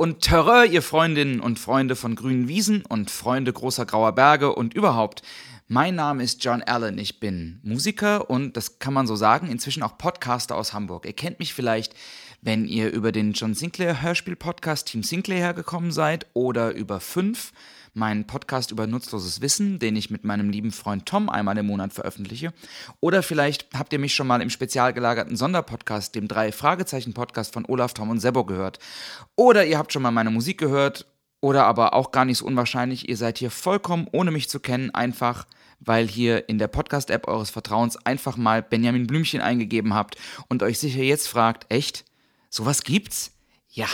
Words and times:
Und 0.00 0.22
Terreur, 0.22 0.64
ihr 0.64 0.80
Freundinnen 0.80 1.40
und 1.40 1.58
Freunde 1.58 1.94
von 1.94 2.14
grünen 2.14 2.48
Wiesen 2.48 2.86
und 2.86 3.10
Freunde 3.10 3.52
großer 3.52 3.84
grauer 3.84 4.12
Berge 4.12 4.54
und 4.54 4.72
überhaupt. 4.72 5.20
Mein 5.68 5.94
Name 5.94 6.22
ist 6.22 6.42
John 6.42 6.62
Allen. 6.62 6.96
Ich 6.96 7.20
bin 7.20 7.60
Musiker 7.62 8.30
und, 8.30 8.56
das 8.56 8.78
kann 8.78 8.94
man 8.94 9.06
so 9.06 9.14
sagen, 9.14 9.50
inzwischen 9.50 9.82
auch 9.82 9.98
Podcaster 9.98 10.56
aus 10.56 10.72
Hamburg. 10.72 11.04
Ihr 11.04 11.12
kennt 11.12 11.38
mich 11.38 11.52
vielleicht, 11.52 11.92
wenn 12.40 12.64
ihr 12.64 12.90
über 12.90 13.12
den 13.12 13.34
John 13.34 13.52
Sinclair 13.52 14.00
Hörspiel-Podcast 14.00 14.86
Team 14.86 15.02
Sinclair 15.02 15.36
hergekommen 15.36 15.92
seid 15.92 16.24
oder 16.32 16.72
über 16.72 16.98
fünf 16.98 17.52
meinen 17.94 18.26
Podcast 18.26 18.70
über 18.70 18.86
nutzloses 18.86 19.40
Wissen, 19.40 19.78
den 19.78 19.96
ich 19.96 20.10
mit 20.10 20.24
meinem 20.24 20.50
lieben 20.50 20.72
Freund 20.72 21.06
Tom 21.06 21.28
einmal 21.28 21.58
im 21.58 21.66
Monat 21.66 21.92
veröffentliche. 21.92 22.52
Oder 23.00 23.22
vielleicht 23.22 23.68
habt 23.74 23.92
ihr 23.92 23.98
mich 23.98 24.14
schon 24.14 24.26
mal 24.26 24.42
im 24.42 24.50
spezial 24.50 24.92
gelagerten 24.92 25.36
Sonderpodcast, 25.36 26.14
dem 26.14 26.28
Drei-Fragezeichen-Podcast 26.28 27.52
von 27.52 27.64
Olaf, 27.66 27.94
Tom 27.94 28.10
und 28.10 28.20
Sebo 28.20 28.44
gehört. 28.44 28.78
Oder 29.36 29.66
ihr 29.66 29.78
habt 29.78 29.92
schon 29.92 30.02
mal 30.02 30.10
meine 30.10 30.30
Musik 30.30 30.58
gehört. 30.58 31.06
Oder 31.42 31.64
aber 31.64 31.94
auch 31.94 32.12
gar 32.12 32.26
nicht 32.26 32.38
so 32.38 32.44
unwahrscheinlich, 32.44 33.08
ihr 33.08 33.16
seid 33.16 33.38
hier 33.38 33.50
vollkommen 33.50 34.06
ohne 34.12 34.30
mich 34.30 34.50
zu 34.50 34.60
kennen, 34.60 34.90
einfach 34.90 35.46
weil 35.80 36.06
hier 36.06 36.48
in 36.48 36.58
der 36.58 36.68
Podcast-App 36.68 37.26
eures 37.26 37.50
Vertrauens 37.50 37.96
einfach 38.04 38.36
mal 38.36 38.62
Benjamin 38.62 39.06
Blümchen 39.06 39.40
eingegeben 39.40 39.94
habt 39.94 40.16
und 40.48 40.62
euch 40.62 40.78
sicher 40.78 41.02
jetzt 41.02 41.28
fragt, 41.28 41.66
echt? 41.72 42.04
Sowas 42.50 42.82
gibt's? 42.82 43.32
Ja, 43.68 43.86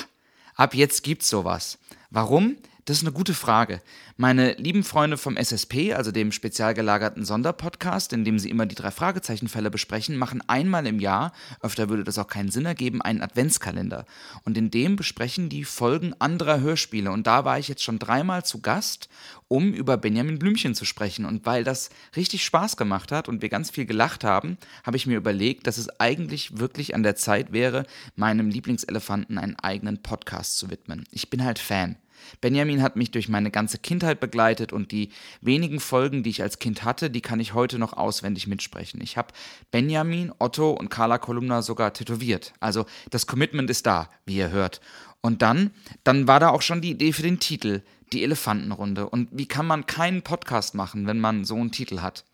ab 0.57 0.75
jetzt 0.75 1.03
gibt's 1.05 1.29
sowas. 1.29 1.79
Warum? 2.11 2.57
Das 2.87 2.99
ist 2.99 3.03
eine 3.03 3.11
gute 3.11 3.35
Frage. 3.35 3.83
Meine 4.17 4.55
lieben 4.55 4.85
Freunde 4.85 5.17
vom 5.17 5.37
SSP, 5.37 5.95
also 5.95 6.13
dem 6.13 6.31
spezial 6.31 6.73
gelagerten 6.73 7.25
Sonderpodcast, 7.25 8.13
in 8.13 8.25
dem 8.25 8.39
sie 8.39 8.49
immer 8.49 8.65
die 8.65 8.77
drei 8.77 8.93
Fragezeichenfälle 8.93 9.73
besprechen, 9.73 10.17
machen 10.17 10.41
einmal 10.47 10.87
im 10.87 11.01
Jahr, 11.01 11.33
öfter 11.61 11.89
würde 11.89 12.05
das 12.05 12.17
auch 12.17 12.29
keinen 12.29 12.53
Sinn 12.53 12.65
ergeben, 12.65 13.03
einen 13.03 13.23
Adventskalender. 13.23 14.07
Und 14.45 14.57
in 14.57 14.71
dem 14.71 14.95
besprechen 14.95 15.49
die 15.49 15.65
Folgen 15.65 16.15
anderer 16.21 16.61
Hörspiele. 16.61 17.11
Und 17.11 17.27
da 17.27 17.45
war 17.45 17.59
ich 17.59 17.67
jetzt 17.67 17.83
schon 17.83 17.99
dreimal 17.99 18.45
zu 18.45 18.61
Gast, 18.61 19.09
um 19.49 19.73
über 19.73 19.97
Benjamin 19.97 20.39
Blümchen 20.39 20.77
zu 20.77 20.85
sprechen. 20.85 21.25
Und 21.25 21.45
weil 21.45 21.65
das 21.65 21.91
richtig 22.15 22.45
Spaß 22.45 22.77
gemacht 22.77 23.11
hat 23.11 23.29
und 23.29 23.43
wir 23.43 23.49
ganz 23.49 23.71
viel 23.71 23.87
gelacht 23.87 24.23
haben, 24.23 24.59
habe 24.85 24.97
ich 24.97 25.09
mir 25.09 25.17
überlegt, 25.17 25.67
dass 25.67 25.79
es 25.79 25.89
eigentlich 25.99 26.61
wirklich 26.61 26.95
an 26.95 27.03
der 27.03 27.17
Zeit 27.17 27.53
wäre, 27.53 27.85
meinem 28.15 28.49
Lieblingselefanten 28.49 29.39
einen 29.39 29.59
eigenen 29.59 30.05
Podcast 30.05 30.57
zu 30.57 30.71
widmen. 30.71 31.03
Ich 31.11 31.31
bin 31.31 31.43
halt 31.43 31.59
Fan. 31.59 31.97
Benjamin 32.41 32.83
hat 32.83 32.97
mich 32.97 33.11
durch 33.11 33.29
meine 33.29 33.51
ganze 33.51 33.79
Kindheit 33.79 34.21
begleitet 34.21 34.73
und 34.73 34.93
die 34.93 35.11
wenigen 35.41 35.81
Folgen, 35.81 36.23
die 36.23 36.31
ich 36.31 36.43
als 36.43 36.59
Kind 36.59 36.85
hatte, 36.85 37.11
die 37.11 37.21
kann 37.21 37.41
ich 37.41 37.55
heute 37.55 37.79
noch 37.79 37.93
auswendig 37.93 38.47
mitsprechen. 38.47 39.01
Ich 39.01 39.17
habe 39.17 39.29
Benjamin, 39.71 40.33
Otto 40.39 40.71
und 40.71 40.91
Carla 40.91 41.19
Kolumna 41.19 41.63
sogar 41.63 41.93
tätowiert. 41.93 42.53
Also 42.61 42.87
das 43.11 43.27
Commitment 43.27 43.71
ist 43.71 43.87
da, 43.87 44.11
wie 44.25 44.37
ihr 44.37 44.51
hört. 44.51 44.81
Und 45.21 45.43
dann, 45.43 45.71
dann 46.05 46.29
war 46.29 46.41
da 46.41 46.51
auch 46.51 46.63
schon 46.63 46.81
die 46.81 46.91
Idee 46.91 47.13
für 47.13 47.23
den 47.23 47.41
Titel, 47.41 47.83
die 48.13 48.23
Elefantenrunde. 48.23 49.09
Und 49.09 49.29
wie 49.33 49.47
kann 49.47 49.67
man 49.67 49.87
keinen 49.87 50.23
Podcast 50.23 50.75
machen, 50.75 51.07
wenn 51.07 51.19
man 51.19 51.45
so 51.45 51.57
einen 51.57 51.73
Titel 51.73 52.01
hat? 52.01 52.25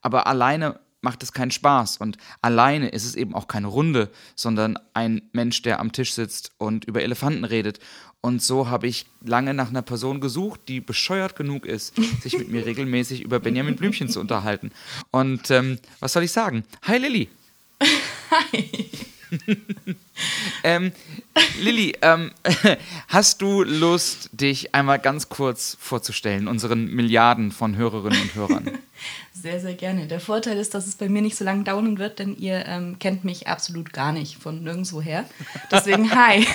Aber 0.00 0.26
alleine 0.26 0.80
macht 1.02 1.22
es 1.22 1.32
keinen 1.32 1.50
Spaß 1.50 1.96
und 1.98 2.18
alleine 2.42 2.88
ist 2.88 3.04
es 3.04 3.14
eben 3.14 3.34
auch 3.34 3.48
keine 3.48 3.68
Runde, 3.68 4.10
sondern 4.34 4.78
ein 4.94 5.22
Mensch, 5.32 5.62
der 5.62 5.80
am 5.80 5.92
Tisch 5.92 6.12
sitzt 6.12 6.52
und 6.58 6.84
über 6.84 7.02
Elefanten 7.02 7.44
redet. 7.44 7.78
Und 8.22 8.42
so 8.42 8.68
habe 8.68 8.86
ich 8.86 9.06
lange 9.24 9.54
nach 9.54 9.70
einer 9.70 9.82
Person 9.82 10.20
gesucht, 10.20 10.60
die 10.68 10.80
bescheuert 10.80 11.36
genug 11.36 11.64
ist, 11.64 11.94
sich 12.22 12.36
mit 12.36 12.50
mir 12.50 12.66
regelmäßig 12.66 13.22
über 13.22 13.40
Benjamin 13.40 13.76
Blümchen 13.76 14.08
zu 14.08 14.20
unterhalten. 14.20 14.72
Und 15.10 15.50
ähm, 15.50 15.78
was 16.00 16.12
soll 16.12 16.24
ich 16.24 16.32
sagen? 16.32 16.64
Hi 16.82 16.98
Lilly. 16.98 17.28
Hi. 18.30 18.90
ähm, 20.64 20.92
Lilly, 21.60 21.96
ähm, 22.02 22.32
hast 23.08 23.40
du 23.40 23.62
Lust, 23.62 24.30
dich 24.32 24.74
einmal 24.74 24.98
ganz 24.98 25.28
kurz 25.28 25.76
vorzustellen, 25.80 26.48
unseren 26.48 26.86
Milliarden 26.86 27.52
von 27.52 27.76
Hörerinnen 27.76 28.20
und 28.20 28.34
Hörern? 28.34 28.70
Sehr, 29.32 29.60
sehr 29.60 29.74
gerne. 29.74 30.06
Der 30.06 30.20
Vorteil 30.20 30.58
ist, 30.58 30.74
dass 30.74 30.86
es 30.86 30.96
bei 30.96 31.08
mir 31.08 31.22
nicht 31.22 31.36
so 31.36 31.44
lange 31.44 31.64
dauern 31.64 31.98
wird, 31.98 32.18
denn 32.18 32.36
ihr 32.36 32.66
ähm, 32.66 32.98
kennt 32.98 33.24
mich 33.24 33.46
absolut 33.48 33.92
gar 33.92 34.12
nicht 34.12 34.36
von 34.36 34.62
nirgendwo 34.62 35.00
her. 35.00 35.24
Deswegen, 35.70 36.14
hi. 36.14 36.46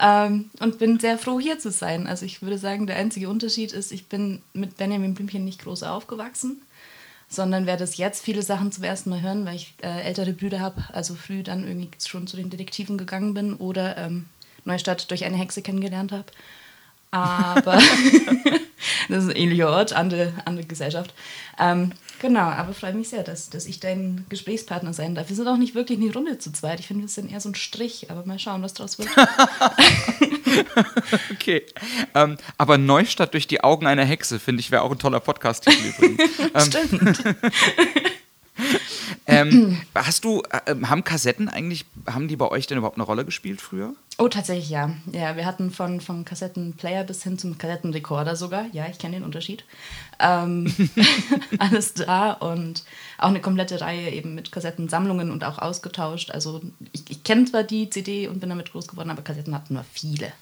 Ähm, 0.00 0.50
und 0.60 0.78
bin 0.78 1.00
sehr 1.00 1.18
froh, 1.18 1.40
hier 1.40 1.58
zu 1.58 1.70
sein. 1.70 2.06
Also 2.06 2.24
ich 2.24 2.40
würde 2.40 2.58
sagen, 2.58 2.86
der 2.86 2.96
einzige 2.96 3.28
Unterschied 3.28 3.72
ist, 3.72 3.90
ich 3.90 4.06
bin 4.06 4.42
mit 4.52 4.76
Benjamin 4.76 5.14
Blümchen 5.14 5.44
nicht 5.44 5.62
groß 5.62 5.82
aufgewachsen, 5.82 6.62
sondern 7.28 7.66
werde 7.66 7.84
es 7.84 7.96
jetzt 7.96 8.24
viele 8.24 8.42
Sachen 8.42 8.70
zum 8.70 8.84
ersten 8.84 9.10
Mal 9.10 9.22
hören, 9.22 9.44
weil 9.44 9.56
ich 9.56 9.74
äh, 9.82 10.02
ältere 10.02 10.32
Brüder 10.32 10.60
habe, 10.60 10.84
also 10.92 11.14
früh 11.14 11.42
dann 11.42 11.66
irgendwie 11.66 11.90
schon 12.06 12.26
zu 12.28 12.36
den 12.36 12.48
Detektiven 12.48 12.96
gegangen 12.96 13.34
bin 13.34 13.54
oder 13.54 13.96
ähm, 13.96 14.26
Neustadt 14.64 15.10
durch 15.10 15.24
eine 15.24 15.36
Hexe 15.36 15.62
kennengelernt 15.62 16.12
habe. 16.12 16.26
Aber 17.10 17.72
das 19.08 19.24
ist 19.24 19.30
ein 19.30 19.36
ähnlicher 19.36 19.70
Ort, 19.70 19.92
andere, 19.94 20.32
andere 20.44 20.66
Gesellschaft. 20.66 21.12
Ähm, 21.58 21.92
genau, 22.18 22.40
aber 22.40 22.74
freue 22.74 22.94
mich 22.94 23.08
sehr, 23.08 23.22
dass, 23.22 23.50
dass 23.50 23.66
ich 23.66 23.80
dein 23.80 24.24
Gesprächspartner 24.28 24.92
sein 24.92 25.14
darf. 25.14 25.28
Wir 25.28 25.36
sind 25.36 25.48
auch 25.48 25.56
nicht 25.56 25.74
wirklich 25.74 25.98
eine 26.00 26.12
Runde 26.12 26.38
zu 26.38 26.52
zweit. 26.52 26.80
Ich 26.80 26.86
finde, 26.86 27.02
wir 27.02 27.08
sind 27.08 27.30
eher 27.30 27.40
so 27.40 27.48
ein 27.48 27.54
Strich, 27.54 28.10
aber 28.10 28.24
mal 28.26 28.38
schauen, 28.38 28.62
was 28.62 28.74
draus 28.74 28.98
wird. 28.98 29.08
okay. 31.32 31.64
Ähm, 32.14 32.36
aber 32.56 32.78
Neustadt 32.78 33.34
durch 33.34 33.46
die 33.46 33.62
Augen 33.62 33.86
einer 33.86 34.04
Hexe, 34.04 34.38
finde 34.38 34.60
ich, 34.60 34.70
wäre 34.70 34.82
auch 34.82 34.92
ein 34.92 34.98
toller 34.98 35.20
Podcast-Titel 35.20 35.88
übrigens. 35.88 36.22
Ähm, 36.54 36.60
Stimmt. 36.60 37.24
ähm, 39.26 39.80
hast 39.94 40.24
du, 40.24 40.42
äh, 40.50 40.74
haben 40.84 41.04
Kassetten 41.04 41.48
eigentlich, 41.48 41.86
haben 42.06 42.28
die 42.28 42.36
bei 42.36 42.48
euch 42.48 42.66
denn 42.66 42.78
überhaupt 42.78 42.96
eine 42.96 43.04
Rolle 43.04 43.24
gespielt 43.24 43.60
früher? 43.60 43.94
Oh, 44.20 44.26
tatsächlich 44.26 44.68
ja. 44.68 44.90
Ja, 45.12 45.36
wir 45.36 45.46
hatten 45.46 45.70
von, 45.70 46.00
vom 46.00 46.24
Kassettenplayer 46.24 47.04
bis 47.04 47.22
hin 47.22 47.38
zum 47.38 47.56
Kassettenrekorder 47.56 48.34
sogar. 48.34 48.66
Ja, 48.72 48.86
ich 48.90 48.98
kenne 48.98 49.14
den 49.14 49.22
Unterschied. 49.22 49.64
Ähm, 50.18 50.74
alles 51.58 51.94
da 51.94 52.32
und 52.32 52.84
auch 53.16 53.28
eine 53.28 53.40
komplette 53.40 53.80
Reihe 53.80 54.10
eben 54.10 54.34
mit 54.34 54.50
Kassettensammlungen 54.50 55.30
und 55.30 55.44
auch 55.44 55.58
ausgetauscht. 55.58 56.32
Also 56.32 56.60
ich, 56.92 57.08
ich 57.08 57.22
kenne 57.22 57.44
zwar 57.44 57.62
die 57.62 57.90
CD 57.90 58.26
und 58.26 58.40
bin 58.40 58.48
damit 58.48 58.72
groß 58.72 58.88
geworden, 58.88 59.10
aber 59.10 59.22
Kassetten 59.22 59.54
hatten 59.54 59.74
wir 59.74 59.84
viele. 59.92 60.32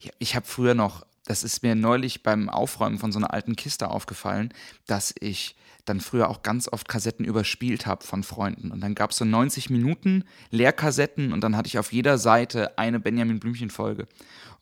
Ja, 0.00 0.12
ich 0.18 0.34
habe 0.34 0.46
früher 0.46 0.74
noch, 0.74 1.04
das 1.26 1.42
ist 1.42 1.62
mir 1.62 1.74
neulich 1.74 2.22
beim 2.22 2.48
Aufräumen 2.48 2.98
von 2.98 3.12
so 3.12 3.18
einer 3.18 3.34
alten 3.34 3.56
Kiste 3.56 3.90
aufgefallen, 3.90 4.54
dass 4.86 5.14
ich 5.20 5.54
dann 5.88 6.00
früher 6.00 6.28
auch 6.28 6.42
ganz 6.42 6.68
oft 6.68 6.88
Kassetten 6.88 7.24
überspielt 7.24 7.86
habe 7.86 8.04
von 8.04 8.22
Freunden. 8.22 8.70
Und 8.70 8.80
dann 8.80 8.94
gab 8.94 9.10
es 9.10 9.16
so 9.16 9.24
90 9.24 9.70
Minuten 9.70 10.24
Leerkassetten 10.50 11.32
und 11.32 11.42
dann 11.42 11.56
hatte 11.56 11.68
ich 11.68 11.78
auf 11.78 11.92
jeder 11.92 12.18
Seite 12.18 12.78
eine 12.78 13.00
Benjamin 13.00 13.40
Blümchen-Folge. 13.40 14.06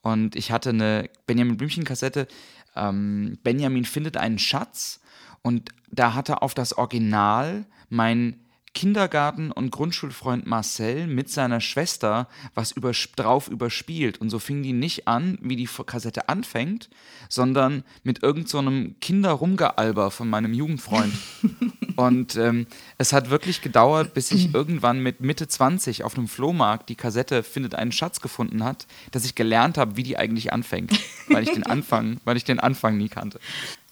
Und 0.03 0.36
ich 0.36 0.53
hatte 0.53 0.70
eine 0.70 1.10
Benjamin 1.26 1.56
Blümchen-Kassette, 1.56 2.28
ähm, 2.76 3.38
Benjamin 3.42 3.84
findet 3.84 4.16
einen 4.16 4.38
Schatz 4.38 5.00
und 5.42 5.70
da 5.91 6.15
hatte 6.15 6.42
auf 6.42 6.54
das 6.54 6.76
Original 6.76 7.66
mein 7.88 8.41
Kindergarten- 8.76 9.53
und 9.53 9.70
Grundschulfreund 9.70 10.47
Marcel 10.47 11.06
mit 11.06 11.31
seiner 11.31 11.62
Schwester 11.62 12.28
was 12.54 12.72
über, 12.72 12.92
drauf 13.16 13.48
überspielt. 13.48 14.20
Und 14.20 14.28
so 14.28 14.38
fing 14.38 14.62
die 14.62 14.75
nicht 14.75 15.09
an, 15.09 15.38
wie 15.41 15.56
die 15.56 15.66
Kassette 15.87 16.28
anfängt, 16.28 16.91
sondern 17.31 17.84
mit 18.04 18.22
irgendeinem 18.22 18.88
so 18.88 18.94
Kinderrumgealber 19.00 20.10
von 20.10 20.28
meinem 20.28 20.53
Jugendfreund. 20.53 21.15
und 21.97 22.36
ähm, 22.36 22.66
es 22.98 23.15
hat 23.15 23.31
wirklich 23.31 23.62
gedauert, 23.62 24.12
bis 24.12 24.31
ich 24.31 24.53
irgendwann 24.53 25.03
mit 25.03 25.22
Mitte 25.22 25.48
20 25.48 26.04
auf 26.04 26.19
einem 26.19 26.28
Flohmarkt 26.28 26.91
die 26.91 26.97
Kassette 26.97 27.42
Findet 27.44 27.75
einen 27.75 27.92
Schatz 27.92 28.20
gefunden 28.20 28.62
hat, 28.62 28.86
dass 29.10 29.24
ich 29.24 29.34
gelernt 29.34 29.78
habe, 29.78 29.97
wie 29.97 30.03
die 30.03 30.18
eigentlich 30.18 30.53
anfängt. 30.53 30.92
Weil 31.28 31.45
ich 31.45 31.53
den 31.53 31.62
Anfang, 31.66 32.21
weil 32.27 32.36
ich 32.36 32.45
den 32.45 32.60
Anfang 32.60 32.98
nie 32.98 33.09
kannte. 33.09 33.41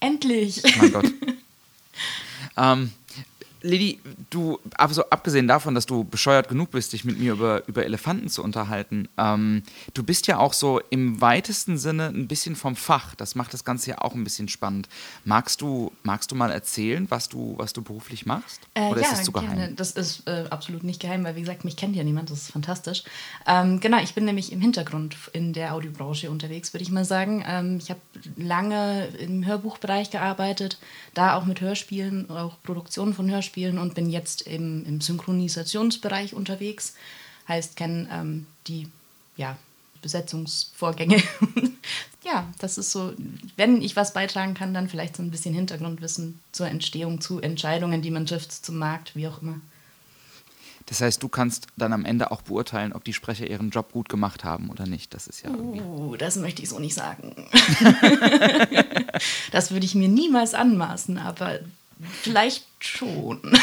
Endlich! 0.01 0.63
Mein 0.79 0.93
Gott. 0.93 1.07
Ähm, 2.57 2.93
Lili, 3.65 3.99
du, 4.29 4.61
also 4.77 5.09
abgesehen 5.09 5.49
davon, 5.49 5.75
dass 5.75 5.87
du 5.87 6.05
bescheuert 6.05 6.49
genug 6.49 6.71
bist, 6.71 6.93
dich 6.93 7.07
mit 7.07 7.19
mir 7.19 7.33
über, 7.33 7.67
über 7.67 7.83
Elefanten 7.85 8.29
zu 8.29 8.45
unterhalten, 8.45 9.09
ähm, 9.17 9.63
du 9.95 10.03
bist 10.03 10.27
ja 10.27 10.39
auch 10.39 10.53
so 10.53 10.83
im 10.91 11.23
weitesten 11.23 11.79
Sinne 11.79 12.09
ein 12.09 12.29
bisschen 12.29 12.57
vom 12.57 12.77
Fach. 12.77 13.15
Das 13.15 13.35
macht 13.35 13.55
das 13.55 13.65
Ganze 13.65 13.91
ja 13.91 14.03
auch 14.03 14.15
ein 14.15 14.23
bisschen 14.23 14.49
spannend. 14.49 14.91
Magst 15.25 15.63
du, 15.63 15.93
magst 16.03 16.31
du 16.31 16.35
mal 16.35 16.53
erzählen, 16.53 17.07
was 17.11 17.31
du, 17.31 17.55
was 17.57 17.73
du 17.73 17.81
beruflich 17.81 18.27
machst? 18.27 18.61
Äh, 18.75 18.91
Oder 18.91 19.01
ja, 19.01 19.07
ist 19.07 19.13
das 19.13 19.25
zu 19.25 19.33
geheim? 19.33 19.57
Gerne. 19.57 19.73
Das 19.75 19.93
ist 19.93 20.29
äh, 20.29 20.45
absolut 20.51 20.85
nicht 20.85 21.01
geheim, 21.01 21.25
weil 21.25 21.35
wie 21.35 21.41
gesagt, 21.41 21.65
mich 21.65 21.77
kennt 21.77 21.97
ja 21.97 22.05
niemand, 22.05 22.31
das 22.31 22.43
ist 22.43 22.51
fantastisch. 22.51 23.03
Ähm, 23.47 23.81
genau, 23.81 23.99
ich 24.03 24.15
bin 24.15 24.27
nämlich 24.27 24.53
im 24.53 24.61
Hintergrund 24.61 25.17
in 25.33 25.55
der 25.55 25.73
Audiobranche 25.73 26.31
unterwegs, 26.31 26.75
würde 26.75 26.83
ich 26.83 26.91
mal 26.91 27.07
sagen. 27.07 27.43
Ähm, 27.49 27.79
ich 27.79 27.89
habe 27.89 28.01
lange 28.37 29.07
im 29.19 29.47
Hörbuchbereich 29.47 30.11
gearbeitet, 30.11 30.77
da 31.15 31.35
auch 31.35 31.47
mit 31.47 31.63
Hörspielen, 31.63 32.29
auch 32.29 32.61
Produktionen 32.63 33.15
von 33.15 33.31
Hörspielen 33.31 33.54
spielen 33.55 33.79
und 33.79 33.95
bin 33.95 34.11
jetzt 34.11 34.43
im, 34.43 34.85
im 34.85 35.01
Synchronisationsbereich 35.01 36.35
unterwegs. 36.35 36.95
Heißt, 37.47 37.77
kenne 37.77 38.09
ähm, 38.11 38.47
die 38.67 38.89
ja, 39.37 39.57
Besetzungsvorgänge. 40.03 41.23
ja, 42.25 42.49
das 42.59 42.79
ist 42.79 42.91
so, 42.91 43.13
wenn 43.57 43.81
ich 43.81 43.95
was 43.95 44.13
beitragen 44.13 44.55
kann, 44.55 44.75
dann 44.75 44.89
vielleicht 44.89 45.17
so 45.17 45.23
ein 45.23 45.31
bisschen 45.31 45.55
Hintergrundwissen 45.55 46.41
zur 46.51 46.67
Entstehung, 46.67 47.21
zu 47.21 47.41
Entscheidungen, 47.41 48.03
die 48.03 48.11
man 48.11 48.27
trifft, 48.27 48.51
zum 48.51 48.77
Markt, 48.77 49.15
wie 49.15 49.29
auch 49.29 49.41
immer. 49.41 49.61
Das 50.87 51.01
heißt, 51.01 51.23
du 51.23 51.29
kannst 51.29 51.69
dann 51.77 51.93
am 51.93 52.05
Ende 52.05 52.33
auch 52.33 52.43
beurteilen, 52.43 52.93
ob 52.93 53.05
die 53.05 53.13
Sprecher 53.13 53.47
ihren 53.47 53.71
Job 53.71 53.93
gut 53.93 54.09
gemacht 54.09 54.43
haben 54.43 54.69
oder 54.69 54.87
nicht. 54.87 55.15
Das 55.15 55.29
ist 55.29 55.43
ja. 55.43 55.51
Uh, 55.51 56.17
das 56.17 56.37
möchte 56.37 56.61
ich 56.61 56.69
so 56.69 56.81
nicht 56.81 56.95
sagen. 56.95 57.37
das 59.53 59.71
würde 59.71 59.87
ich 59.87 59.95
mir 59.95 60.09
niemals 60.09 60.55
anmaßen, 60.55 61.19
aber 61.19 61.61
vielleicht 62.23 62.67
schon. 62.81 63.41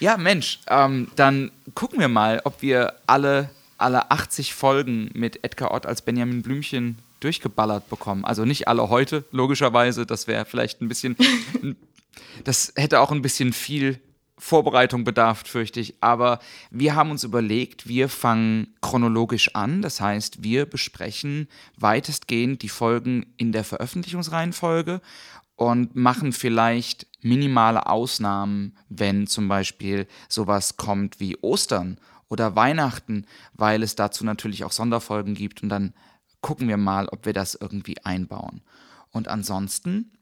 ja, 0.00 0.16
Mensch, 0.16 0.60
ähm, 0.68 1.08
dann 1.16 1.50
gucken 1.74 2.00
wir 2.00 2.08
mal, 2.08 2.40
ob 2.44 2.62
wir 2.62 2.94
alle, 3.06 3.50
alle 3.78 4.10
80 4.10 4.54
Folgen 4.54 5.10
mit 5.14 5.44
Edgar 5.44 5.72
Ott 5.72 5.86
als 5.86 6.02
Benjamin 6.02 6.42
Blümchen 6.42 6.98
durchgeballert 7.20 7.88
bekommen. 7.88 8.24
Also 8.24 8.44
nicht 8.44 8.68
alle 8.68 8.88
heute, 8.88 9.24
logischerweise. 9.30 10.06
Das 10.06 10.26
wäre 10.26 10.44
vielleicht 10.44 10.80
ein 10.80 10.88
bisschen. 10.88 11.16
das 12.44 12.72
hätte 12.76 13.00
auch 13.00 13.10
ein 13.10 13.22
bisschen 13.22 13.52
viel 13.52 14.00
Vorbereitung 14.38 15.04
bedarf, 15.04 15.44
fürchte 15.46 15.80
ich. 15.80 15.94
Aber 16.00 16.40
wir 16.70 16.94
haben 16.94 17.10
uns 17.10 17.24
überlegt, 17.24 17.88
wir 17.88 18.08
fangen 18.08 18.74
chronologisch 18.82 19.54
an. 19.54 19.80
Das 19.80 20.00
heißt, 20.00 20.42
wir 20.42 20.66
besprechen 20.66 21.48
weitestgehend 21.76 22.62
die 22.62 22.68
Folgen 22.68 23.26
in 23.38 23.52
der 23.52 23.64
Veröffentlichungsreihenfolge 23.64 25.00
und 25.56 25.96
machen 25.96 26.32
vielleicht 26.32 27.06
minimale 27.22 27.86
Ausnahmen, 27.86 28.76
wenn 28.88 29.26
zum 29.26 29.48
Beispiel 29.48 30.06
sowas 30.28 30.76
kommt 30.76 31.18
wie 31.18 31.36
Ostern 31.42 31.98
oder 32.28 32.54
Weihnachten, 32.56 33.26
weil 33.54 33.82
es 33.82 33.96
dazu 33.96 34.24
natürlich 34.24 34.64
auch 34.64 34.72
Sonderfolgen 34.72 35.34
gibt 35.34 35.62
und 35.62 35.68
dann 35.68 35.94
gucken 36.40 36.68
wir 36.68 36.76
mal, 36.76 37.08
ob 37.08 37.26
wir 37.26 37.32
das 37.32 37.54
irgendwie 37.54 37.96
einbauen. 38.04 38.62
Und 39.10 39.28
ansonsten 39.28 40.12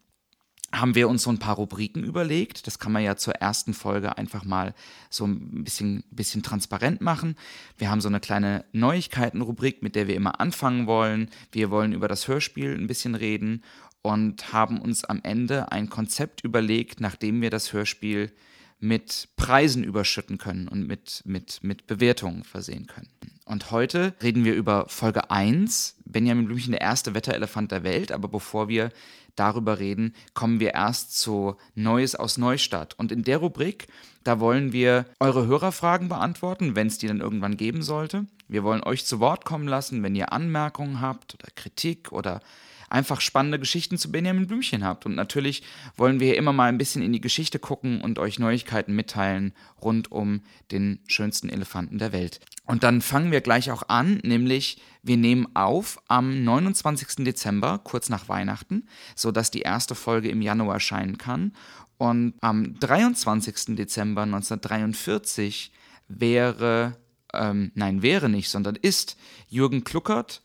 haben 0.81 0.95
wir 0.95 1.09
uns 1.09 1.23
so 1.23 1.31
ein 1.31 1.39
paar 1.39 1.57
Rubriken 1.57 2.05
überlegt. 2.05 2.67
Das 2.67 2.79
kann 2.79 2.93
man 2.93 3.03
ja 3.03 3.17
zur 3.17 3.35
ersten 3.35 3.75
Folge 3.75 4.19
einfach 4.19 4.45
mal 4.45 4.75
so 5.11 5.27
ein 5.27 5.65
bisschen, 5.65 6.05
bisschen 6.11 6.43
transparent 6.43 7.01
machen. 7.01 7.37
Wir 7.79 7.91
haben 7.91 8.01
so 8.01 8.09
eine 8.09 8.21
kleine 8.21 8.65
Neuigkeitenrubrik, 8.73 9.83
mit 9.83 9.95
der 9.95 10.09
wir 10.09 10.17
immer 10.17 10.41
anfangen 10.41 10.87
wollen. 10.87 11.31
Wir 11.53 11.71
wollen 11.71 11.93
über 11.93 12.09
das 12.09 12.29
Hörspiel 12.29 12.75
ein 12.75 12.87
bisschen 12.87 13.15
reden 13.15 13.63
und 14.05 14.53
haben 14.53 14.81
uns 14.81 15.05
am 15.05 15.21
Ende 15.23 15.73
ein 15.73 15.89
Konzept 15.89 16.45
überlegt, 16.45 17.01
nachdem 17.01 17.41
wir 17.41 17.49
das 17.49 17.73
Hörspiel 17.73 18.31
mit 18.79 19.29
Preisen 19.37 19.83
überschütten 19.83 20.37
können 20.37 20.69
und 20.69 20.87
mit, 20.87 21.23
mit, 21.25 21.61
mit 21.65 21.87
Bewertungen 21.87 22.45
versehen 22.45 22.87
können. 22.87 23.09
Und 23.47 23.71
heute 23.71 24.13
reden 24.23 24.45
wir 24.45 24.55
über 24.55 24.87
Folge 24.89 25.31
1, 25.31 25.97
Benjamin 26.05 26.45
Blümchen, 26.45 26.73
der 26.73 26.83
erste 26.83 27.15
Wetterelefant 27.15 27.73
der 27.73 27.83
Welt. 27.83 28.13
Aber 28.13 28.29
bevor 28.29 28.69
wir 28.69 28.91
darüber 29.37 29.79
reden, 29.79 30.15
kommen 30.35 30.61
wir 30.61 30.75
erst 30.75 31.19
zu 31.19 31.57
Neues 31.75 32.15
aus 32.15 32.37
Neustadt. 32.37 32.99
Und 32.99 33.11
in 33.11 33.25
der 33.25 33.39
Rubrik, 33.39 33.87
da 34.23 34.39
wollen 34.39 34.73
wir 34.73 35.07
eure 35.19 35.47
Hörerfragen 35.47 36.11
beantworten, 36.11 36.77
wenn 36.77 36.89
es 36.89 36.99
die 36.99 37.07
dann 37.07 37.21
irgendwann 37.21 37.57
geben 37.57 37.83
sollte. 37.83 38.27
Wir 38.49 38.65
wollen 38.65 38.83
euch 38.83 39.07
zu 39.07 39.19
Wort 39.19 39.47
kommen 39.47 39.67
lassen, 39.67 40.03
wenn 40.03 40.15
ihr 40.15 40.33
Anmerkungen 40.33 41.01
habt 41.01 41.35
oder 41.35 41.49
Kritik 41.55 42.13
oder 42.13 42.41
einfach 42.91 43.21
spannende 43.21 43.59
Geschichten 43.59 43.99
zu 43.99 44.11
Benjamin 44.11 44.47
Blümchen 44.47 44.85
habt. 44.85 45.07
Und 45.07 45.15
natürlich 45.15 45.63
wollen 45.97 46.21
wir 46.21 46.29
hier 46.29 46.37
immer 46.37 46.53
mal 46.53 46.69
ein 46.69 46.79
bisschen 46.79 47.03
in 47.03 47.13
die 47.13 47.21
Geschichte 47.21 47.59
gucken 47.59 48.01
und 48.01 48.19
euch 48.19 48.39
Neuigkeiten 48.39 48.95
mitteilen 48.95 49.53
rund 49.81 50.11
um 50.13 50.43
den 50.71 51.01
schönsten 51.07 51.49
Elefanten 51.49 51.99
der 51.99 52.13
Welt. 52.13 52.41
Und 52.67 52.83
dann 52.83 53.03
fangen 53.03 53.31
wir 53.31 53.41
gleich 53.41 53.71
auch 53.71 53.89
an, 53.89 54.21
nämlich 54.23 54.81
wir 55.03 55.19
nehmen 55.19 55.47
auf 55.55 56.01
am 56.09 56.45
29. 56.45 57.25
Dezember, 57.25 57.79
kurz 57.79 58.09
nach 58.09 58.29
Weihnachten, 58.29 58.89
sodass 59.15 59.51
die 59.51 59.61
erste 59.61 59.95
Folge 59.95 60.31
im 60.31 60.41
Januar 60.41 60.75
erscheinen 60.75 61.19
kann. 61.19 61.53
Und 61.99 62.35
am 62.41 62.79
23. 62.81 63.77
Dezember 63.77 64.23
1943 64.23 65.73
wäre, 66.09 66.97
ähm, 67.33 67.71
nein, 67.75 68.03
wäre 68.03 68.29
nicht, 68.29 68.49
sondern 68.49 68.77
ist 68.77 69.17
Jürgen 69.49 69.85
Kluckert 69.85 70.43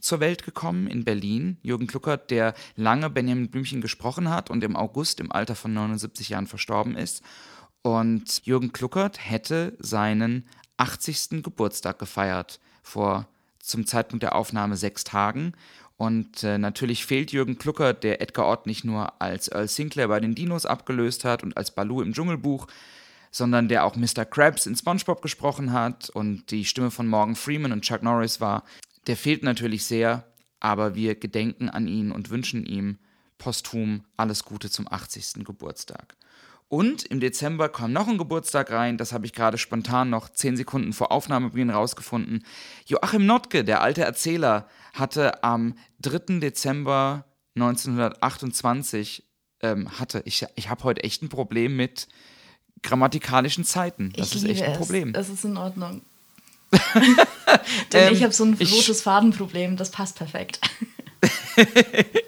zur 0.00 0.20
Welt 0.20 0.44
gekommen 0.44 0.86
in 0.86 1.04
Berlin. 1.04 1.58
Jürgen 1.62 1.86
Kluckert, 1.86 2.30
der 2.30 2.54
lange 2.76 3.10
Benjamin 3.10 3.50
Blümchen 3.50 3.80
gesprochen 3.80 4.30
hat 4.30 4.50
und 4.50 4.64
im 4.64 4.76
August 4.76 5.20
im 5.20 5.32
Alter 5.32 5.54
von 5.54 5.72
79 5.72 6.30
Jahren 6.30 6.46
verstorben 6.46 6.96
ist. 6.96 7.22
Und 7.82 8.44
Jürgen 8.44 8.72
Kluckert 8.72 9.18
hätte 9.28 9.76
seinen 9.78 10.46
80. 10.76 11.42
Geburtstag 11.42 11.98
gefeiert, 11.98 12.60
vor 12.82 13.26
zum 13.58 13.86
Zeitpunkt 13.86 14.22
der 14.22 14.34
Aufnahme 14.34 14.76
sechs 14.76 15.04
Tagen. 15.04 15.52
Und 15.96 16.44
äh, 16.44 16.56
natürlich 16.56 17.04
fehlt 17.04 17.30
Jürgen 17.30 17.58
Klucker, 17.58 17.92
der 17.92 18.22
Edgar 18.22 18.48
Ott 18.48 18.66
nicht 18.66 18.84
nur 18.84 19.20
als 19.20 19.48
Earl 19.48 19.68
Sinclair 19.68 20.08
bei 20.08 20.18
den 20.18 20.34
Dinos 20.34 20.64
abgelöst 20.64 21.26
hat 21.26 21.42
und 21.42 21.56
als 21.58 21.74
Baloo 21.74 22.00
im 22.00 22.14
Dschungelbuch, 22.14 22.66
sondern 23.30 23.68
der 23.68 23.84
auch 23.84 23.96
Mr. 23.96 24.24
Krabs 24.24 24.64
in 24.64 24.74
SpongeBob 24.74 25.20
gesprochen 25.20 25.72
hat 25.72 26.08
und 26.08 26.50
die 26.50 26.64
Stimme 26.64 26.90
von 26.90 27.06
Morgan 27.06 27.36
Freeman 27.36 27.72
und 27.72 27.82
Chuck 27.82 28.02
Norris 28.02 28.40
war. 28.40 28.64
Der 29.06 29.16
fehlt 29.16 29.42
natürlich 29.42 29.84
sehr, 29.84 30.26
aber 30.60 30.94
wir 30.94 31.14
gedenken 31.14 31.68
an 31.68 31.86
ihn 31.86 32.12
und 32.12 32.30
wünschen 32.30 32.66
ihm 32.66 32.98
posthum 33.38 34.04
alles 34.16 34.44
Gute 34.44 34.70
zum 34.70 34.86
80. 34.90 35.44
Geburtstag. 35.44 36.16
Und 36.68 37.02
im 37.06 37.18
Dezember 37.18 37.68
kam 37.68 37.92
noch 37.92 38.06
ein 38.06 38.16
Geburtstag 38.16 38.70
rein, 38.70 38.96
das 38.96 39.12
habe 39.12 39.26
ich 39.26 39.32
gerade 39.32 39.58
spontan 39.58 40.08
noch 40.08 40.28
zehn 40.28 40.56
Sekunden 40.56 40.92
vor 40.92 41.10
Aufnahmebeginn 41.10 41.70
rausgefunden. 41.70 42.44
Joachim 42.86 43.26
Notke, 43.26 43.64
der 43.64 43.82
alte 43.82 44.02
Erzähler, 44.02 44.68
hatte 44.92 45.42
am 45.42 45.74
3. 46.02 46.38
Dezember 46.38 47.24
1928, 47.56 49.24
ähm, 49.62 49.98
hatte, 49.98 50.22
ich, 50.26 50.46
ich 50.54 50.70
habe 50.70 50.84
heute 50.84 51.02
echt 51.02 51.22
ein 51.22 51.28
Problem 51.28 51.74
mit 51.74 52.06
grammatikalischen 52.82 53.64
Zeiten. 53.64 54.12
Das 54.16 54.28
ich 54.30 54.36
ist 54.36 54.48
echt 54.48 54.62
ein 54.62 54.72
es. 54.72 54.78
Problem. 54.78 55.12
Das 55.12 55.28
ist 55.28 55.44
in 55.44 55.56
Ordnung. 55.56 56.02
Denn 57.92 58.08
Ähm, 58.08 58.14
ich 58.14 58.22
habe 58.22 58.32
so 58.32 58.44
ein 58.44 58.54
rotes 58.54 59.02
Fadenproblem, 59.02 59.76
das 59.76 59.90
passt 59.90 60.16
perfekt. 60.16 60.60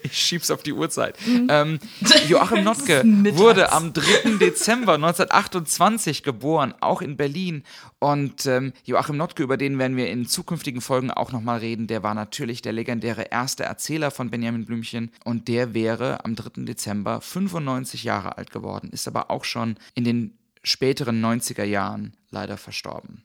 Ich 0.03 0.19
schieb's 0.19 0.51
auf 0.51 0.63
die 0.63 0.75
Uhrzeit. 0.75 1.17
Ähm, 1.27 1.79
Joachim 2.29 2.65
Notke 2.65 3.03
wurde 3.35 3.73
am 3.73 3.95
3. 3.95 4.37
Dezember 4.39 4.95
1928 4.95 6.23
geboren, 6.23 6.75
auch 6.81 7.01
in 7.01 7.17
Berlin. 7.17 7.63
Und 7.99 8.45
ähm, 8.45 8.75
Joachim 8.85 9.17
Notke, 9.17 9.43
über 9.43 9.57
den 9.57 9.79
werden 9.79 9.97
wir 9.97 10.11
in 10.11 10.27
zukünftigen 10.27 10.83
Folgen 10.83 11.11
auch 11.11 11.33
nochmal 11.33 11.61
reden, 11.61 11.87
der 11.87 12.03
war 12.03 12.15
natürlich 12.15 12.61
der 12.61 12.73
legendäre 12.73 13.23
erste 13.31 13.65
Erzähler 13.65 14.11
von 14.11 14.31
Benjamin 14.31 14.67
Blümchen. 14.67 15.11
Und 15.25 15.49
der 15.49 15.73
wäre 15.73 16.25
am 16.25 16.35
3. 16.35 16.65
Dezember 16.65 17.21
95 17.23 18.05
Jahre 18.05 18.37
alt 18.37 18.51
geworden, 18.51 18.91
ist 18.93 19.09
aber 19.09 19.31
auch 19.31 19.45
schon 19.45 19.77
in 19.95 20.05
den 20.05 20.37
späteren 20.63 21.25
90er 21.25 21.65
Jahren 21.65 22.13
leider 22.31 22.59
verstorben. 22.59 23.25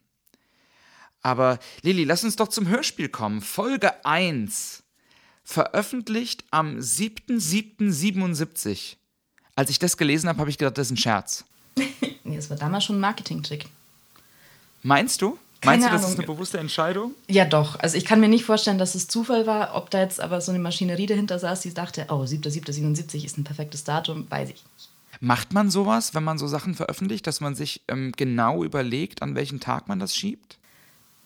Aber 1.28 1.60
Lilly, 1.82 2.06
lass 2.06 2.24
uns 2.24 2.38
doch 2.38 2.48
zum 2.48 2.70
Hörspiel 2.70 3.10
kommen. 3.10 3.42
Folge 3.42 4.06
1 4.06 4.84
veröffentlicht 5.44 6.46
am 6.52 6.78
7.7.77. 6.78 8.96
Als 9.54 9.70
ich 9.70 9.78
das 9.78 9.98
gelesen 9.98 10.30
habe, 10.30 10.40
habe 10.40 10.50
ich 10.50 10.58
gedacht, 10.58 10.78
das 10.78 10.88
ist 10.88 10.92
ein 10.92 10.98
Scherz. 10.98 11.44
Nee, 12.24 12.36
das 12.36 12.50
war 12.50 12.58
damals 12.58 12.84
schon 12.84 12.98
ein 12.98 13.02
Marketing-Trick. 13.02 13.68
Meinst 14.84 15.22
du? 15.22 15.40
Keine 15.62 15.82
Meinst 15.82 15.88
du, 15.88 15.92
das 15.92 16.10
ist 16.10 16.18
eine 16.18 16.28
bewusste 16.28 16.60
Entscheidung? 16.60 17.14
Ja, 17.30 17.46
doch. 17.46 17.80
Also 17.80 17.96
ich 17.96 18.04
kann 18.04 18.20
mir 18.20 18.28
nicht 18.28 18.44
vorstellen, 18.44 18.78
dass 18.78 18.96
es 18.96 19.08
Zufall 19.08 19.48
war. 19.48 19.76
Ob 19.76 19.90
da 19.90 20.02
jetzt 20.02 20.20
aber 20.20 20.42
so 20.42 20.52
eine 20.52 20.60
Maschinerie 20.60 21.06
dahinter 21.06 21.40
saß, 21.40 21.62
die 21.62 21.74
dachte, 21.74 22.08
oh, 22.10 22.24
7.7.77 22.24 23.24
ist 23.24 23.38
ein 23.38 23.46
perfektes 23.46 23.86
Datum, 23.86 24.30
weiß 24.30 24.50
ich 24.50 24.56
nicht. 24.56 24.90
Macht 25.22 25.54
man 25.54 25.72
sowas, 25.72 26.14
wenn 26.14 26.26
man 26.26 26.38
so 26.38 26.48
Sachen 26.48 26.76
veröffentlicht, 26.76 27.26
dass 27.28 27.40
man 27.40 27.56
sich 27.56 27.82
ähm, 27.88 28.12
genau 28.16 28.66
überlegt, 28.66 29.22
an 29.22 29.36
welchen 29.36 29.62
Tag 29.62 29.88
man 29.88 30.00
das 30.00 30.14
schiebt? 30.14 30.58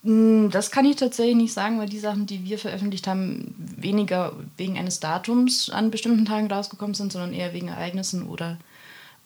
Hm, 0.04 0.50
Das 0.52 0.72
kann 0.72 0.86
ich 0.86 0.96
tatsächlich 0.96 1.36
nicht 1.36 1.54
sagen, 1.54 1.80
weil 1.80 1.90
die 1.90 2.00
Sachen, 2.00 2.26
die 2.26 2.44
wir 2.44 2.58
veröffentlicht 2.58 3.08
haben, 3.08 3.54
weniger 3.78 4.34
wegen 4.58 4.78
eines 4.78 5.00
Datums 5.00 5.70
an 5.70 5.92
bestimmten 5.92 6.26
Tagen 6.26 6.52
rausgekommen 6.52 6.94
sind, 6.96 7.12
sondern 7.12 7.34
eher 7.34 7.54
wegen 7.54 7.68
Ereignissen 7.68 8.28
oder 8.28 8.58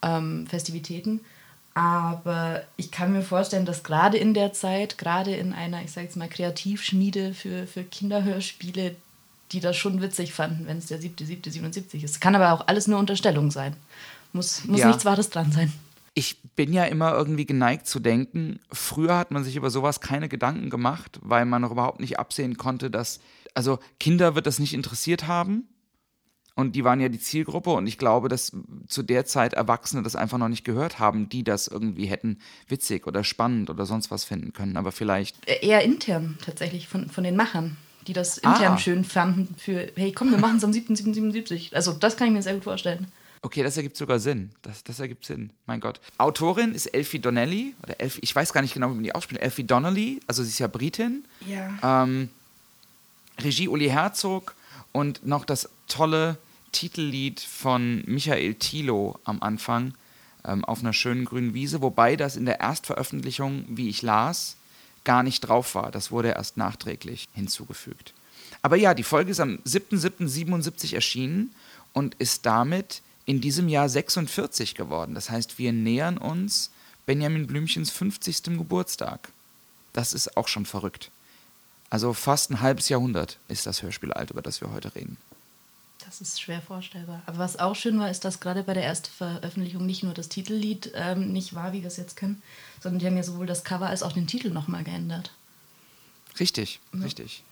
ähm, 0.01 0.48
Festivitäten. 0.48 1.22
Aber 1.74 2.62
ich 2.77 2.91
kann 2.91 3.12
mir 3.12 3.22
vorstellen, 3.22 3.65
dass 3.65 3.84
gerade 3.84 4.17
in 4.17 4.34
der 4.34 4.53
Zeit, 4.53 4.98
gerade 4.98 5.36
in 5.36 5.51
einer, 5.53 5.82
ich 5.84 5.91
sage 5.91 6.08
jetzt 6.08 6.15
mal, 6.15 6.29
Kreativschmiede 6.29 7.34
für, 7.34 7.67
für 7.67 7.84
Kinderhörspiele, 7.84 8.96
die 9.51 9.60
das 9.60 9.75
schon 9.75 10.01
witzig 10.01 10.34
fanden, 10.34 10.67
wenn 10.67 10.77
es 10.77 10.88
der 10.88 11.00
7.7.77 11.01 12.03
ist. 12.03 12.22
Kann 12.22 12.36
aber 12.36 12.53
auch 12.53 12.67
alles 12.67 12.88
nur 12.88 12.98
Unterstellung 12.98 13.51
sein. 13.51 13.75
Muss, 14.32 14.63
muss 14.65 14.79
Ja. 14.79 14.88
nichts 14.88 15.03
Wahres 15.05 15.29
dran 15.29 15.51
sein. 15.51 15.72
Ich 16.18 16.42
bin 16.56 16.72
ja 16.74 16.86
immer 16.86 17.14
irgendwie 17.14 17.46
geneigt 17.46 17.88
zu 17.88 18.00
denken, 18.00 18.60
früher 18.72 19.18
hat 19.18 19.32
man 19.32 19.44
sich 19.44 19.58
über 19.58 19.70
sowas 19.70 20.00
keine 20.00 20.30
Gedanken 20.30 20.70
gemacht, 20.70 21.20
weil 21.22 21.46
man 21.46 21.62
noch 21.62 21.72
überhaupt 21.72 22.00
nicht 22.00 22.18
absehen 22.18 22.56
konnte, 22.58 22.90
dass, 22.90 23.20
also 23.54 23.80
Kinder 24.00 24.34
wird 24.34 24.48
das 24.48 24.58
nicht 24.58 24.74
interessiert 24.74 25.28
haben 25.28 25.68
und 26.56 26.74
die 26.78 26.86
waren 26.86 27.02
ja 27.02 27.10
die 27.10 27.20
Zielgruppe 27.20 27.72
und 27.72 27.86
ich 27.86 27.98
glaube, 27.98 28.30
dass 28.30 28.54
zu 28.88 29.04
der 29.04 29.26
Zeit 29.26 29.54
Erwachsene 29.56 30.04
das 30.04 30.16
einfach 30.16 30.38
noch 30.38 30.48
nicht 30.48 30.64
gehört 30.64 31.00
haben, 31.00 31.28
die 31.28 31.44
das 31.44 31.68
irgendwie 31.68 32.06
hätten 32.06 32.40
witzig 32.70 33.08
oder 33.08 33.26
spannend 33.26 33.70
oder 33.70 33.86
sonst 33.86 34.10
was 34.10 34.24
finden 34.24 34.54
können, 34.54 34.78
aber 34.78 34.94
vielleicht, 34.94 35.36
Äh, 35.50 35.66
Eher 35.68 35.84
intern 35.84 36.38
tatsächlich 36.46 36.88
von, 36.88 37.10
von 37.10 37.26
den 37.26 37.36
Machern, 37.36 37.76
die 38.08 38.14
das 38.14 38.38
intern 38.38 38.76
Ah. 38.76 38.78
schön 38.78 39.04
fanden 39.04 39.54
für, 39.58 39.92
hey 39.98 40.14
komm, 40.14 40.32
wir 40.32 40.38
machen 40.38 40.58
es 40.58 40.64
am 40.64 40.72
7.7.77. 40.72 41.74
Also 41.76 41.92
das 41.92 42.16
kann 42.16 42.28
ich 42.28 42.34
mir 42.34 42.42
sehr 42.42 42.54
gut 42.54 42.64
vorstellen. 42.64 43.08
Okay, 43.46 43.62
das 43.62 43.78
ergibt 43.78 43.96
sogar 43.96 44.18
Sinn. 44.18 44.50
Das, 44.64 44.84
das 44.84 45.00
ergibt 45.00 45.24
Sinn. 45.24 45.52
Mein 45.68 45.80
Gott. 45.80 46.02
Autorin 46.18 46.74
ist 46.74 46.88
Elfie 46.88 47.20
Donnelly. 47.20 47.75
Oder 47.84 48.02
Elfie, 48.02 48.22
ich 48.24 48.36
weiß 48.36 48.52
gar 48.52 48.62
nicht 48.62 48.74
genau, 48.74 48.90
wie 48.90 48.96
man 48.96 49.04
die 49.04 49.14
ausspricht. 49.14 49.40
Elfie 49.40 49.64
Donnelly. 49.64 50.20
Also 50.25 50.42
sie 50.42 50.50
ist 50.50 50.58
ja 50.58 50.66
Britin. 50.66 51.25
Ja. 51.46 52.04
Ähm, 52.04 52.30
Regie 53.40 53.68
Uli 53.68 53.88
Herzog 53.88 54.56
und 54.94 55.28
noch 55.28 55.46
das 55.46 55.70
tolle 55.88 56.40
Titellied 56.72 57.40
von 57.40 58.04
Michael 58.08 58.56
Thilo 58.56 59.20
am 59.25 59.44
Anfang 59.44 59.94
ähm, 60.44 60.66
auf 60.66 60.80
einer 60.80 60.94
schönen 60.94 61.25
grünen 61.25 61.54
Wiese, 61.54 61.84
wobei 61.84 62.16
das 62.16 62.38
in 62.38 62.46
der 62.46 62.62
Erstveröffentlichung, 62.62 63.66
wie 63.68 63.90
ich 63.90 64.02
las, 64.02 64.56
gar 65.04 65.22
nicht 65.22 65.42
drauf 65.42 65.75
war. 65.75 65.92
Das 65.92 66.10
wurde 66.10 66.30
erst 66.30 66.58
nachträglich 66.58 67.30
hinzugefügt. 67.36 68.16
Aber 68.64 68.75
ja, 68.75 68.96
die 68.96 69.04
Folge 69.04 69.30
ist 69.30 69.40
am 69.40 69.60
7.7.77 69.68 70.96
erschienen 70.96 71.54
und 71.94 72.16
ist 72.16 72.48
damit 72.48 73.04
in 73.25 73.41
diesem 73.41 73.67
Jahr 73.67 73.89
46 73.89 74.75
geworden. 74.75 75.15
Das 75.15 75.29
heißt, 75.29 75.58
wir 75.58 75.74
nähern 75.74 76.17
uns 76.17 76.72
Benjamin 77.05 77.48
Blümchens 77.48 77.91
50. 77.91 78.44
Geburtstag. 78.58 79.29
Das 79.94 80.13
ist 80.13 80.38
auch 80.38 80.48
schon 80.48 80.65
verrückt. 80.65 81.12
Also 81.89 82.13
fast 82.13 82.51
ein 82.51 82.62
halbes 82.62 82.89
Jahrhundert 82.89 83.38
ist 83.48 83.65
das 83.65 83.82
Hörspiel 83.82 84.12
alt, 84.12 84.32
über 84.32 84.41
das 84.41 84.62
wir 84.62 84.72
heute 84.72 84.94
reden. 84.96 85.17
Das 86.05 86.22
ist 86.22 86.39
schwer 86.39 86.62
vorstellbar. 86.62 87.22
Aber 87.25 87.39
was 87.39 87.58
auch 87.58 87.75
schön 87.75 88.00
war, 88.00 88.12
ist, 88.12 88.25
dass 88.25 88.39
gerade 88.39 88.63
bei 88.63 88.74
der 88.74 88.86
ersten 88.86 89.10
Veröffentlichung 89.10 89.86
nicht 89.86 90.03
nur 90.03 90.13
das 90.13 90.29
Titellied 90.29 90.91
ähm, 90.94 91.32
nicht 91.32 91.55
war, 91.55 91.74
wie 91.74 91.82
wir 91.82 91.88
es 91.88 91.98
jetzt 91.98 92.15
kennen, 92.15 92.44
sondern 92.82 93.00
die 93.00 93.08
haben 93.08 93.17
ja 93.17 93.24
sowohl 93.24 93.48
das 93.48 93.63
Cover 93.63 93.88
als 93.88 94.03
auch 94.03 94.12
den 94.12 94.27
Titel 94.27 94.50
nochmal 94.50 94.84
geändert. 94.84 95.32
Richtig, 96.39 96.79
ja. 96.94 97.00
richtig. 97.01 97.44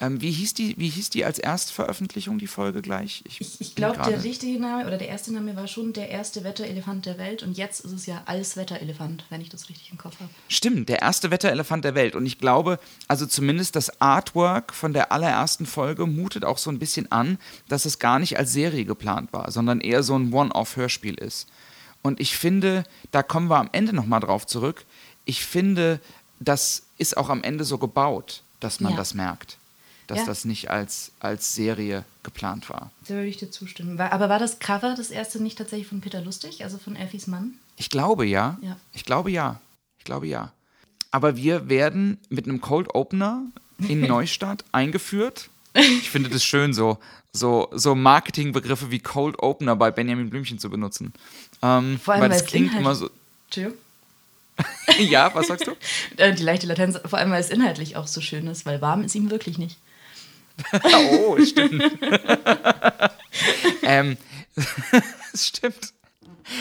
Ähm, 0.00 0.20
wie, 0.20 0.32
hieß 0.32 0.54
die, 0.54 0.74
wie 0.76 0.88
hieß 0.88 1.10
die 1.10 1.24
als 1.24 1.38
Erstveröffentlichung, 1.38 2.38
die 2.38 2.48
Folge 2.48 2.82
gleich? 2.82 3.22
Ich, 3.26 3.40
ich, 3.40 3.60
ich 3.60 3.74
glaube, 3.76 4.02
der 4.02 4.24
richtige 4.24 4.58
Name 4.60 4.86
oder 4.86 4.98
der 4.98 5.08
erste 5.08 5.32
Name 5.32 5.54
war 5.54 5.68
schon 5.68 5.92
der 5.92 6.08
erste 6.08 6.42
Wetterelefant 6.42 7.06
der 7.06 7.16
Welt 7.16 7.44
und 7.44 7.56
jetzt 7.56 7.80
ist 7.80 7.92
es 7.92 8.06
ja 8.06 8.22
als 8.26 8.56
Wetterelefant, 8.56 9.24
wenn 9.30 9.40
ich 9.40 9.50
das 9.50 9.68
richtig 9.68 9.92
im 9.92 9.98
Kopf 9.98 10.18
habe. 10.18 10.30
Stimmt, 10.48 10.88
der 10.88 11.02
erste 11.02 11.30
Wetterelefant 11.30 11.84
der 11.84 11.94
Welt. 11.94 12.16
Und 12.16 12.26
ich 12.26 12.38
glaube, 12.38 12.80
also 13.06 13.24
zumindest 13.24 13.76
das 13.76 14.00
Artwork 14.00 14.74
von 14.74 14.92
der 14.92 15.12
allerersten 15.12 15.64
Folge 15.64 16.06
mutet 16.06 16.44
auch 16.44 16.58
so 16.58 16.70
ein 16.70 16.80
bisschen 16.80 17.12
an, 17.12 17.38
dass 17.68 17.84
es 17.84 18.00
gar 18.00 18.18
nicht 18.18 18.36
als 18.36 18.52
Serie 18.52 18.84
geplant 18.84 19.32
war, 19.32 19.52
sondern 19.52 19.80
eher 19.80 20.02
so 20.02 20.18
ein 20.18 20.32
One-Off-Hörspiel 20.32 21.14
ist. 21.14 21.46
Und 22.02 22.18
ich 22.18 22.36
finde, 22.36 22.82
da 23.12 23.22
kommen 23.22 23.48
wir 23.48 23.58
am 23.58 23.70
Ende 23.70 23.92
nochmal 23.92 24.20
drauf 24.20 24.44
zurück. 24.44 24.84
Ich 25.24 25.44
finde, 25.44 26.00
das 26.40 26.86
ist 26.98 27.16
auch 27.16 27.30
am 27.30 27.44
Ende 27.44 27.64
so 27.64 27.78
gebaut, 27.78 28.42
dass 28.58 28.80
man 28.80 28.92
ja. 28.92 28.98
das 28.98 29.14
merkt 29.14 29.58
dass 30.06 30.18
ja. 30.18 30.24
das 30.26 30.44
nicht 30.44 30.70
als, 30.70 31.12
als 31.20 31.54
Serie 31.54 32.04
geplant 32.22 32.68
war. 32.68 32.90
Da 33.06 33.14
würde 33.14 33.26
ich 33.26 33.36
dir 33.36 33.50
zustimmen. 33.50 33.98
Aber 34.00 34.28
war 34.28 34.38
das 34.38 34.58
Cover 34.58 34.94
das 34.96 35.10
erste 35.10 35.42
nicht 35.42 35.58
tatsächlich 35.58 35.88
von 35.88 36.00
Peter 36.00 36.20
Lustig, 36.20 36.64
also 36.64 36.78
von 36.78 36.96
Elfies 36.96 37.26
Mann? 37.26 37.54
Ich 37.76 37.90
glaube 37.90 38.26
ja. 38.26 38.58
ja. 38.62 38.76
Ich 38.92 39.04
glaube 39.04 39.30
ja. 39.30 39.60
Ich 39.98 40.04
glaube 40.04 40.26
ja. 40.26 40.52
Aber 41.10 41.36
wir 41.36 41.68
werden 41.68 42.18
mit 42.28 42.46
einem 42.46 42.60
Cold 42.60 42.94
Opener 42.94 43.42
in 43.78 44.00
Neustadt 44.06 44.64
eingeführt. 44.72 45.48
Ich 45.74 46.10
finde 46.10 46.30
das 46.30 46.44
schön, 46.44 46.72
so, 46.72 46.98
so, 47.32 47.68
so 47.72 47.94
Marketingbegriffe 47.94 48.90
wie 48.90 49.00
Cold 49.00 49.38
Opener 49.40 49.74
bei 49.74 49.90
Benjamin 49.90 50.30
Blümchen 50.30 50.58
zu 50.58 50.70
benutzen. 50.70 51.12
Ähm, 51.62 51.98
Vor 51.98 52.14
allem, 52.14 52.22
weil 52.22 52.28
das 52.28 52.44
klingt 52.44 52.74
immer 52.74 52.94
so. 52.94 53.10
Entschuldigung. 53.46 53.78
ja, 54.98 55.34
was 55.34 55.48
sagst 55.48 55.66
du? 55.66 55.72
Äh, 56.16 56.34
die 56.34 56.44
leichte 56.44 56.66
Latenz, 56.66 56.98
vor 57.04 57.18
allem 57.18 57.30
weil 57.30 57.40
es 57.40 57.50
inhaltlich 57.50 57.96
auch 57.96 58.06
so 58.06 58.20
schön 58.20 58.46
ist, 58.46 58.66
weil 58.66 58.80
warm 58.80 59.02
ist 59.02 59.14
ihm 59.14 59.30
wirklich 59.30 59.58
nicht. 59.58 59.78
oh, 61.10 61.36
stimmt. 61.44 61.82
ähm, 63.82 64.16
stimmt. 65.34 65.92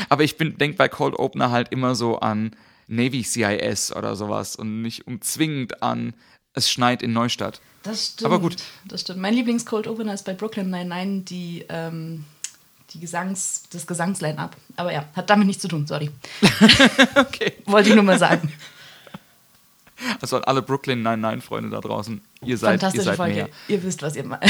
Aber 0.10 0.24
ich 0.24 0.38
denke 0.38 0.74
bei 0.78 0.88
Cold 0.88 1.18
Opener 1.20 1.52
halt 1.52 1.72
immer 1.72 1.96
so 1.96 2.20
an 2.20 2.56
Navy 2.88 3.24
CIS 3.24 3.96
oder 3.96 4.16
sowas 4.16 4.56
und 4.56 4.82
nicht 4.82 5.08
umzwingend 5.08 5.84
an 5.84 6.14
es 6.54 6.72
schneit 6.72 7.02
in 7.02 7.14
Neustadt. 7.14 7.62
Das 7.84 8.08
stimmt. 8.08 8.26
Aber 8.26 8.40
gut. 8.40 8.56
Das 8.86 9.02
stimmt. 9.02 9.20
Mein 9.20 9.34
Lieblings-Cold 9.34 9.88
Opener 9.88 10.14
ist 10.14 10.24
bei 10.24 10.34
Brooklyn 10.34 10.70
99 10.70 11.26
die, 11.26 11.66
ähm, 11.70 12.26
die 12.92 13.00
Gesangs, 13.00 13.64
das 13.72 13.88
Gesangsline-Up. 13.88 14.56
Aber 14.76 14.94
ja, 14.94 15.06
hat 15.16 15.30
damit 15.30 15.48
nichts 15.48 15.62
zu 15.62 15.68
tun, 15.68 15.88
sorry. 15.88 16.12
okay. 17.16 17.54
Wollte 17.66 17.90
ich 17.90 17.96
nur 17.96 18.04
mal 18.04 18.20
sagen. 18.20 18.52
Also 20.22 20.38
an 20.38 20.44
alle 20.44 20.62
Brooklyn 20.62 21.06
99-Freunde 21.06 21.70
da 21.70 21.82
draußen, 21.82 22.22
ihr 22.44 22.58
seid, 22.58 22.82
Fantastische 22.82 23.02
ihr 23.02 23.06
seid 23.06 23.18
Folge. 23.18 23.36
Mehr. 23.36 23.50
Ihr 23.68 23.84
wisst, 23.84 24.02
was 24.02 24.16
ihr 24.16 24.26
meint. 24.26 24.44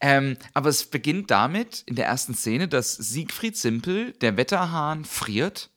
ähm, 0.00 0.36
aber 0.52 0.68
es 0.68 0.84
beginnt 0.84 1.30
damit 1.30 1.82
in 1.86 1.96
der 1.96 2.06
ersten 2.06 2.34
Szene, 2.34 2.68
dass 2.68 2.94
Siegfried 2.94 3.56
Simpel, 3.56 4.12
der 4.20 4.36
Wetterhahn, 4.36 5.04
friert. 5.04 5.70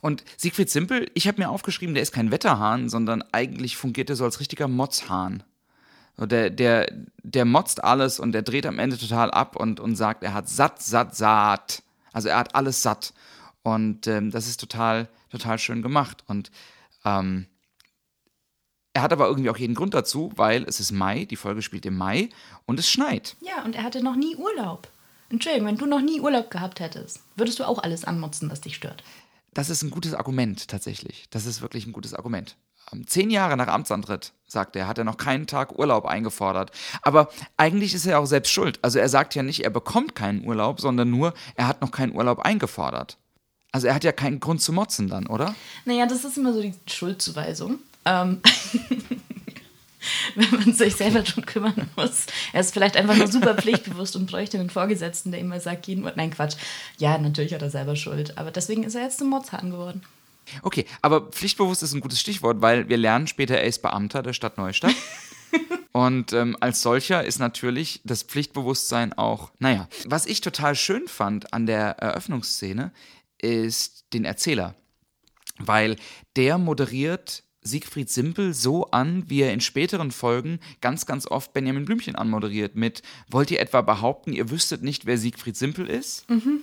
Und 0.00 0.24
Siegfried 0.36 0.70
Simpel, 0.70 1.10
ich 1.14 1.28
habe 1.28 1.40
mir 1.40 1.48
aufgeschrieben, 1.48 1.94
der 1.94 2.02
ist 2.02 2.12
kein 2.12 2.30
Wetterhahn, 2.30 2.88
sondern 2.88 3.24
eigentlich 3.32 3.76
fungiert 3.76 4.10
er 4.10 4.16
so 4.16 4.24
als 4.24 4.40
richtiger 4.40 4.68
Motzhahn. 4.68 5.42
Der, 6.18 6.50
der, 6.50 6.92
der 7.22 7.44
motzt 7.44 7.82
alles 7.82 8.20
und 8.20 8.32
der 8.32 8.42
dreht 8.42 8.66
am 8.66 8.78
Ende 8.78 8.98
total 8.98 9.30
ab 9.30 9.56
und, 9.56 9.80
und 9.80 9.96
sagt, 9.96 10.22
er 10.22 10.34
hat 10.34 10.48
satt, 10.48 10.82
satt, 10.82 11.16
satt. 11.16 11.82
Also 12.12 12.28
er 12.28 12.36
hat 12.36 12.54
alles 12.54 12.82
satt. 12.82 13.14
Und 13.62 14.06
ähm, 14.06 14.30
das 14.30 14.46
ist 14.46 14.60
total, 14.60 15.08
total 15.30 15.58
schön 15.58 15.82
gemacht. 15.82 16.22
Und 16.26 16.50
ähm, 17.04 17.46
er 18.94 19.02
hat 19.02 19.12
aber 19.12 19.26
irgendwie 19.26 19.50
auch 19.50 19.56
jeden 19.56 19.74
Grund 19.74 19.94
dazu, 19.94 20.32
weil 20.36 20.64
es 20.64 20.78
ist 20.78 20.92
Mai, 20.92 21.24
die 21.24 21.36
Folge 21.36 21.62
spielt 21.62 21.86
im 21.86 21.96
Mai 21.96 22.28
und 22.66 22.78
es 22.78 22.90
schneit. 22.90 23.36
Ja, 23.40 23.64
und 23.64 23.74
er 23.74 23.84
hatte 23.84 24.02
noch 24.02 24.16
nie 24.16 24.36
Urlaub. 24.36 24.88
Entschuldigung, 25.30 25.68
wenn 25.68 25.78
du 25.78 25.86
noch 25.86 26.02
nie 26.02 26.20
Urlaub 26.20 26.50
gehabt 26.50 26.78
hättest, 26.80 27.20
würdest 27.36 27.58
du 27.58 27.64
auch 27.64 27.78
alles 27.78 28.04
anmotzen, 28.04 28.50
was 28.50 28.60
dich 28.60 28.76
stört. 28.76 29.02
Das 29.54 29.70
ist 29.70 29.82
ein 29.82 29.90
gutes 29.90 30.12
Argument 30.12 30.68
tatsächlich. 30.68 31.26
Das 31.30 31.46
ist 31.46 31.62
wirklich 31.62 31.86
ein 31.86 31.92
gutes 31.92 32.12
Argument. 32.12 32.56
Ähm, 32.92 33.06
zehn 33.06 33.30
Jahre 33.30 33.56
nach 33.56 33.68
Amtsantritt, 33.68 34.34
sagt 34.46 34.76
er, 34.76 34.86
hat 34.86 34.98
er 34.98 35.04
noch 35.04 35.16
keinen 35.16 35.46
Tag 35.46 35.78
Urlaub 35.78 36.04
eingefordert. 36.04 36.70
Aber 37.00 37.30
eigentlich 37.56 37.94
ist 37.94 38.06
er 38.06 38.18
auch 38.18 38.26
selbst 38.26 38.50
schuld. 38.50 38.78
Also 38.82 38.98
er 38.98 39.08
sagt 39.08 39.34
ja 39.34 39.42
nicht, 39.42 39.64
er 39.64 39.70
bekommt 39.70 40.14
keinen 40.14 40.44
Urlaub, 40.44 40.80
sondern 40.80 41.10
nur, 41.10 41.32
er 41.54 41.66
hat 41.66 41.80
noch 41.80 41.90
keinen 41.90 42.14
Urlaub 42.14 42.40
eingefordert. 42.40 43.18
Also 43.72 43.86
er 43.86 43.94
hat 43.94 44.04
ja 44.04 44.12
keinen 44.12 44.38
Grund 44.38 44.60
zu 44.60 44.72
motzen 44.72 45.08
dann, 45.08 45.26
oder? 45.26 45.54
Naja, 45.84 46.06
das 46.06 46.24
ist 46.24 46.36
immer 46.36 46.52
so 46.52 46.60
die 46.60 46.74
Schuldzuweisung. 46.86 47.78
Ähm 48.04 48.40
wenn 50.34 50.50
man 50.50 50.72
sich 50.72 50.96
selber 50.96 51.24
schon 51.24 51.46
kümmern 51.46 51.88
muss. 51.96 52.26
Er 52.52 52.60
ist 52.60 52.72
vielleicht 52.72 52.96
einfach 52.96 53.16
nur 53.16 53.28
super 53.28 53.54
pflichtbewusst 53.54 54.16
und 54.16 54.26
bräuchte 54.26 54.58
einen 54.58 54.70
Vorgesetzten, 54.70 55.30
der 55.30 55.40
immer 55.40 55.60
sagt, 55.60 55.86
jeden 55.86 56.02
Nein, 56.02 56.30
Quatsch. 56.30 56.56
Ja, 56.98 57.16
natürlich 57.18 57.54
hat 57.54 57.62
er 57.62 57.70
selber 57.70 57.96
Schuld. 57.96 58.36
Aber 58.38 58.50
deswegen 58.50 58.84
ist 58.84 58.94
er 58.94 59.02
jetzt 59.02 59.18
zum 59.18 59.30
Motzhahn 59.30 59.70
geworden. 59.70 60.02
Okay, 60.62 60.86
aber 61.00 61.30
pflichtbewusst 61.30 61.82
ist 61.82 61.94
ein 61.94 62.00
gutes 62.00 62.20
Stichwort, 62.20 62.60
weil 62.60 62.88
wir 62.88 62.96
lernen 62.96 63.28
später, 63.28 63.56
er 63.56 63.64
ist 63.64 63.80
Beamter 63.80 64.22
der 64.22 64.32
Stadt 64.32 64.58
Neustadt. 64.58 64.94
Und 65.92 66.32
ähm, 66.32 66.56
als 66.58 66.80
solcher 66.80 67.24
ist 67.24 67.38
natürlich 67.38 68.00
das 68.04 68.22
Pflichtbewusstsein 68.22 69.12
auch, 69.12 69.50
naja. 69.58 69.88
Was 70.06 70.26
ich 70.26 70.40
total 70.40 70.74
schön 70.74 71.06
fand 71.06 71.52
an 71.52 71.66
der 71.66 71.98
Eröffnungsszene, 71.98 72.92
ist 73.42 74.06
den 74.14 74.24
Erzähler, 74.24 74.74
weil 75.58 75.96
der 76.36 76.56
moderiert 76.56 77.44
Siegfried 77.62 78.10
Simpel 78.10 78.54
so 78.54 78.90
an, 78.90 79.24
wie 79.28 79.42
er 79.42 79.52
in 79.52 79.60
späteren 79.60 80.10
Folgen 80.10 80.58
ganz, 80.80 81.06
ganz 81.06 81.26
oft 81.26 81.52
Benjamin 81.52 81.84
Blümchen 81.84 82.16
anmoderiert 82.16 82.74
mit 82.74 83.02
Wollt 83.28 83.50
ihr 83.50 83.60
etwa 83.60 83.82
behaupten, 83.82 84.32
ihr 84.32 84.50
wüsstet 84.50 84.82
nicht, 84.82 85.06
wer 85.06 85.16
Siegfried 85.16 85.56
Simpel 85.56 85.86
ist? 85.88 86.28
Mhm. 86.28 86.60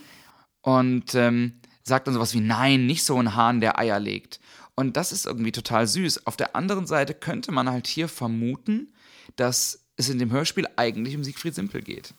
Und 0.61 1.15
ähm, 1.15 1.53
sagt 1.83 2.07
dann 2.07 2.13
sowas 2.13 2.33
wie 2.33 2.41
Nein, 2.41 2.85
nicht 2.85 3.03
so 3.03 3.17
ein 3.17 3.35
Hahn, 3.35 3.61
der 3.61 3.79
Eier 3.79 3.99
legt. 3.99 4.41
Und 4.75 4.97
das 4.97 5.11
ist 5.11 5.25
irgendwie 5.25 5.51
total 5.51 5.87
süß. 5.87 6.27
Auf 6.27 6.35
der 6.35 6.55
anderen 6.55 6.85
Seite 6.85 7.13
könnte 7.13 7.51
man 7.51 7.69
halt 7.69 7.87
hier 7.87 8.07
vermuten, 8.07 8.93
dass 9.35 9.85
es 9.95 10.09
in 10.09 10.19
dem 10.19 10.31
Hörspiel 10.31 10.67
eigentlich 10.75 11.15
um 11.15 11.23
Siegfried 11.23 11.55
Simpel 11.55 11.81
geht. 11.81 12.13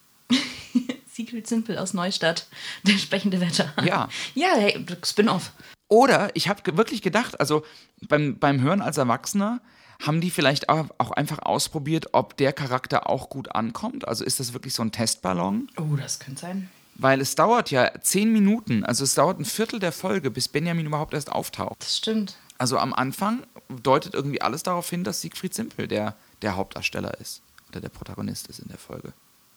Secret 1.21 1.47
Simple 1.47 1.81
aus 1.81 1.95
Neustadt, 1.95 2.47
der 2.85 2.99
sprechende 2.99 3.41
Wetter. 3.41 3.73
Ja. 3.85 4.09
Ja, 4.35 4.55
hey, 4.57 4.85
Spin-off. 5.05 5.53
Oder 5.89 6.31
ich 6.35 6.49
habe 6.49 6.77
wirklich 6.77 7.03
gedacht, 7.03 7.39
also 7.41 7.65
beim, 8.09 8.39
beim 8.39 8.61
Hören 8.61 8.81
als 8.81 8.97
Erwachsener, 8.97 9.61
haben 10.01 10.23
die 10.23 10.31
vielleicht 10.31 10.71
auch, 10.71 11.11
einfach 11.11 11.41
ausprobiert, 11.41 12.09
ob 12.13 12.37
der 12.39 12.55
Charakter 12.55 13.11
auch 13.11 13.29
gut 13.29 13.55
ankommt? 13.55 14.09
Also 14.09 14.25
ist 14.25 14.41
das 14.41 14.55
wirklich 14.55 14.73
so 14.73 14.83
ein 14.83 14.93
Testballon? 14.93 15.69
Oh, 15.77 15.97
das 15.97 16.19
könnte 16.21 16.41
sein. 16.41 16.71
Weil 16.95 17.21
es 17.21 17.35
dauert 17.35 17.71
ja 17.71 17.91
zehn 18.01 18.33
Minuten, 18.33 18.85
also 18.85 19.05
es 19.05 19.15
dauert 19.15 19.39
ein 19.39 19.45
Viertel 19.45 19.79
der 19.79 19.93
Folge, 19.93 20.31
bis 20.31 20.49
Benjamin 20.49 20.87
überhaupt 20.87 21.13
erst 21.13 21.31
auftaucht. 21.31 21.83
Das 21.83 21.99
stimmt. 21.99 22.37
Also 22.57 22.79
am 22.79 22.95
Anfang 22.95 23.43
deutet 23.69 24.15
irgendwie 24.15 24.41
alles 24.41 24.63
darauf 24.63 24.89
hin, 24.89 25.05
dass 25.05 25.21
Siegfried 25.21 25.53
Simpel 25.53 25.87
der, 25.87 26.15
der 26.41 26.57
Hauptdarsteller 26.57 27.19
ist 27.21 27.43
oder 27.69 27.81
der 27.81 27.89
Protagonist 27.91 28.49
ist 28.49 28.61
in 28.61 28.69
der 28.69 28.79
Folge. 28.79 29.13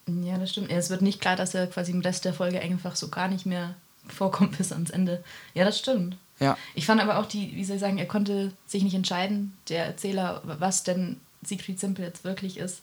Ja, 0.06 0.38
das 0.38 0.50
stimmt. 0.50 0.70
Es 0.70 0.90
wird 0.90 1.02
nicht 1.02 1.20
klar, 1.20 1.36
dass 1.36 1.54
er 1.54 1.66
quasi 1.66 1.92
im 1.92 2.00
Rest 2.00 2.24
der 2.24 2.34
Folge 2.34 2.60
einfach 2.60 2.96
so 2.96 3.08
gar 3.08 3.28
nicht 3.28 3.46
mehr 3.46 3.74
vorkommt 4.06 4.58
bis 4.58 4.72
ans 4.72 4.90
Ende. 4.90 5.22
Ja, 5.54 5.64
das 5.64 5.78
stimmt. 5.78 6.16
Ja. 6.40 6.58
Ich 6.74 6.86
fand 6.86 7.00
aber 7.00 7.18
auch 7.18 7.26
die, 7.26 7.54
wie 7.54 7.64
soll 7.64 7.76
ich 7.76 7.80
sagen, 7.80 7.98
er 7.98 8.06
konnte 8.06 8.52
sich 8.66 8.82
nicht 8.82 8.94
entscheiden, 8.94 9.56
der 9.68 9.86
Erzähler, 9.86 10.42
was 10.44 10.82
denn 10.82 11.20
Siegfried 11.42 11.78
Simpel 11.78 12.04
jetzt 12.04 12.24
wirklich 12.24 12.58
ist. 12.58 12.82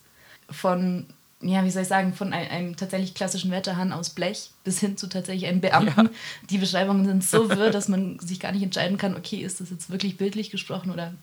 Von 0.50 1.08
ja, 1.44 1.66
wie 1.66 1.72
soll 1.72 1.82
ich 1.82 1.88
sagen, 1.88 2.14
von 2.14 2.34
einem, 2.34 2.52
einem 2.52 2.76
tatsächlich 2.76 3.14
klassischen 3.14 3.52
Wetterhahn 3.52 3.92
aus 3.92 4.12
Blech 4.12 4.52
bis 4.64 4.80
hin 4.80 4.96
zu 4.98 5.08
tatsächlich 5.08 5.48
einem 5.48 5.62
Beamten. 5.62 6.06
Ja. 6.06 6.12
Die 6.50 6.58
Beschreibungen 6.60 7.06
sind 7.06 7.24
so 7.24 7.50
wirr, 7.58 7.72
dass 7.72 7.88
man 7.88 8.20
sich 8.20 8.40
gar 8.40 8.52
nicht 8.52 8.64
entscheiden 8.64 8.98
kann, 8.98 9.16
okay, 9.16 9.38
ist 9.38 9.60
das 9.60 9.70
jetzt 9.70 9.90
wirklich 9.90 10.18
bildlich 10.18 10.52
gesprochen 10.52 10.92
oder 10.92 11.14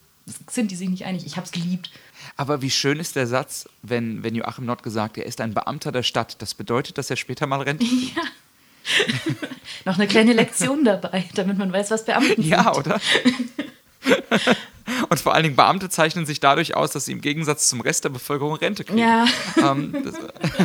sind 0.49 0.71
die 0.71 0.77
sich 0.77 0.89
nicht 0.89 1.05
einig? 1.05 1.27
Ich 1.27 1.37
habe 1.37 1.47
es 1.47 1.53
geliebt. 1.53 1.91
Aber 2.37 2.63
wie 2.63 2.71
schön 2.71 2.99
ist 3.01 3.17
der 3.17 3.27
Satz, 3.27 3.69
wenn, 3.83 4.23
wenn 4.23 4.35
Joachim 4.35 4.65
Nott 4.65 4.83
gesagt, 4.83 5.19
er 5.19 5.27
ist 5.27 5.41
ein 5.41 5.55
Beamter 5.55 5.93
der 5.93 6.03
Stadt. 6.03 6.41
Das 6.41 6.55
bedeutet, 6.55 6.99
dass 6.99 7.11
er 7.11 7.17
später 7.17 7.47
mal 7.47 7.61
Rente 7.63 7.87
kriegt. 7.87 8.17
Ja. 8.17 8.23
Noch 9.85 9.97
eine 9.97 10.07
kleine 10.07 10.33
Lektion 10.33 10.85
dabei, 10.85 11.29
damit 11.35 11.59
man 11.59 11.73
weiß, 11.73 11.91
was 11.91 12.05
Beamten 12.05 12.43
sind. 12.43 12.47
Ja, 12.47 12.75
oder? 12.75 13.01
Und 15.09 15.21
vor 15.21 15.35
allen 15.35 15.43
Dingen 15.43 15.57
Beamte 15.57 15.89
zeichnen 15.89 16.27
sich 16.27 16.41
dadurch 16.41 16.75
aus, 16.75 16.93
dass 16.93 17.05
sie 17.07 17.13
im 17.13 17.21
Gegensatz 17.21 17.69
zum 17.69 17.81
Rest 17.81 18.05
der 18.05 18.11
Bevölkerung 18.11 18.55
Rente 18.55 18.85
kriegen. 18.85 18.99
Ja. 18.99 19.27
Ähm, 19.57 19.95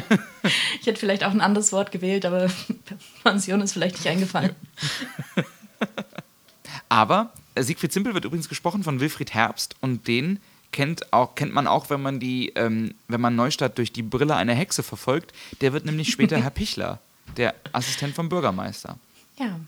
ich 0.80 0.88
hätte 0.88 1.00
vielleicht 1.00 1.24
auch 1.24 1.32
ein 1.32 1.42
anderes 1.42 1.72
Wort 1.72 1.92
gewählt, 1.92 2.26
aber 2.26 2.50
Pension 3.24 3.62
ist 3.62 3.74
vielleicht 3.74 3.96
nicht 3.96 4.08
eingefallen. 4.08 4.56
Aber 6.90 7.34
Siegfried 7.56 7.92
Zimpel 7.92 8.14
wird 8.14 8.26
übrigens 8.26 8.50
gesprochen 8.50 8.84
von 8.84 9.00
Wilfried 9.00 9.34
Herbst 9.34 9.76
und 9.82 10.08
den 10.08 10.40
kennt, 10.72 11.14
auch, 11.14 11.36
kennt 11.36 11.54
man 11.54 11.68
auch, 11.68 11.90
wenn 11.90 12.02
man 12.02 12.20
die, 12.20 12.50
ähm, 12.56 12.96
wenn 13.08 13.22
man 13.22 13.36
Neustadt 13.36 13.78
durch 13.78 13.94
die 13.94 14.04
Brille 14.04 14.36
einer 14.36 14.54
Hexe 14.54 14.84
verfolgt. 14.84 15.32
Der 15.62 15.72
wird 15.72 15.86
nämlich 15.86 16.12
später 16.12 16.38
Herr 16.42 16.50
Pichler, 16.50 17.00
der 17.38 17.54
Assistent 17.72 18.16
vom 18.16 18.28
Bürgermeister. 18.28 18.98
Ja. 19.38 19.60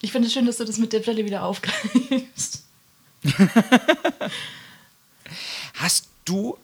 Ich 0.00 0.12
finde 0.12 0.26
es 0.26 0.34
schön, 0.34 0.46
dass 0.46 0.56
du 0.56 0.64
das 0.64 0.78
mit 0.78 0.92
der 0.92 1.00
Brille 1.00 1.24
wieder 1.24 1.44
aufgreifst. 1.44 2.64
Hast 5.74 6.08
du 6.24 6.58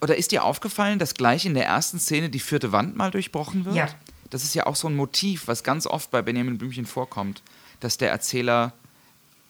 oder 0.00 0.16
ist 0.16 0.32
dir 0.32 0.44
aufgefallen, 0.44 0.98
dass 0.98 1.14
gleich 1.14 1.44
in 1.44 1.54
der 1.54 1.66
ersten 1.66 1.98
Szene 1.98 2.30
die 2.30 2.40
vierte 2.40 2.72
Wand 2.72 2.96
mal 2.96 3.10
durchbrochen 3.10 3.64
wird? 3.64 3.76
Ja. 3.76 3.88
Das 4.30 4.44
ist 4.44 4.54
ja 4.54 4.66
auch 4.66 4.76
so 4.76 4.88
ein 4.88 4.96
Motiv, 4.96 5.46
was 5.46 5.64
ganz 5.64 5.86
oft 5.86 6.10
bei 6.10 6.22
Benjamin 6.22 6.58
Blümchen 6.58 6.86
vorkommt, 6.86 7.42
dass 7.80 7.96
der 7.96 8.10
Erzähler 8.10 8.74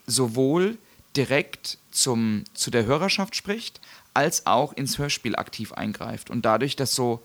sowohl 0.08 0.78
direkt 1.16 1.78
zum, 1.92 2.44
zu 2.54 2.70
der 2.70 2.86
Hörerschaft 2.86 3.36
spricht, 3.36 3.80
als 4.14 4.46
auch 4.46 4.72
ins 4.72 4.98
Hörspiel 4.98 5.36
aktiv 5.36 5.72
eingreift 5.72 6.30
und 6.30 6.44
dadurch 6.44 6.74
das 6.74 6.94
so, 6.94 7.22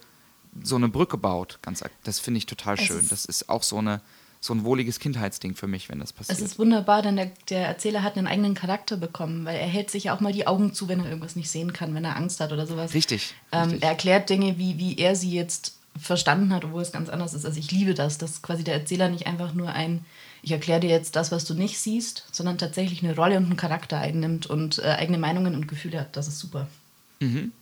so 0.62 0.76
eine 0.76 0.90
Brücke 0.90 1.18
baut. 1.18 1.58
Ganz, 1.64 1.84
das 2.04 2.20
finde 2.20 2.38
ich 2.38 2.46
total 2.46 2.80
schön. 2.80 3.08
Das 3.10 3.26
ist 3.26 3.50
auch 3.50 3.64
so 3.64 3.80
eine 3.80 4.02
so 4.44 4.54
ein 4.54 4.66
wohliges 4.66 5.00
Kindheitsding 5.00 5.56
für 5.56 5.68
mich, 5.68 5.88
wenn 5.88 6.00
das 6.00 6.12
passiert. 6.12 6.38
Es 6.38 6.44
ist 6.44 6.60
wunderbar, 6.60 7.02
denn 7.02 7.16
der, 7.16 7.32
der, 7.50 7.66
Erzähler 7.66 8.04
hat 8.04 8.18
einen 8.18 8.28
eigenen 8.28 8.56
Charakter 8.56 8.98
bekommen, 8.98 9.46
weil 9.46 9.56
er 9.56 9.68
hält 9.68 9.90
sich 9.90 10.06
ja 10.06 10.16
auch 10.16 10.20
mal 10.20 10.34
die 10.34 10.48
Augen 10.48 10.74
zu, 10.74 10.90
wenn 10.90 11.00
er 11.00 11.06
irgendwas 11.06 11.38
nicht 11.38 11.50
sehen 11.50 11.72
kann, 11.72 11.96
wenn 11.96 12.04
er 12.04 12.18
Angst 12.18 12.42
hat 12.42 12.52
oder 12.52 12.68
sowas. 12.68 12.94
Richtig. 12.94 13.36
Ähm, 13.54 13.62
richtig. 13.62 13.84
Er 13.84 13.90
erklärt 13.90 14.30
Dinge, 14.30 14.58
wie, 14.58 14.78
wie 14.78 14.98
er 14.98 15.16
sie 15.16 15.32
jetzt 15.32 15.78
verstanden 15.98 16.54
hat, 16.54 16.66
obwohl 16.66 16.82
es 16.82 16.92
ganz 16.92 17.08
anders 17.08 17.34
ist. 17.34 17.46
Also 17.46 17.58
ich 17.58 17.72
liebe 17.72 17.94
das, 17.94 18.18
dass 18.18 18.42
quasi 18.42 18.66
der 18.66 18.74
Erzähler 18.74 19.08
nicht 19.08 19.28
einfach 19.28 19.54
nur 19.54 19.70
ein, 19.70 20.04
ich 20.44 20.52
erkläre 20.52 20.82
dir 20.82 20.90
jetzt 20.90 21.16
das, 21.16 21.32
was 21.32 21.46
du 21.46 21.54
nicht 21.54 21.80
siehst, 21.80 22.28
sondern 22.32 22.58
tatsächlich 22.58 23.02
eine 23.02 23.16
Rolle 23.16 23.38
und 23.38 23.46
einen 23.46 23.58
Charakter 23.58 23.98
einnimmt 23.98 24.46
und 24.46 24.80
äh, 24.80 24.90
eigene 24.90 25.18
Meinungen 25.18 25.56
und 25.56 25.68
Gefühle 25.68 26.02
hat. 26.02 26.18
Das 26.18 26.28
ist 26.28 26.38
super. 26.38 26.68
Mhm. 27.22 27.54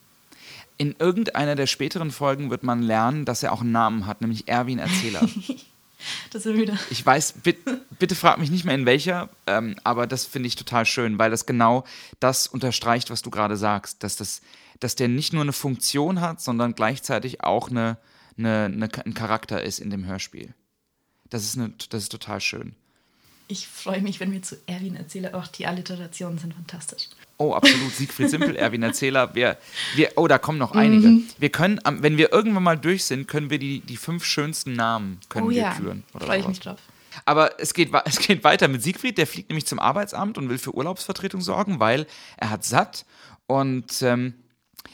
In 0.77 0.95
irgendeiner 0.97 1.55
der 1.55 1.67
späteren 1.67 2.09
Folgen 2.09 2.49
wird 2.49 2.63
man 2.63 2.81
lernen, 2.81 3.23
dass 3.23 3.43
er 3.43 3.53
auch 3.53 3.61
einen 3.61 3.71
Namen 3.71 4.07
hat, 4.07 4.21
nämlich 4.21 4.47
Erwin 4.47 4.79
Erzähler. 4.79 5.21
Das 6.31 6.41
sind 6.41 6.57
wieder. 6.57 6.79
Ich 6.89 7.05
weiß, 7.05 7.33
bitte, 7.43 7.81
bitte 7.99 8.15
frag 8.15 8.39
mich 8.39 8.49
nicht 8.49 8.65
mehr 8.65 8.73
in 8.73 8.87
welcher, 8.87 9.29
ähm, 9.45 9.75
aber 9.83 10.07
das 10.07 10.25
finde 10.25 10.47
ich 10.47 10.55
total 10.55 10.87
schön, 10.87 11.19
weil 11.19 11.29
das 11.29 11.45
genau 11.45 11.83
das 12.19 12.47
unterstreicht, 12.47 13.11
was 13.11 13.21
du 13.21 13.29
gerade 13.29 13.55
sagst, 13.55 14.01
dass, 14.01 14.15
das, 14.15 14.41
dass 14.79 14.95
der 14.95 15.09
nicht 15.09 15.31
nur 15.31 15.43
eine 15.43 15.53
Funktion 15.53 16.19
hat, 16.19 16.41
sondern 16.41 16.73
gleichzeitig 16.73 17.43
auch 17.43 17.69
eine, 17.69 17.97
eine, 18.35 18.65
eine, 18.65 18.89
ein 19.05 19.13
Charakter 19.13 19.61
ist 19.61 19.77
in 19.77 19.91
dem 19.91 20.05
Hörspiel. 20.05 20.55
Das 21.29 21.43
ist, 21.43 21.55
eine, 21.55 21.71
das 21.89 22.03
ist 22.03 22.11
total 22.11 22.41
schön. 22.41 22.75
Ich 23.51 23.67
freue 23.67 24.01
mich, 24.01 24.21
wenn 24.21 24.31
wir 24.31 24.41
zu 24.41 24.55
Erwin 24.65 24.95
erzählen. 24.95 25.33
Auch 25.33 25.45
die 25.45 25.67
Alliterationen 25.67 26.37
sind 26.37 26.53
fantastisch. 26.53 27.09
Oh, 27.37 27.51
absolut. 27.53 27.91
Siegfried 27.91 28.29
Simpel, 28.29 28.55
Erwin 28.55 28.81
Erzähler. 28.81 29.35
Wir, 29.35 29.57
wir, 29.93 30.13
oh, 30.15 30.25
da 30.29 30.37
kommen 30.37 30.57
noch 30.57 30.71
einige. 30.71 31.09
Mhm. 31.09 31.27
Wir 31.37 31.49
können, 31.49 31.77
wenn 31.83 32.15
wir 32.15 32.31
irgendwann 32.31 32.63
mal 32.63 32.77
durch 32.77 33.03
sind, 33.03 33.27
können 33.27 33.49
wir 33.49 33.59
die, 33.59 33.81
die 33.81 33.97
fünf 33.97 34.23
schönsten 34.23 34.71
Namen 34.71 35.19
können 35.27 35.47
oh, 35.47 35.49
wir 35.49 35.63
ja. 35.63 35.71
führen. 35.71 36.05
Freue 36.17 36.39
ich 36.39 36.47
mich 36.47 36.61
drauf. 36.61 36.79
Aber 37.25 37.59
es 37.59 37.73
geht, 37.73 37.89
es 38.05 38.19
geht 38.19 38.45
weiter 38.45 38.69
mit 38.69 38.83
Siegfried. 38.83 39.17
Der 39.17 39.27
fliegt 39.27 39.49
nämlich 39.49 39.65
zum 39.65 39.79
Arbeitsamt 39.79 40.37
und 40.37 40.47
will 40.47 40.57
für 40.57 40.73
Urlaubsvertretung 40.73 41.41
sorgen, 41.41 41.81
weil 41.81 42.07
er 42.37 42.51
hat 42.51 42.63
satt. 42.63 43.05
Und 43.47 44.01
ähm, 44.01 44.33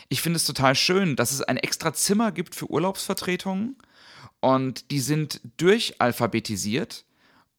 ich 0.10 0.24
finde 0.24 0.38
es 0.38 0.46
total 0.46 0.74
schön, 0.74 1.16
dass 1.16 1.32
es 1.32 1.44
ein 1.44 1.58
extra 1.58 1.94
Zimmer 1.94 2.32
gibt 2.32 2.56
für 2.56 2.72
Urlaubsvertretungen. 2.72 3.76
Und 4.40 4.90
die 4.90 5.00
sind 5.00 5.42
durchalphabetisiert. 5.58 7.04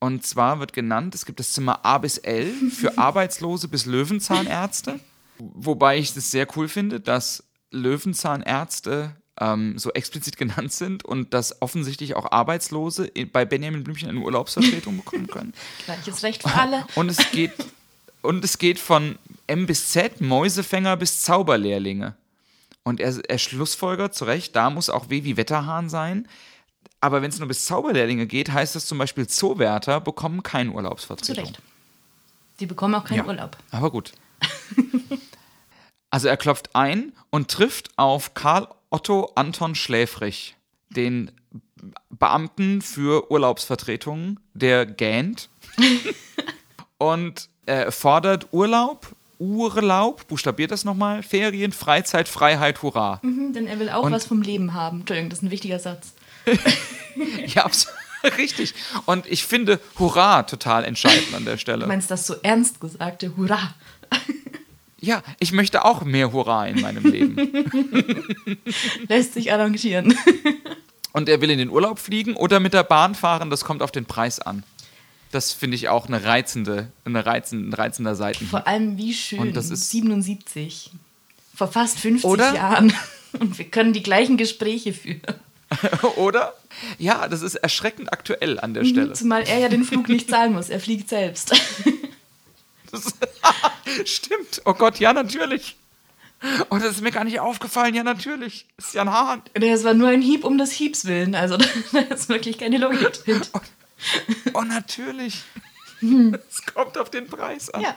Und 0.00 0.24
zwar 0.24 0.60
wird 0.60 0.72
genannt, 0.72 1.14
es 1.14 1.26
gibt 1.26 1.40
das 1.40 1.52
Zimmer 1.52 1.84
A 1.84 1.98
bis 1.98 2.18
L 2.18 2.52
für 2.70 2.98
Arbeitslose 2.98 3.68
bis 3.68 3.84
Löwenzahnärzte. 3.84 5.00
Wobei 5.38 5.98
ich 5.98 6.16
es 6.16 6.30
sehr 6.30 6.46
cool 6.56 6.68
finde, 6.68 7.00
dass 7.00 7.44
Löwenzahnärzte 7.70 9.16
ähm, 9.40 9.78
so 9.78 9.92
explizit 9.92 10.36
genannt 10.36 10.72
sind 10.72 11.04
und 11.04 11.34
dass 11.34 11.62
offensichtlich 11.62 12.16
auch 12.16 12.30
Arbeitslose 12.30 13.10
bei 13.32 13.44
Benjamin 13.44 13.84
Blümchen 13.84 14.08
eine 14.08 14.20
Urlaubsvertretung 14.20 14.96
bekommen 15.04 15.26
können. 15.26 15.52
Gleiches 15.84 16.22
Recht 16.22 16.42
für 16.42 16.54
alle. 16.54 16.86
Und 16.94 17.08
es 17.08 17.30
geht, 17.30 17.52
und 18.22 18.44
es 18.44 18.58
geht 18.58 18.78
von 18.78 19.18
M 19.46 19.66
bis 19.66 19.90
Z, 19.90 20.20
Mäusefänger 20.20 20.96
bis 20.96 21.22
Zauberlehrlinge. 21.22 22.16
Und 22.82 23.00
er, 23.00 23.14
er 23.28 23.38
schlussfolgert 23.38 24.14
zu 24.14 24.24
Recht, 24.24 24.56
da 24.56 24.70
muss 24.70 24.90
auch 24.90 25.10
W 25.10 25.24
wie 25.24 25.36
Wetterhahn 25.36 25.88
sein. 25.88 26.26
Aber 27.00 27.22
wenn 27.22 27.30
es 27.30 27.38
nur 27.38 27.48
bis 27.48 27.64
Zauberlehrlinge 27.64 28.26
geht, 28.26 28.52
heißt 28.52 28.74
das 28.74 28.86
zum 28.86 28.98
Beispiel, 28.98 29.26
Zoowärter 29.26 30.00
bekommen 30.00 30.42
keine 30.42 30.72
Urlaubsvertretung. 30.72 31.34
Zu 31.34 31.40
Recht. 31.40 31.62
Die 32.60 32.66
bekommen 32.66 32.94
auch 32.94 33.04
keinen 33.04 33.18
ja, 33.18 33.26
Urlaub. 33.26 33.56
Aber 33.70 33.90
gut. 33.90 34.12
also 36.10 36.28
er 36.28 36.36
klopft 36.36 36.74
ein 36.74 37.12
und 37.30 37.48
trifft 37.50 37.90
auf 37.96 38.34
Karl 38.34 38.68
Otto 38.90 39.30
Anton 39.34 39.74
Schläfrich, 39.74 40.56
den 40.90 41.30
Beamten 42.10 42.82
für 42.82 43.30
Urlaubsvertretungen, 43.30 44.40
der 44.54 44.86
gähnt 44.86 45.50
und 46.98 47.48
äh, 47.66 47.92
fordert 47.92 48.48
Urlaub 48.52 49.14
Urlaub, 49.38 50.26
buchstabiert 50.26 50.72
das 50.72 50.84
nochmal, 50.84 51.22
Ferien, 51.22 51.72
Freizeit, 51.72 52.28
Freiheit, 52.28 52.82
Hurra. 52.82 53.20
Mhm, 53.22 53.52
denn 53.52 53.66
er 53.66 53.78
will 53.78 53.88
auch 53.88 54.04
und 54.04 54.12
was 54.12 54.26
vom 54.26 54.42
Leben 54.42 54.74
haben. 54.74 55.00
Entschuldigung, 55.00 55.30
das 55.30 55.38
ist 55.38 55.44
ein 55.44 55.50
wichtiger 55.50 55.78
Satz. 55.78 56.12
ja, 57.46 57.70
richtig. 58.38 58.74
Und 59.06 59.26
ich 59.26 59.44
finde 59.44 59.80
Hurra 59.98 60.42
total 60.42 60.84
entscheidend 60.84 61.34
an 61.34 61.44
der 61.44 61.58
Stelle. 61.58 61.82
Du 61.82 61.88
meinst 61.88 62.10
das 62.10 62.26
so 62.26 62.34
ernst 62.42 62.80
gesagte 62.80 63.36
Hurra? 63.36 63.74
Ja, 65.00 65.22
ich 65.38 65.52
möchte 65.52 65.84
auch 65.84 66.02
mehr 66.02 66.32
Hurra 66.32 66.66
in 66.66 66.80
meinem 66.80 67.04
Leben. 67.04 67.36
Lässt 69.06 69.34
sich 69.34 69.52
arrangieren. 69.52 70.12
Und 71.12 71.28
er 71.28 71.40
will 71.40 71.50
in 71.50 71.58
den 71.58 71.70
Urlaub 71.70 72.00
fliegen 72.00 72.34
oder 72.34 72.58
mit 72.58 72.74
der 72.74 72.82
Bahn 72.82 73.14
fahren, 73.14 73.48
das 73.48 73.64
kommt 73.64 73.80
auf 73.80 73.92
den 73.92 74.06
Preis 74.06 74.40
an. 74.40 74.64
Das 75.30 75.52
finde 75.52 75.76
ich 75.76 75.88
auch 75.88 76.08
eine 76.08 76.24
reizende, 76.24 76.90
eine 77.04 77.24
reizende, 77.24 77.68
ein 77.68 77.74
reizender 77.74 78.16
Seiten. 78.16 78.44
Vor 78.46 78.66
allem 78.66 78.96
wie 78.98 79.14
schön. 79.14 79.38
Und 79.38 79.56
das 79.56 79.70
ist 79.70 79.88
77. 79.90 80.90
Vor 81.54 81.68
fast 81.68 82.00
50 82.00 82.28
oder? 82.28 82.54
Jahren. 82.54 82.92
Und 83.38 83.56
wir 83.56 83.66
können 83.66 83.92
die 83.92 84.02
gleichen 84.02 84.36
Gespräche 84.36 84.92
führen. 84.92 85.22
Oder? 86.16 86.54
Ja, 86.98 87.28
das 87.28 87.42
ist 87.42 87.56
erschreckend 87.56 88.12
aktuell 88.12 88.58
an 88.58 88.74
der 88.74 88.84
mhm, 88.84 88.88
Stelle. 88.88 89.12
Zumal 89.12 89.42
er 89.42 89.58
ja 89.58 89.68
den 89.68 89.84
Flug 89.84 90.08
nicht 90.08 90.30
zahlen 90.30 90.52
muss, 90.52 90.70
er 90.70 90.80
fliegt 90.80 91.08
selbst. 91.08 91.52
Das, 92.90 93.14
stimmt. 94.04 94.62
Oh 94.64 94.74
Gott, 94.74 94.98
ja, 94.98 95.12
natürlich. 95.12 95.76
Oh, 96.70 96.76
das 96.76 96.92
ist 96.92 97.00
mir 97.02 97.10
gar 97.10 97.24
nicht 97.24 97.40
aufgefallen. 97.40 97.94
Ja, 97.94 98.04
natürlich. 98.04 98.66
Das 98.76 98.86
ist 98.86 98.94
ja 98.94 99.02
ein 99.02 99.10
Hahn. 99.10 99.42
Es 99.54 99.84
war 99.84 99.94
nur 99.94 100.08
ein 100.08 100.22
Hieb 100.22 100.44
um 100.44 100.56
des 100.56 100.70
Hiebs 100.70 101.04
willen. 101.04 101.34
Also, 101.34 101.56
da 101.56 101.98
ist 101.98 102.28
wirklich 102.28 102.58
keine 102.58 102.78
Logik 102.78 103.12
drin. 103.24 103.42
Oh, 103.52 103.60
oh, 104.54 104.62
natürlich. 104.62 105.42
Es 106.00 106.64
kommt 106.72 106.96
auf 106.96 107.10
den 107.10 107.26
Preis 107.26 107.70
an. 107.70 107.80
Ja. 107.80 107.96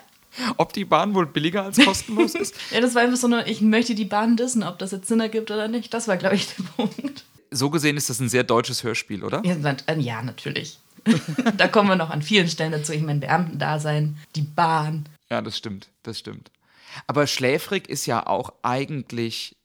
Ob 0.57 0.73
die 0.73 0.85
Bahn 0.85 1.13
wohl 1.13 1.27
billiger 1.27 1.63
als 1.65 1.77
kostenlos 1.77 2.33
ist? 2.33 2.55
ja, 2.71 2.81
das 2.81 2.95
war 2.95 3.03
einfach 3.03 3.17
so 3.17 3.27
eine, 3.27 3.47
ich 3.47 3.61
möchte 3.61 3.93
die 3.93 4.05
Bahn 4.05 4.37
dissen, 4.37 4.63
ob 4.63 4.79
das 4.79 4.91
jetzt 4.91 5.07
Sinn 5.07 5.19
ergibt 5.19 5.51
oder 5.51 5.67
nicht. 5.67 5.93
Das 5.93 6.07
war, 6.07 6.17
glaube 6.17 6.35
ich, 6.35 6.47
der 6.55 6.63
Punkt 6.63 7.25
so 7.51 7.69
gesehen 7.69 7.97
ist 7.97 8.09
das 8.09 8.19
ein 8.19 8.29
sehr 8.29 8.43
deutsches 8.43 8.83
Hörspiel, 8.83 9.23
oder? 9.23 9.43
Ja, 9.43 10.21
natürlich. 10.21 10.79
da 11.57 11.67
kommen 11.67 11.89
wir 11.89 11.95
noch 11.95 12.09
an 12.09 12.21
vielen 12.21 12.47
Stellen 12.47 12.71
dazu. 12.71 12.93
Ich 12.93 13.01
meine, 13.01 13.19
Beamtendasein, 13.19 14.17
die 14.35 14.41
Bahn. 14.41 15.05
Ja, 15.29 15.41
das 15.41 15.57
stimmt, 15.57 15.89
das 16.03 16.19
stimmt. 16.19 16.51
Aber 17.07 17.27
schläfrig 17.27 17.89
ist 17.89 18.05
ja 18.05 18.25
auch 18.27 18.53
eigentlich 18.63 19.55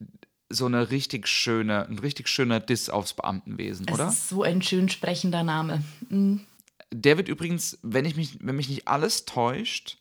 so 0.49 0.67
eine 0.67 0.91
richtig 0.91 1.27
schöne, 1.29 1.87
ein 1.87 1.99
richtig 1.99 2.29
schöner 2.29 2.61
Diss 2.61 2.89
aufs 2.89 3.15
Beamtenwesen, 3.15 3.87
es 3.89 3.95
oder? 3.95 4.09
Ist 4.09 4.29
so 4.29 4.43
ein 4.43 4.63
schön 4.63 4.89
sprechender 4.89 5.43
Name. 5.43 5.83
Mhm. 6.09 6.41
Der 6.93 7.17
wird 7.17 7.29
übrigens, 7.29 7.79
wenn 7.83 8.05
ich 8.05 8.17
mich, 8.17 8.39
wenn 8.41 8.57
mich 8.57 8.69
nicht 8.69 8.87
alles 8.87 9.25
täuscht, 9.25 9.99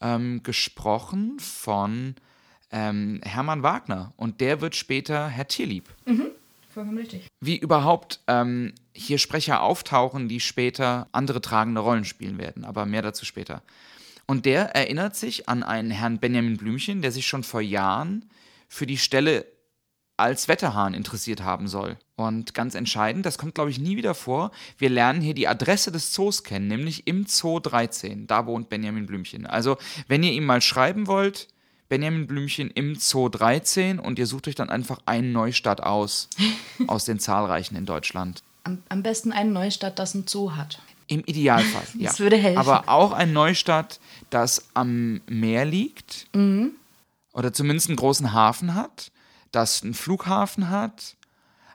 ähm, 0.00 0.42
gesprochen 0.42 1.38
von 1.38 2.14
ähm, 2.70 3.20
Hermann 3.22 3.62
Wagner 3.62 4.12
und 4.16 4.40
der 4.40 4.62
wird 4.62 4.74
später 4.74 5.28
Herr 5.28 5.46
Tierlieb. 5.46 5.90
Mhm 6.06 6.30
vollkommen 6.72 6.98
richtig. 6.98 7.26
Wie 7.40 7.56
überhaupt 7.56 8.20
ähm, 8.26 8.74
hier 8.92 9.18
Sprecher 9.18 9.62
auftauchen, 9.62 10.28
die 10.28 10.40
später 10.40 11.08
andere 11.12 11.40
tragende 11.40 11.80
Rollen 11.80 12.04
spielen 12.04 12.38
werden, 12.38 12.64
aber 12.64 12.86
mehr 12.86 13.02
dazu 13.02 13.24
später. 13.24 13.62
Und 14.26 14.46
der 14.46 14.74
erinnert 14.74 15.16
sich 15.16 15.48
an 15.48 15.62
einen 15.62 15.90
Herrn 15.90 16.18
Benjamin 16.18 16.56
Blümchen, 16.56 17.02
der 17.02 17.12
sich 17.12 17.26
schon 17.26 17.42
vor 17.42 17.60
Jahren 17.60 18.30
für 18.68 18.86
die 18.86 18.98
Stelle 18.98 19.46
als 20.16 20.46
Wetterhahn 20.46 20.94
interessiert 20.94 21.42
haben 21.42 21.66
soll. 21.66 21.98
Und 22.16 22.54
ganz 22.54 22.74
entscheidend, 22.74 23.26
das 23.26 23.38
kommt, 23.38 23.54
glaube 23.54 23.70
ich, 23.70 23.80
nie 23.80 23.96
wieder 23.96 24.14
vor, 24.14 24.52
wir 24.78 24.88
lernen 24.88 25.20
hier 25.20 25.34
die 25.34 25.48
Adresse 25.48 25.90
des 25.90 26.12
Zoos 26.12 26.44
kennen, 26.44 26.68
nämlich 26.68 27.06
im 27.06 27.26
Zoo 27.26 27.58
13. 27.58 28.26
Da 28.26 28.46
wohnt 28.46 28.68
Benjamin 28.68 29.06
Blümchen. 29.06 29.46
Also, 29.46 29.78
wenn 30.06 30.22
ihr 30.22 30.32
ihm 30.32 30.44
mal 30.44 30.60
schreiben 30.60 31.06
wollt, 31.06 31.48
Benjamin 31.92 32.26
Blümchen 32.26 32.70
im 32.70 32.94
Zoo 32.94 33.28
13 33.28 33.98
und 33.98 34.18
ihr 34.18 34.26
sucht 34.26 34.48
euch 34.48 34.54
dann 34.54 34.70
einfach 34.70 35.00
einen 35.04 35.32
Neustadt 35.32 35.82
aus, 35.82 36.30
aus 36.86 37.04
den 37.04 37.18
zahlreichen 37.18 37.76
in 37.76 37.84
Deutschland. 37.84 38.42
Am, 38.64 38.82
am 38.88 39.02
besten 39.02 39.30
eine 39.30 39.50
Neustadt, 39.50 39.98
das 39.98 40.14
ein 40.14 40.24
Zoo 40.26 40.52
hat. 40.52 40.80
Im 41.08 41.20
Idealfall, 41.26 41.82
ja. 41.98 42.08
Das 42.08 42.18
würde 42.18 42.38
helfen. 42.38 42.56
Aber 42.56 42.88
auch 42.88 43.12
ein 43.12 43.34
Neustadt, 43.34 44.00
das 44.30 44.70
am 44.72 45.20
Meer 45.26 45.66
liegt 45.66 46.28
Mhm. 46.34 46.70
oder 47.34 47.52
zumindest 47.52 47.88
einen 47.90 47.96
großen 47.96 48.32
Hafen 48.32 48.74
hat, 48.74 49.12
das 49.50 49.82
einen 49.82 49.92
Flughafen 49.92 50.70
hat. 50.70 51.16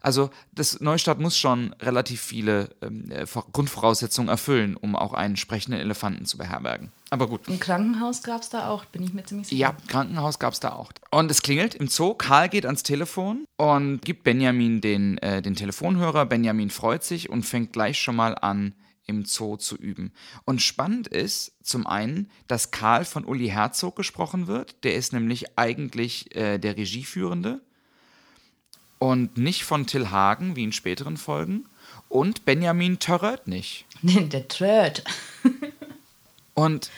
Also 0.01 0.29
das 0.51 0.79
Neustadt 0.79 1.19
muss 1.19 1.37
schon 1.37 1.73
relativ 1.81 2.21
viele 2.21 2.69
ähm, 2.81 3.09
äh, 3.11 3.25
Vor- 3.25 3.47
Grundvoraussetzungen 3.51 4.29
erfüllen, 4.29 4.75
um 4.75 4.95
auch 4.95 5.13
einen 5.13 5.37
sprechenden 5.37 5.79
Elefanten 5.79 6.25
zu 6.25 6.37
beherbergen. 6.37 6.91
Aber 7.09 7.27
gut. 7.27 7.47
Ein 7.47 7.59
Krankenhaus 7.59 8.23
gab 8.23 8.41
es 8.41 8.49
da 8.49 8.67
auch, 8.69 8.85
bin 8.85 9.03
ich 9.03 9.13
mir 9.13 9.23
ziemlich 9.23 9.47
sicher. 9.47 9.59
Ja, 9.59 9.77
Krankenhaus 9.87 10.39
gab 10.39 10.53
es 10.53 10.59
da 10.59 10.73
auch. 10.73 10.91
Und 11.11 11.31
es 11.31 11.41
klingelt 11.41 11.75
im 11.75 11.87
Zoo. 11.87 12.13
Karl 12.13 12.49
geht 12.49 12.65
ans 12.65 12.83
Telefon 12.83 13.45
und 13.55 14.01
gibt 14.01 14.23
Benjamin 14.23 14.81
den, 14.81 15.17
äh, 15.19 15.41
den 15.41 15.55
Telefonhörer. 15.55 16.25
Benjamin 16.25 16.69
freut 16.69 17.03
sich 17.03 17.29
und 17.29 17.43
fängt 17.43 17.73
gleich 17.73 17.99
schon 17.99 18.15
mal 18.15 18.35
an, 18.35 18.73
im 19.09 19.23
Zoo 19.23 19.55
zu 19.55 19.77
üben. 19.77 20.11
Und 20.43 20.61
spannend 20.61 21.07
ist 21.07 21.53
zum 21.63 21.87
einen, 21.87 22.29
dass 22.47 22.71
Karl 22.71 23.05
von 23.05 23.23
Uli 23.23 23.47
Herzog 23.47 23.95
gesprochen 23.95 24.47
wird. 24.47 24.83
Der 24.83 24.95
ist 24.95 25.13
nämlich 25.13 25.57
eigentlich 25.57 26.35
äh, 26.35 26.57
der 26.57 26.75
Regieführende. 26.75 27.61
Und 28.99 29.37
nicht 29.37 29.63
von 29.63 29.85
Till 29.85 30.09
Hagen, 30.09 30.55
wie 30.55 30.63
in 30.63 30.71
späteren 30.71 31.17
Folgen. 31.17 31.65
Und 32.09 32.45
Benjamin 32.45 32.99
Törröt 32.99 33.47
nicht. 33.47 33.85
Der 34.01 34.47
Tröd. 34.47 35.03
Und 36.53 36.89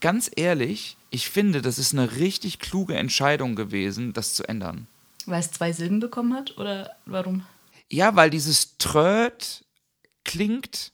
ganz 0.00 0.30
ehrlich, 0.34 0.96
ich 1.10 1.30
finde, 1.30 1.62
das 1.62 1.78
ist 1.78 1.92
eine 1.92 2.16
richtig 2.16 2.58
kluge 2.58 2.96
Entscheidung 2.96 3.54
gewesen, 3.54 4.12
das 4.12 4.34
zu 4.34 4.48
ändern. 4.48 4.86
Weil 5.26 5.40
es 5.40 5.52
zwei 5.52 5.72
Silben 5.72 6.00
bekommen 6.00 6.34
hat? 6.34 6.56
Oder 6.58 6.96
warum? 7.06 7.44
Ja, 7.90 8.16
weil 8.16 8.30
dieses 8.30 8.76
Tröd 8.78 9.64
klingt 10.24 10.92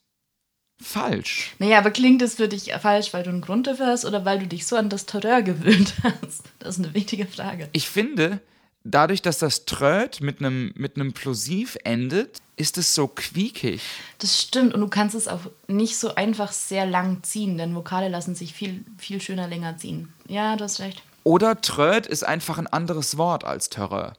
falsch. 0.81 1.55
Naja, 1.59 1.79
aber 1.79 1.91
klingt 1.91 2.23
es 2.23 2.35
für 2.35 2.49
dich 2.49 2.73
falsch, 2.75 3.13
weil 3.13 3.23
du 3.23 3.31
einen 3.31 3.41
Grund 3.41 3.67
dafür 3.67 3.87
hast 3.87 4.05
oder 4.05 4.25
weil 4.25 4.39
du 4.41 4.47
dich 4.47 4.67
so 4.67 4.77
an 4.77 4.89
das 4.89 5.07
Terreur 5.07 5.43
gewöhnt 5.43 5.95
hast? 6.03 6.43
Das 6.59 6.79
ist 6.79 6.85
eine 6.85 6.95
wichtige 6.95 7.27
Frage. 7.27 7.69
Ich 7.73 7.89
finde, 7.89 8.41
dadurch, 8.85 9.23
dass 9.23 9.39
das 9.39 9.65
Tröd 9.65 10.21
mit 10.21 10.39
einem 10.39 10.73
mit 10.77 10.97
einem 10.97 11.13
Plosiv 11.13 11.77
endet, 11.85 12.39
ist 12.57 12.79
es 12.79 12.95
so 12.95 13.09
quiekig. 13.09 13.83
Das 14.19 14.41
stimmt 14.41 14.75
und 14.75 14.81
du 14.81 14.89
kannst 14.89 15.15
es 15.15 15.27
auch 15.27 15.41
nicht 15.67 15.99
so 15.99 16.15
einfach 16.15 16.53
sehr 16.53 16.87
lang 16.87 17.23
ziehen, 17.23 17.59
denn 17.59 17.75
Vokale 17.75 18.09
lassen 18.09 18.35
sich 18.35 18.55
viel, 18.55 18.85
viel 18.99 19.21
schöner 19.21 19.49
länger 19.49 19.77
ziehen. 19.77 20.13
Ja, 20.29 20.55
du 20.57 20.65
hast 20.65 20.81
recht. 20.81 21.03
Oder 21.25 21.61
Tröd 21.61 22.07
ist 22.07 22.23
einfach 22.23 22.59
ein 22.59 22.67
anderes 22.67 23.17
Wort 23.17 23.45
als 23.45 23.71
Terreur. 23.71 24.13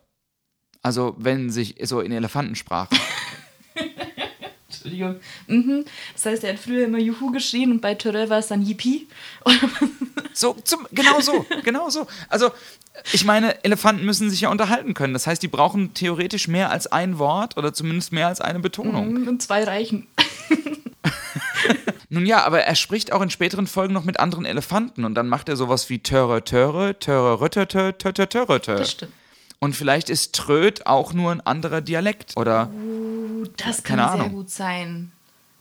Also, 0.82 1.15
wenn 1.17 1.49
sich 1.49 1.75
so 1.84 2.01
in 2.01 2.12
Elefantensprache. 2.12 2.95
Entschuldigung. 4.86 5.15
Mhm. 5.48 5.86
Das 6.13 6.26
heißt, 6.26 6.43
er 6.43 6.54
hat 6.54 6.60
früher 6.60 6.86
immer 6.86 7.00
Juhu 7.00 7.32
geschrien 7.32 7.71
und 7.71 7.82
bei 7.82 7.95
Terreur 7.95 8.30
war 8.30 8.39
es 8.39 8.48
dann 8.48 8.62
Yippie. 8.62 9.08
So, 10.38 10.54
zum, 10.65 10.86
genau 10.91 11.21
so, 11.21 11.45
genau 11.63 11.89
so. 11.89 12.08
Also, 12.28 12.52
ich 13.13 13.24
meine, 13.24 13.63
Elefanten 13.63 14.06
müssen 14.06 14.30
sich 14.30 14.41
ja 14.41 14.50
unterhalten 14.50 14.93
können. 14.93 15.13
Das 15.13 15.28
heißt, 15.28 15.41
die 15.41 15.48
brauchen 15.48 15.93
theoretisch 15.93 16.50
mehr 16.50 16.71
als 16.71 16.88
ein 16.88 17.19
Wort 17.19 17.56
oder 17.56 17.74
zumindest 17.74 18.12
mehr 18.12 18.28
als 18.28 18.41
eine 18.41 18.60
Betonung. 18.60 19.28
Und 19.28 19.41
zwei 19.41 19.63
reichen. 19.63 20.08
Nun 22.10 22.26
ja, 22.26 22.43
aber 22.43 22.63
er 22.63 22.76
spricht 22.76 23.13
auch 23.13 23.21
in 23.21 23.30
späteren 23.30 23.65
Folgen 23.65 23.93
noch 23.93 24.04
mit 24.04 24.19
anderen 24.19 24.43
Elefanten 24.45 25.06
und 25.06 25.15
dann 25.15 25.30
macht 25.30 25.48
er 25.48 25.56
sowas 25.56 25.89
wie 25.89 26.00
Töre, 26.00 26.43
Töre, 26.43 27.00
Töre, 27.00 27.39
Rötte, 27.39 27.65
Töre, 27.65 27.98
Töre, 27.98 28.28
Töre, 28.28 28.62
Töre. 28.62 28.80
Das 28.80 28.91
stimmt. 28.91 29.13
Und 29.60 29.76
vielleicht 29.76 30.10
ist 30.10 30.36
Tröd 30.36 30.86
auch 30.86 31.13
nur 31.13 31.32
ein 31.32 31.41
anderer 31.41 31.82
Dialekt 31.82 32.38
oder 32.38 32.70
Das 33.58 33.84
kann 33.84 33.98
sehr 34.00 34.12
Ahnung. 34.12 34.32
gut 34.32 34.50
sein. 34.50 35.12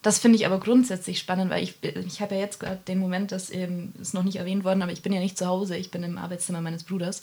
Das 0.03 0.19
finde 0.19 0.37
ich 0.37 0.45
aber 0.45 0.61
grundsätzlich 0.61 1.19
spannend, 1.19 1.51
weil 1.51 1.63
ich, 1.63 1.77
ich 1.83 2.21
habe 2.21 2.35
ja 2.35 2.43
jetzt 2.43 2.61
gerade 2.61 2.79
den 2.87 2.99
Moment, 2.99 3.33
das 3.33 3.49
eben 3.49 3.95
ist 3.99 4.13
noch 4.13 4.23
nicht 4.23 4.37
erwähnt 4.37 4.63
worden, 4.63 4.83
aber 4.83 4.93
ich 4.93 5.01
bin 5.01 5.15
ja 5.15 5.21
nicht 5.21 5.39
zu 5.39 5.47
Hause, 5.47 5.77
ich 5.79 5.91
bin 5.91 6.03
im 6.03 6.19
Arbeitszimmer 6.19 6.61
meines 6.61 6.85
Bruders 6.85 7.23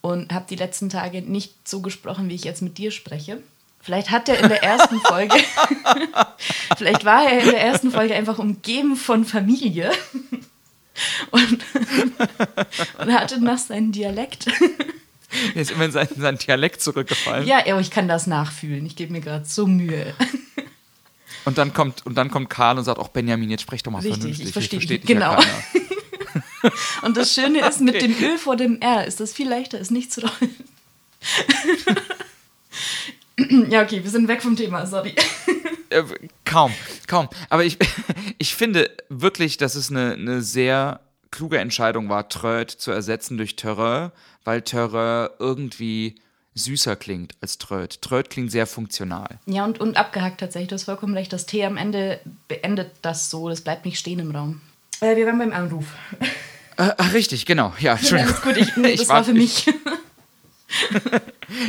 und 0.00 0.32
habe 0.32 0.46
die 0.48 0.56
letzten 0.56 0.88
Tage 0.88 1.20
nicht 1.20 1.68
so 1.68 1.82
gesprochen, 1.82 2.30
wie 2.30 2.34
ich 2.34 2.44
jetzt 2.44 2.62
mit 2.62 2.78
dir 2.78 2.90
spreche. 2.90 3.42
Vielleicht 3.80 4.10
hat 4.10 4.28
er 4.30 4.38
in 4.40 4.48
der 4.48 4.62
ersten 4.62 4.98
Folge, 5.00 5.36
vielleicht 6.78 7.04
war 7.04 7.30
er 7.30 7.40
in 7.40 7.50
der 7.50 7.60
ersten 7.60 7.90
Folge 7.90 8.14
einfach 8.14 8.38
umgeben 8.38 8.96
von 8.96 9.24
Familie 9.26 9.92
und, 11.30 11.64
und 12.98 13.12
hatte 13.12 13.44
noch 13.44 13.58
seinen 13.58 13.92
Dialekt. 13.92 14.46
er 15.54 15.62
ist 15.62 15.70
immer 15.70 15.84
in 15.86 15.92
seinen, 15.92 16.08
seinen 16.20 16.38
Dialekt 16.38 16.82
zurückgefallen. 16.82 17.46
Ja, 17.46 17.58
aber 17.66 17.80
ich 17.80 17.90
kann 17.90 18.08
das 18.08 18.26
nachfühlen. 18.26 18.84
Ich 18.86 18.96
gebe 18.96 19.12
mir 19.12 19.20
gerade 19.20 19.44
so 19.44 19.66
Mühe. 19.66 20.14
Und 21.44 21.58
dann 21.58 21.72
kommt 21.72 22.04
und 22.06 22.16
dann 22.16 22.30
kommt 22.30 22.50
Karl 22.50 22.78
und 22.78 22.84
sagt, 22.84 22.98
auch 22.98 23.08
Benjamin, 23.08 23.50
jetzt 23.50 23.62
sprech 23.62 23.82
doch 23.82 23.92
mal 23.92 23.98
Richtig, 23.98 24.18
vernünftig. 24.18 24.46
ich 24.48 24.52
verstehe 24.52 24.80
Hier 24.80 24.88
versteht 24.88 25.08
dich. 25.08 25.10
ja 25.10 25.14
Genau. 25.30 25.36
keiner. 25.36 26.72
Und 27.02 27.16
das 27.16 27.32
Schöne 27.32 27.66
ist, 27.66 27.80
mit 27.80 28.02
dem 28.02 28.12
Ö 28.20 28.36
vor 28.38 28.56
dem 28.56 28.80
R 28.80 29.06
ist 29.06 29.20
das 29.20 29.32
viel 29.32 29.48
leichter, 29.48 29.80
es 29.80 29.90
nicht 29.92 30.12
zu 30.12 30.22
rollen. 30.22 30.54
ja, 33.70 33.82
okay, 33.82 34.02
wir 34.02 34.10
sind 34.10 34.28
weg 34.28 34.42
vom 34.42 34.56
Thema, 34.56 34.86
sorry. 34.86 35.14
Äh, 35.90 36.02
kaum, 36.44 36.72
kaum. 37.06 37.28
Aber 37.48 37.64
ich, 37.64 37.78
ich 38.38 38.54
finde 38.54 38.90
wirklich, 39.08 39.56
dass 39.58 39.74
es 39.76 39.90
eine, 39.90 40.14
eine 40.14 40.42
sehr 40.42 41.00
kluge 41.30 41.58
Entscheidung 41.58 42.08
war, 42.08 42.28
Tröd 42.28 42.70
zu 42.70 42.90
ersetzen 42.90 43.36
durch 43.36 43.56
Terreur, 43.56 44.12
weil 44.44 44.62
Terreur 44.62 45.32
irgendwie 45.38 46.16
süßer 46.54 46.96
klingt 46.96 47.34
als 47.42 47.58
Tröd. 47.58 48.00
Tröd 48.00 48.30
klingt 48.30 48.50
sehr 48.50 48.66
funktional. 48.66 49.38
Ja, 49.46 49.64
und, 49.64 49.78
und 49.80 49.96
abgehackt 49.98 50.40
tatsächlich, 50.40 50.68
du 50.68 50.74
hast 50.76 50.84
vollkommen 50.84 51.14
recht. 51.14 51.32
Das 51.32 51.44
T 51.46 51.64
am 51.64 51.76
Ende 51.76 52.20
beendet 52.48 52.92
das 53.02 53.28
so, 53.30 53.48
das 53.48 53.60
bleibt 53.60 53.84
nicht 53.84 53.98
stehen 53.98 54.18
im 54.20 54.30
Raum. 54.34 54.60
Äh, 55.00 55.16
wir 55.16 55.26
waren 55.26 55.38
beim 55.38 55.52
Anruf. 55.52 55.84
Äh, 56.78 56.92
ach, 56.96 57.12
richtig, 57.12 57.44
genau. 57.44 57.74
Ja, 57.78 57.92
Entschuldigung. 57.94 58.34
Alles 58.34 58.42
gut, 58.42 58.56
ich, 58.56 58.76
nee, 58.76 58.88
Ich 58.92 59.00
das 59.00 59.08
war- 59.08 59.16
war 59.16 59.24
für 59.24 59.34
mich. 59.34 59.66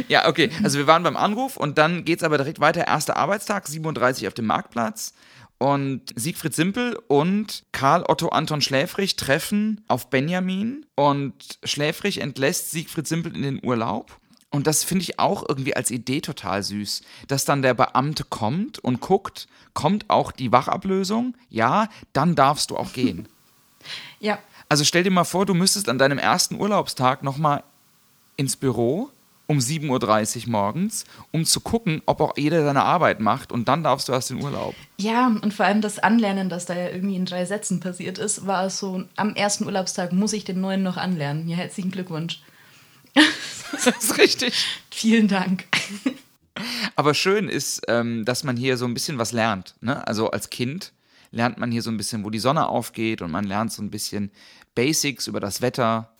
Ja, 0.07 0.27
okay. 0.27 0.49
Also 0.63 0.79
wir 0.79 0.87
waren 0.87 1.03
beim 1.03 1.15
Anruf 1.15 1.55
und 1.55 1.77
dann 1.77 2.03
geht's 2.03 2.23
aber 2.23 2.37
direkt 2.37 2.59
weiter. 2.59 2.87
Erster 2.87 3.15
Arbeitstag, 3.15 3.67
37 3.67 4.27
auf 4.27 4.33
dem 4.33 4.45
Marktplatz. 4.45 5.13
Und 5.59 6.13
Siegfried 6.15 6.53
Simpel 6.53 6.99
und 7.07 7.63
Karl 7.71 8.03
Otto 8.07 8.29
Anton 8.29 8.61
Schläfrich 8.61 9.15
treffen 9.15 9.83
auf 9.87 10.09
Benjamin 10.09 10.85
und 10.95 11.33
Schläfrich 11.63 12.21
entlässt 12.21 12.71
Siegfried 12.71 13.07
Simpel 13.07 13.35
in 13.35 13.41
den 13.41 13.65
Urlaub. 13.65 14.19
Und 14.49 14.67
das 14.67 14.83
finde 14.83 15.03
ich 15.03 15.19
auch 15.19 15.43
irgendwie 15.47 15.75
als 15.75 15.91
Idee 15.91 16.21
total 16.21 16.63
süß, 16.63 17.01
dass 17.27 17.43
dann 17.43 17.61
der 17.61 17.73
Beamte 17.73 18.23
kommt 18.23 18.79
und 18.79 19.01
guckt, 19.01 19.47
kommt 19.73 20.09
auch 20.09 20.31
die 20.31 20.51
Wachablösung? 20.51 21.35
Ja, 21.49 21.89
dann 22.13 22.35
darfst 22.35 22.69
du 22.69 22.77
auch 22.77 22.93
gehen. 22.93 23.27
ja, 24.19 24.39
Also 24.69 24.83
stell 24.83 25.03
dir 25.03 25.11
mal 25.11 25.23
vor, 25.23 25.45
du 25.45 25.53
müsstest 25.53 25.89
an 25.89 25.97
deinem 25.97 26.17
ersten 26.17 26.55
Urlaubstag 26.55 27.23
nochmal 27.23 27.63
ins 28.35 28.55
Büro 28.55 29.11
um 29.47 29.59
7.30 29.59 30.45
Uhr 30.45 30.51
morgens, 30.51 31.05
um 31.31 31.45
zu 31.45 31.61
gucken, 31.61 32.01
ob 32.05 32.21
auch 32.21 32.37
jeder 32.37 32.63
seine 32.63 32.83
Arbeit 32.83 33.19
macht 33.19 33.51
und 33.51 33.67
dann 33.67 33.83
darfst 33.83 34.09
du 34.09 34.11
erst 34.11 34.31
in 34.31 34.43
Urlaub. 34.43 34.75
ja, 34.97 35.27
und 35.27 35.53
vor 35.53 35.65
allem 35.65 35.81
das 35.81 35.99
Anlernen, 35.99 36.49
das 36.49 36.65
da 36.65 36.75
ja 36.75 36.89
irgendwie 36.89 37.15
in 37.15 37.25
drei 37.25 37.45
Sätzen 37.45 37.79
passiert 37.79 38.17
ist, 38.17 38.45
war 38.45 38.65
es 38.65 38.77
so, 38.77 39.05
am 39.15 39.35
ersten 39.35 39.65
Urlaubstag 39.65 40.11
muss 40.11 40.33
ich 40.33 40.43
den 40.43 40.61
neuen 40.61 40.83
noch 40.83 40.97
anlernen. 40.97 41.47
Ja, 41.47 41.57
herzlichen 41.57 41.91
Glückwunsch. 41.91 42.41
Das 43.83 43.87
ist 44.01 44.17
richtig. 44.17 44.65
Vielen 44.89 45.27
Dank. 45.27 45.65
Aber 46.95 47.13
schön 47.13 47.49
ist, 47.49 47.81
ähm, 47.87 48.25
dass 48.25 48.43
man 48.43 48.57
hier 48.57 48.77
so 48.77 48.85
ein 48.85 48.93
bisschen 48.93 49.17
was 49.17 49.31
lernt. 49.31 49.75
Ne? 49.81 50.07
Also 50.07 50.31
als 50.31 50.49
Kind 50.49 50.93
lernt 51.31 51.57
man 51.57 51.71
hier 51.71 51.81
so 51.81 51.91
ein 51.91 51.97
bisschen, 51.97 52.23
wo 52.23 52.29
die 52.29 52.39
Sonne 52.39 52.67
aufgeht 52.67 53.21
und 53.21 53.31
man 53.31 53.43
lernt 53.45 53.71
so 53.71 53.81
ein 53.81 53.91
bisschen 53.91 54.31
Basics 54.75 55.27
über 55.27 55.39
das 55.39 55.61
Wetter. 55.61 56.13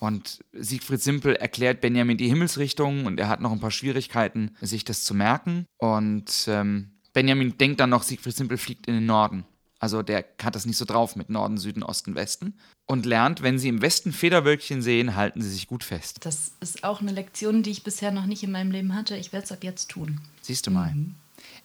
Und 0.00 0.44
Siegfried 0.52 1.02
Simpel 1.02 1.36
erklärt 1.36 1.80
Benjamin 1.80 2.16
die 2.16 2.28
Himmelsrichtung 2.28 3.06
und 3.06 3.18
er 3.18 3.28
hat 3.28 3.40
noch 3.40 3.52
ein 3.52 3.60
paar 3.60 3.70
Schwierigkeiten, 3.70 4.56
sich 4.60 4.84
das 4.84 5.04
zu 5.04 5.14
merken. 5.14 5.66
Und 5.78 6.46
ähm, 6.48 6.90
Benjamin 7.12 7.56
denkt 7.58 7.80
dann 7.80 7.90
noch, 7.90 8.02
Siegfried 8.02 8.36
Simpel 8.36 8.58
fliegt 8.58 8.86
in 8.86 8.94
den 8.94 9.06
Norden. 9.06 9.44
Also 9.78 10.02
der 10.02 10.24
hat 10.42 10.54
das 10.54 10.64
nicht 10.66 10.78
so 10.78 10.84
drauf 10.84 11.16
mit 11.16 11.28
Norden, 11.28 11.58
Süden, 11.58 11.82
Osten, 11.82 12.14
Westen. 12.14 12.54
Und 12.86 13.04
lernt, 13.04 13.42
wenn 13.42 13.58
Sie 13.58 13.68
im 13.68 13.82
Westen 13.82 14.12
Federwölkchen 14.12 14.80
sehen, 14.80 15.16
halten 15.16 15.42
Sie 15.42 15.50
sich 15.50 15.66
gut 15.66 15.84
fest. 15.84 16.18
Das 16.22 16.52
ist 16.60 16.84
auch 16.84 17.00
eine 17.00 17.12
Lektion, 17.12 17.62
die 17.62 17.70
ich 17.70 17.82
bisher 17.82 18.10
noch 18.10 18.26
nicht 18.26 18.42
in 18.42 18.52
meinem 18.52 18.70
Leben 18.70 18.94
hatte. 18.94 19.16
Ich 19.16 19.32
werde 19.32 19.44
es 19.44 19.52
ab 19.52 19.64
jetzt 19.64 19.90
tun. 19.90 20.20
Siehst 20.40 20.66
du 20.66 20.70
mal. 20.70 20.94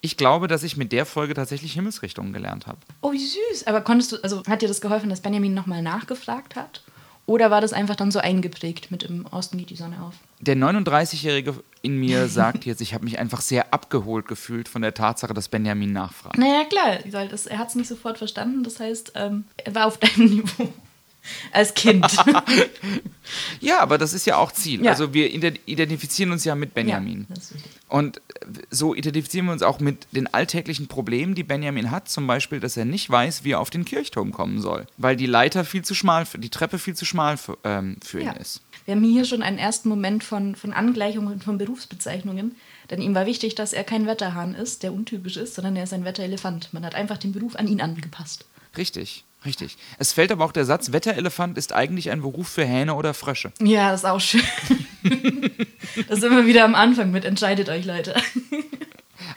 Ich 0.00 0.16
glaube, 0.16 0.48
dass 0.48 0.62
ich 0.62 0.76
mit 0.76 0.92
der 0.92 1.06
Folge 1.06 1.34
tatsächlich 1.34 1.74
Himmelsrichtungen 1.74 2.32
gelernt 2.32 2.66
habe. 2.66 2.78
Oh, 3.00 3.12
wie 3.12 3.18
süß. 3.18 3.66
Aber 3.66 3.80
konntest 3.80 4.12
du, 4.12 4.16
also 4.22 4.42
hat 4.46 4.62
dir 4.62 4.68
das 4.68 4.80
geholfen, 4.80 5.08
dass 5.08 5.20
Benjamin 5.20 5.54
nochmal 5.54 5.80
nachgefragt 5.80 6.56
hat? 6.56 6.82
Oder 7.26 7.50
war 7.50 7.60
das 7.60 7.72
einfach 7.72 7.96
dann 7.96 8.10
so 8.10 8.18
eingeprägt 8.18 8.90
mit 8.90 9.04
im 9.04 9.26
Osten 9.26 9.56
geht 9.58 9.70
die 9.70 9.76
Sonne 9.76 10.02
auf? 10.02 10.14
Der 10.40 10.56
39-Jährige 10.56 11.54
in 11.82 11.96
mir 11.96 12.28
sagt 12.28 12.64
jetzt, 12.64 12.80
ich 12.80 12.94
habe 12.94 13.04
mich 13.04 13.18
einfach 13.18 13.40
sehr 13.40 13.72
abgeholt 13.72 14.26
gefühlt 14.26 14.68
von 14.68 14.82
der 14.82 14.94
Tatsache, 14.94 15.32
dass 15.34 15.48
Benjamin 15.48 15.92
nachfragt. 15.92 16.36
Naja, 16.38 16.64
klar, 16.64 16.98
er 17.04 17.58
hat 17.58 17.68
es 17.68 17.74
nicht 17.74 17.88
sofort 17.88 18.18
verstanden. 18.18 18.64
Das 18.64 18.80
heißt, 18.80 19.12
ähm, 19.14 19.44
er 19.56 19.74
war 19.74 19.86
auf 19.86 19.98
deinem 19.98 20.28
Niveau. 20.36 20.72
Als 21.52 21.74
Kind. 21.74 22.04
Ja, 23.60 23.80
aber 23.80 23.96
das 23.98 24.12
ist 24.12 24.26
ja 24.26 24.36
auch 24.36 24.52
Ziel. 24.52 24.84
Ja. 24.84 24.90
Also 24.90 25.14
wir 25.14 25.28
ident- 25.30 25.60
identifizieren 25.64 26.32
uns 26.32 26.44
ja 26.44 26.54
mit 26.54 26.74
Benjamin. 26.74 27.26
Ja. 27.30 27.36
Und 27.88 28.20
so 28.70 28.94
identifizieren 28.94 29.46
wir 29.46 29.52
uns 29.52 29.62
auch 29.62 29.80
mit 29.80 30.06
den 30.12 30.26
alltäglichen 30.34 30.86
Problemen, 30.88 31.34
die 31.34 31.44
Benjamin 31.44 31.90
hat. 31.90 32.08
Zum 32.08 32.26
Beispiel, 32.26 32.60
dass 32.60 32.76
er 32.76 32.84
nicht 32.84 33.08
weiß, 33.08 33.44
wie 33.44 33.52
er 33.52 33.60
auf 33.60 33.70
den 33.70 33.84
Kirchturm 33.84 34.32
kommen 34.32 34.60
soll. 34.60 34.86
Weil 34.98 35.16
die 35.16 35.26
Leiter 35.26 35.64
viel 35.64 35.82
zu 35.82 35.94
schmal, 35.94 36.26
für, 36.26 36.38
die 36.38 36.50
Treppe 36.50 36.78
viel 36.78 36.94
zu 36.94 37.04
schmal 37.04 37.36
für, 37.36 37.56
ähm, 37.64 37.96
für 38.04 38.20
ihn 38.20 38.26
Ja. 38.26 38.32
ist. 38.32 38.60
Wir 38.84 38.94
haben 38.96 39.04
hier 39.04 39.24
schon 39.24 39.42
einen 39.42 39.58
ersten 39.58 39.88
Moment 39.88 40.24
von, 40.24 40.56
von 40.56 40.72
Angleichungen 40.72 41.40
von 41.40 41.56
Berufsbezeichnungen. 41.56 42.56
Denn 42.90 43.00
ihm 43.00 43.14
war 43.14 43.24
wichtig, 43.26 43.54
dass 43.54 43.72
er 43.72 43.84
kein 43.84 44.06
Wetterhahn 44.06 44.54
ist, 44.54 44.82
der 44.82 44.92
untypisch 44.92 45.36
ist, 45.36 45.54
sondern 45.54 45.76
er 45.76 45.84
ist 45.84 45.92
ein 45.94 46.04
Wetterelefant. 46.04 46.70
Man 46.72 46.84
hat 46.84 46.94
einfach 46.96 47.16
den 47.18 47.32
Beruf 47.32 47.54
an 47.56 47.68
ihn 47.68 47.80
angepasst. 47.80 48.44
Richtig, 48.76 49.24
richtig. 49.44 49.76
Es 49.98 50.12
fällt 50.12 50.32
aber 50.32 50.44
auch 50.44 50.52
der 50.52 50.64
Satz, 50.64 50.92
Wetterelefant 50.92 51.56
ist 51.58 51.72
eigentlich 51.72 52.10
ein 52.10 52.20
Beruf 52.22 52.48
für 52.48 52.64
Hähne 52.64 52.94
oder 52.94 53.14
Frösche. 53.14 53.52
Ja, 53.60 53.90
das 53.90 54.00
ist 54.00 54.06
auch 54.06 54.20
schön. 54.20 54.42
das 56.08 56.18
ist 56.18 56.24
immer 56.24 56.46
wieder 56.46 56.64
am 56.64 56.74
Anfang 56.74 57.10
mit 57.10 57.24
entscheidet 57.24 57.68
euch, 57.68 57.84
Leute. 57.84 58.14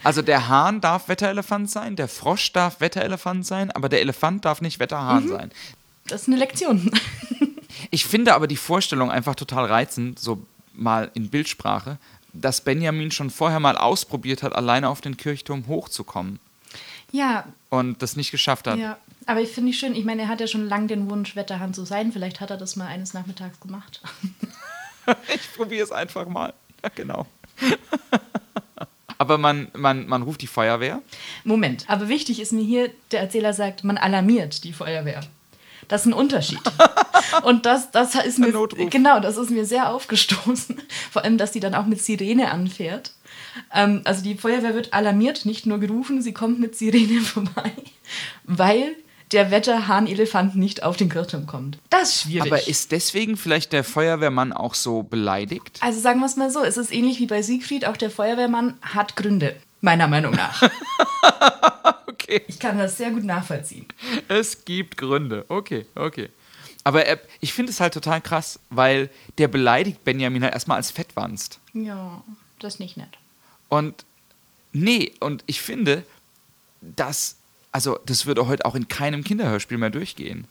Also 0.02 0.22
der 0.22 0.48
Hahn 0.48 0.80
darf 0.80 1.08
Wetterelefant 1.08 1.70
sein, 1.70 1.96
der 1.96 2.08
Frosch 2.08 2.52
darf 2.52 2.80
Wetterelefant 2.80 3.44
sein, 3.46 3.70
aber 3.72 3.88
der 3.88 4.00
Elefant 4.00 4.44
darf 4.44 4.60
nicht 4.60 4.78
Wetterhahn 4.78 5.28
sein. 5.28 5.50
Das 6.06 6.22
ist 6.22 6.28
eine 6.28 6.36
Lektion. 6.36 6.90
Ich 7.90 8.06
finde 8.06 8.32
aber 8.34 8.46
die 8.46 8.56
Vorstellung 8.56 9.10
einfach 9.10 9.34
total 9.34 9.66
reizend, 9.66 10.18
so 10.18 10.42
mal 10.72 11.10
in 11.12 11.28
Bildsprache, 11.28 11.98
dass 12.32 12.62
Benjamin 12.62 13.10
schon 13.10 13.28
vorher 13.28 13.60
mal 13.60 13.76
ausprobiert 13.76 14.42
hat, 14.42 14.54
alleine 14.56 14.88
auf 14.88 15.02
den 15.02 15.18
Kirchturm 15.18 15.66
hochzukommen 15.66 16.38
Ja, 17.12 17.44
und 17.68 18.00
das 18.00 18.16
nicht 18.16 18.30
geschafft 18.30 18.66
hat. 18.66 18.78
ja. 18.78 18.96
Aber 19.26 19.40
ich 19.40 19.50
finde 19.50 19.70
ich 19.70 19.78
schön, 19.78 19.94
ich 19.94 20.04
meine, 20.04 20.22
er 20.22 20.28
hat 20.28 20.40
ja 20.40 20.46
schon 20.46 20.68
lange 20.68 20.86
den 20.86 21.10
Wunsch, 21.10 21.34
Wetterhahn 21.34 21.74
zu 21.74 21.84
sein. 21.84 22.12
Vielleicht 22.12 22.40
hat 22.40 22.50
er 22.50 22.56
das 22.56 22.76
mal 22.76 22.86
eines 22.86 23.12
Nachmittags 23.14 23.60
gemacht. 23.60 24.00
Ich 25.32 25.54
probiere 25.54 25.84
es 25.84 25.92
einfach 25.92 26.26
mal. 26.26 26.52
Ja, 26.82 26.90
genau. 26.92 27.26
Aber 29.18 29.38
man, 29.38 29.68
man, 29.72 30.06
man 30.08 30.22
ruft 30.22 30.42
die 30.42 30.46
Feuerwehr. 30.46 31.00
Moment, 31.44 31.84
aber 31.88 32.08
wichtig 32.08 32.40
ist 32.40 32.52
mir 32.52 32.64
hier, 32.64 32.90
der 33.12 33.20
Erzähler 33.20 33.54
sagt, 33.54 33.82
man 33.82 33.96
alarmiert 33.96 34.64
die 34.64 34.72
Feuerwehr. 34.72 35.22
Das 35.88 36.02
ist 36.02 36.06
ein 36.08 36.12
Unterschied. 36.12 36.60
Und 37.44 37.64
das, 37.64 37.90
das 37.92 38.14
ist 38.14 38.38
mir 38.38 38.52
genau, 38.90 39.20
das 39.20 39.36
ist 39.36 39.50
mir 39.50 39.64
sehr 39.64 39.90
aufgestoßen. 39.90 40.80
Vor 41.10 41.22
allem, 41.22 41.38
dass 41.38 41.52
die 41.52 41.60
dann 41.60 41.74
auch 41.74 41.86
mit 41.86 42.02
Sirene 42.02 42.50
anfährt. 42.50 43.12
Ähm, 43.72 44.02
also 44.04 44.22
die 44.22 44.36
Feuerwehr 44.36 44.74
wird 44.74 44.92
alarmiert, 44.92 45.46
nicht 45.46 45.66
nur 45.66 45.78
gerufen, 45.78 46.20
sie 46.20 46.34
kommt 46.34 46.60
mit 46.60 46.76
Sirene 46.76 47.20
vorbei, 47.20 47.72
weil 48.44 48.96
der 49.32 49.50
Wetterhahn-Elefant 49.50 50.56
nicht 50.56 50.82
auf 50.82 50.96
den 50.96 51.08
Kirchturm 51.08 51.46
kommt. 51.46 51.78
Das 51.90 52.10
ist 52.10 52.22
schwierig. 52.22 52.52
Aber 52.52 52.68
ist 52.68 52.92
deswegen 52.92 53.36
vielleicht 53.36 53.72
der 53.72 53.84
Feuerwehrmann 53.84 54.52
auch 54.52 54.74
so 54.74 55.02
beleidigt? 55.02 55.78
also 55.80 56.00
sagen 56.00 56.20
wir 56.20 56.26
es 56.26 56.36
mal 56.36 56.50
so, 56.50 56.62
es 56.62 56.76
ist 56.76 56.92
ähnlich 56.92 57.18
wie 57.18 57.26
bei 57.26 57.42
Siegfried, 57.42 57.86
auch 57.86 57.96
der 57.96 58.10
Feuerwehrmann 58.10 58.78
hat 58.82 59.16
Gründe, 59.16 59.56
meiner 59.80 60.08
Meinung 60.08 60.34
nach. 60.34 60.62
Okay. 62.26 62.42
Ich 62.48 62.58
kann 62.58 62.76
das 62.76 62.96
sehr 62.96 63.10
gut 63.10 63.22
nachvollziehen. 63.22 63.86
Es 64.26 64.64
gibt 64.64 64.96
Gründe. 64.96 65.44
Okay, 65.48 65.86
okay. 65.94 66.28
Aber 66.82 67.04
er, 67.04 67.20
ich 67.40 67.52
finde 67.52 67.70
es 67.70 67.80
halt 67.80 67.94
total 67.94 68.20
krass, 68.20 68.58
weil 68.70 69.10
der 69.38 69.48
beleidigt 69.48 70.04
Benjamin 70.04 70.42
halt 70.42 70.54
erstmal 70.54 70.76
als 70.76 70.90
Fettwanst. 70.90 71.60
Ja, 71.72 72.22
das 72.58 72.74
ist 72.74 72.80
nicht 72.80 72.96
nett. 72.96 73.10
Und 73.68 74.04
nee, 74.72 75.12
und 75.20 75.44
ich 75.46 75.60
finde, 75.60 76.04
dass, 76.80 77.36
also 77.76 77.98
das 78.06 78.24
würde 78.24 78.46
heute 78.46 78.64
auch 78.64 78.74
in 78.74 78.88
keinem 78.88 79.22
Kinderhörspiel 79.22 79.76
mehr 79.76 79.90
durchgehen. 79.90 80.46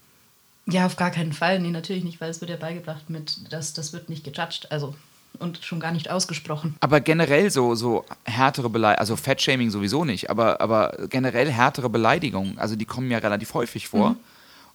Ja, 0.67 0.85
auf 0.85 0.95
gar 0.95 1.09
keinen 1.09 1.33
Fall. 1.33 1.59
Nee, 1.59 1.71
natürlich 1.71 2.03
nicht, 2.03 2.21
weil 2.21 2.29
es 2.29 2.39
wird 2.39 2.51
ja 2.51 2.55
beigebracht 2.55 3.09
mit, 3.09 3.51
das, 3.51 3.73
das 3.73 3.93
wird 3.93 4.09
nicht 4.09 4.23
gejudged, 4.23 4.71
also 4.71 4.93
und 5.39 5.57
schon 5.63 5.79
gar 5.79 5.91
nicht 5.91 6.11
ausgesprochen. 6.11 6.75
Aber 6.81 7.01
generell 7.01 7.49
so, 7.49 7.73
so 7.73 8.05
härtere 8.25 8.69
Beleidigungen, 8.69 8.99
also 8.99 9.15
Fettshaming 9.15 9.71
sowieso 9.71 10.05
nicht, 10.05 10.29
aber, 10.29 10.61
aber 10.61 11.07
generell 11.09 11.51
härtere 11.51 11.89
Beleidigungen, 11.89 12.59
also 12.59 12.75
die 12.75 12.85
kommen 12.85 13.09
ja 13.09 13.17
relativ 13.17 13.55
häufig 13.55 13.88
vor. 13.88 14.15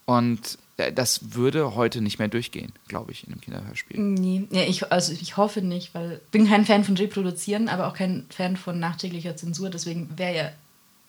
Und 0.05 0.59
äh, 0.77 0.93
das 0.93 1.35
würde 1.35 1.77
heute 1.77 2.01
nicht 2.01 2.19
mehr 2.19 2.27
durchgehen, 2.27 2.73
glaube 2.89 3.13
ich, 3.13 3.29
in 3.29 3.33
einem 3.33 3.41
Kinderhörspiel. 3.43 4.01
Nee, 4.01 4.49
ja, 4.51 4.63
ich, 4.63 4.91
also 4.91 5.13
ich 5.13 5.37
hoffe 5.37 5.63
nicht, 5.63 5.95
weil 5.95 6.15
ich 6.15 6.31
bin 6.33 6.49
kein 6.49 6.65
Fan 6.65 6.83
von 6.83 6.97
Reproduzieren, 6.97 7.69
aber 7.69 7.87
auch 7.87 7.95
kein 7.95 8.27
Fan 8.29 8.57
von 8.57 8.81
nachträglicher 8.81 9.37
Zensur. 9.37 9.71
Deswegen 9.71 10.11
wäre 10.19 10.37
ja 10.37 10.51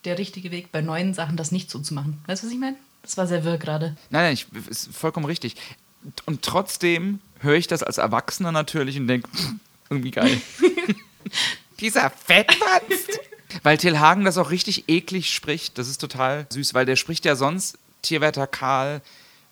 der 0.04 0.18
richtige 0.18 0.50
Weg, 0.50 0.72
bei 0.72 0.80
neuen 0.80 1.14
Sachen 1.14 1.36
das 1.36 1.52
nicht 1.52 1.70
so 1.70 1.78
zu 1.78 1.94
machen. 1.94 2.22
Weißt 2.26 2.42
du, 2.42 2.46
was 2.46 2.52
ich 2.52 2.60
meine? 2.60 2.76
Das 3.02 3.16
war 3.16 3.26
sehr 3.26 3.44
wirr 3.44 3.58
gerade. 3.58 3.96
Nein, 4.10 4.24
nein, 4.24 4.34
ich, 4.34 4.46
ist 4.68 4.94
vollkommen 4.94 5.26
richtig. 5.26 5.56
Und 6.26 6.42
trotzdem 6.42 7.20
höre 7.40 7.56
ich 7.56 7.66
das 7.66 7.82
als 7.82 7.98
Erwachsener 7.98 8.52
natürlich 8.52 8.98
und 8.98 9.08
denke, 9.08 9.28
irgendwie 9.90 10.10
geil. 10.10 10.40
Dieser 11.80 12.10
Fettwanst! 12.10 13.20
weil 13.62 13.78
Till 13.78 13.98
Hagen 13.98 14.24
das 14.24 14.38
auch 14.38 14.50
richtig 14.50 14.88
eklig 14.88 15.32
spricht. 15.32 15.78
Das 15.78 15.88
ist 15.88 16.00
total 16.00 16.46
süß, 16.50 16.74
weil 16.74 16.86
der 16.86 16.96
spricht 16.96 17.24
ja 17.24 17.36
sonst 17.36 17.78
Tierwärter 18.02 18.46
Karl 18.46 19.02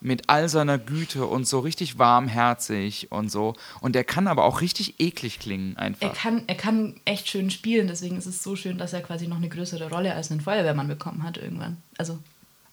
mit 0.01 0.29
all 0.29 0.49
seiner 0.49 0.79
Güte 0.79 1.27
und 1.27 1.47
so 1.47 1.59
richtig 1.61 1.99
warmherzig 1.99 3.13
und 3.13 3.31
so. 3.31 3.55
Und 3.81 3.95
der 3.95 4.05
kann 4.05 4.27
aber 4.29 4.45
auch 4.45 4.61
richtig 4.61 4.99
eklig 5.01 5.39
klingen 5.39 5.75
Er 5.77 5.83
einfach. 5.83 6.15
kann, 6.15 6.43
er 6.47 6.55
kann 6.55 6.95
echt 7.05 7.29
schön 7.29 7.51
spielen, 7.51 7.87
deswegen 7.89 8.17
ist 8.17 8.27
es 8.27 8.43
so 8.43 8.57
schön, 8.57 8.79
dass 8.79 8.93
er 8.93 9.03
quasi 9.03 9.27
noch 9.29 9.37
eine 9.37 9.49
größere 9.49 9.91
Rolle 9.91 10.15
als 10.15 10.31
ein 10.31 10.41
Feuerwehrmann 10.41 10.89
bekommen 10.89 11.23
hat 11.23 11.37
irgendwann. 11.37 11.77
Also 11.99 12.19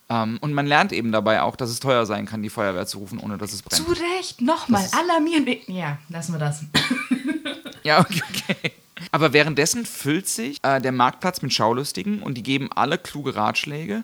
Ähm, 0.09 0.37
und 0.39 0.53
man 0.53 0.65
lernt 0.67 0.93
eben 0.93 1.11
dabei 1.11 1.41
auch, 1.41 1.57
dass 1.57 1.69
es 1.69 1.81
teuer 1.81 2.05
sein 2.05 2.25
kann, 2.25 2.41
die 2.41 2.49
Feuerwehr 2.49 2.85
zu 2.87 2.99
rufen, 2.99 3.19
ohne 3.19 3.37
dass 3.37 3.51
es 3.51 3.61
brennt. 3.61 3.85
zu 3.85 3.91
Recht, 3.91 4.39
nochmal, 4.41 4.87
alarmieren 4.93 5.45
wir. 5.45 5.57
Ja, 5.67 5.97
lassen 6.09 6.31
wir 6.33 6.39
das. 6.39 6.63
Ja, 7.83 8.01
okay, 8.01 8.21
okay. 8.29 8.71
Aber 9.11 9.31
währenddessen 9.31 9.85
füllt 9.85 10.27
sich 10.27 10.57
äh, 10.63 10.81
der 10.81 10.91
Marktplatz 10.91 11.41
mit 11.41 11.53
Schaulustigen 11.53 12.21
und 12.21 12.33
die 12.35 12.43
geben 12.43 12.69
alle 12.75 12.97
kluge 12.97 13.35
Ratschläge. 13.35 14.03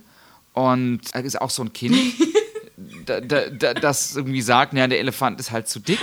Und 0.54 1.02
da 1.14 1.20
ist 1.20 1.42
auch 1.42 1.50
so 1.50 1.64
ein 1.64 1.74
Kind, 1.74 1.96
da, 2.78 3.22
da, 3.22 3.50
da, 3.50 3.74
das 3.74 4.16
irgendwie 4.16 4.42
sagt, 4.42 4.74
naja, 4.74 4.88
der 4.88 5.00
Elefant 5.00 5.40
ist 5.40 5.52
halt 5.52 5.68
zu 5.68 5.80
dick. 5.80 6.00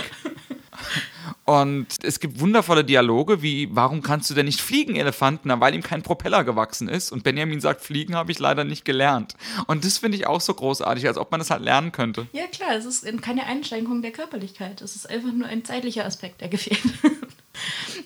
Und 1.45 1.87
es 2.03 2.19
gibt 2.19 2.39
wundervolle 2.39 2.85
Dialoge 2.85 3.41
wie, 3.41 3.67
warum 3.71 4.01
kannst 4.01 4.29
du 4.29 4.33
denn 4.33 4.45
nicht 4.45 4.61
fliegen, 4.61 4.95
Elefanten? 4.95 5.49
Na, 5.49 5.59
weil 5.59 5.73
ihm 5.73 5.81
kein 5.81 6.01
Propeller 6.01 6.43
gewachsen 6.43 6.87
ist. 6.87 7.11
Und 7.11 7.23
Benjamin 7.23 7.59
sagt, 7.59 7.81
fliegen 7.81 8.15
habe 8.15 8.31
ich 8.31 8.39
leider 8.39 8.63
nicht 8.63 8.85
gelernt. 8.85 9.35
Und 9.67 9.83
das 9.83 9.97
finde 9.97 10.17
ich 10.17 10.27
auch 10.27 10.39
so 10.39 10.53
großartig, 10.53 11.07
als 11.07 11.17
ob 11.17 11.31
man 11.31 11.39
das 11.39 11.49
halt 11.49 11.63
lernen 11.63 11.91
könnte. 11.91 12.27
Ja, 12.31 12.45
klar, 12.47 12.75
es 12.75 12.85
ist 12.85 13.05
keine 13.21 13.47
Einschränkung 13.47 14.01
der 14.01 14.11
Körperlichkeit. 14.11 14.81
Es 14.81 14.95
ist 14.95 15.09
einfach 15.09 15.33
nur 15.33 15.47
ein 15.47 15.65
zeitlicher 15.65 16.05
Aspekt, 16.05 16.41
der 16.41 16.49
gefehlt. 16.49 16.79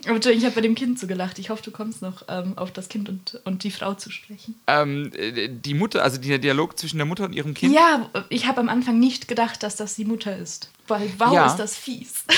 Aber 0.08 0.18
ich 0.30 0.44
habe 0.46 0.56
bei 0.56 0.62
dem 0.62 0.76
Kind 0.76 1.00
so 1.00 1.08
gelacht. 1.08 1.40
Ich 1.40 1.50
hoffe, 1.50 1.64
du 1.64 1.72
kommst 1.72 2.02
noch 2.02 2.24
ähm, 2.28 2.58
auf 2.58 2.72
das 2.72 2.90
Kind 2.90 3.10
und, 3.10 3.40
und 3.44 3.64
die 3.64 3.72
Frau 3.72 3.94
zu 3.96 4.10
sprechen. 4.12 4.56
Ähm, 4.68 5.12
äh, 5.16 5.50
die 5.50 5.74
Mutter, 5.74 6.04
also 6.04 6.20
der 6.20 6.38
Dialog 6.38 6.78
zwischen 6.78 6.98
der 6.98 7.06
Mutter 7.06 7.24
und 7.26 7.34
ihrem 7.34 7.54
Kind. 7.54 7.74
Ja, 7.74 8.10
ich 8.30 8.46
habe 8.46 8.60
am 8.62 8.70
Anfang 8.70 9.00
nicht 9.00 9.28
gedacht, 9.28 9.64
dass 9.64 9.76
das 9.76 9.96
die 9.96 10.06
Mutter 10.06 10.38
ist. 10.38 10.70
Weil, 10.88 11.10
wow, 11.18 11.34
Ja. 11.34 11.46
ist 11.48 11.58
das 11.58 11.76
fies. 11.76 12.24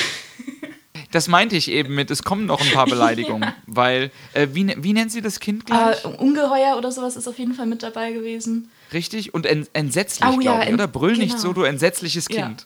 Das 1.11 1.29
meinte 1.29 1.55
ich 1.55 1.69
eben 1.71 1.95
mit, 1.95 2.11
es 2.11 2.23
kommen 2.23 2.45
noch 2.47 2.59
ein 2.59 2.71
paar 2.71 2.85
Beleidigungen. 2.89 3.53
Weil, 3.65 4.11
äh, 4.33 4.47
wie, 4.51 4.65
ne- 4.65 4.75
wie 4.79 4.91
nennt 4.91 5.09
sie 5.11 5.21
das 5.21 5.39
Kind 5.39 5.65
gleich? 5.65 6.03
äh, 6.03 6.07
Ungeheuer 6.07 6.75
oder 6.77 6.91
sowas 6.91 7.15
ist 7.15 7.29
auf 7.29 7.39
jeden 7.39 7.53
Fall 7.53 7.65
mit 7.65 7.81
dabei 7.81 8.11
gewesen. 8.11 8.69
Richtig? 8.91 9.33
Und 9.33 9.45
en, 9.45 9.65
entsetzlich, 9.71 10.27
Oh 10.27 10.41
ja, 10.41 10.53
glaube 10.55 10.65
ich, 10.67 10.73
oder? 10.73 10.87
Brüll 10.87 11.15
nicht 11.15 11.29
genau. 11.37 11.41
so, 11.41 11.53
du 11.53 11.63
entsetzliches 11.63 12.27
Ja. 12.29 12.47
Kind. 12.47 12.65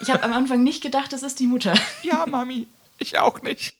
Ich 0.00 0.10
habe 0.10 0.22
am 0.22 0.32
Anfang 0.32 0.62
nicht 0.62 0.80
gedacht, 0.82 1.12
das 1.12 1.22
ist 1.24 1.40
die 1.40 1.46
Mutter. 1.48 1.74
Ja, 2.04 2.24
Mami, 2.26 2.68
ich 2.98 3.18
auch 3.18 3.42
nicht. 3.42 3.74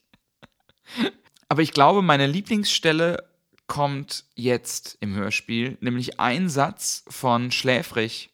Aber 1.48 1.62
ich 1.62 1.72
glaube, 1.72 2.02
meine 2.02 2.26
Lieblingsstelle 2.26 3.24
kommt 3.66 4.24
jetzt 4.34 4.98
im 5.00 5.14
Hörspiel, 5.14 5.78
nämlich 5.80 6.20
ein 6.20 6.48
Satz 6.48 7.04
von 7.08 7.52
Schläfrig, 7.52 8.30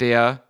der 0.00 0.44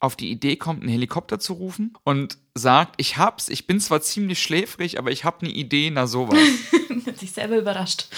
auf 0.00 0.16
die 0.16 0.30
Idee 0.30 0.56
kommt, 0.56 0.82
einen 0.82 0.90
Helikopter 0.90 1.38
zu 1.38 1.54
rufen 1.54 1.96
und 2.04 2.36
sagt, 2.54 2.94
ich 2.98 3.16
hab's, 3.16 3.48
ich 3.48 3.66
bin 3.66 3.80
zwar 3.80 4.02
ziemlich 4.02 4.42
schläfrig, 4.42 4.98
aber 4.98 5.10
ich 5.10 5.24
hab 5.24 5.42
eine 5.42 5.50
Idee, 5.50 5.90
na 5.90 6.06
sowas. 6.06 6.38
Hat 7.06 7.18
sich 7.18 7.32
selber 7.32 7.58
überrascht. 7.58 8.06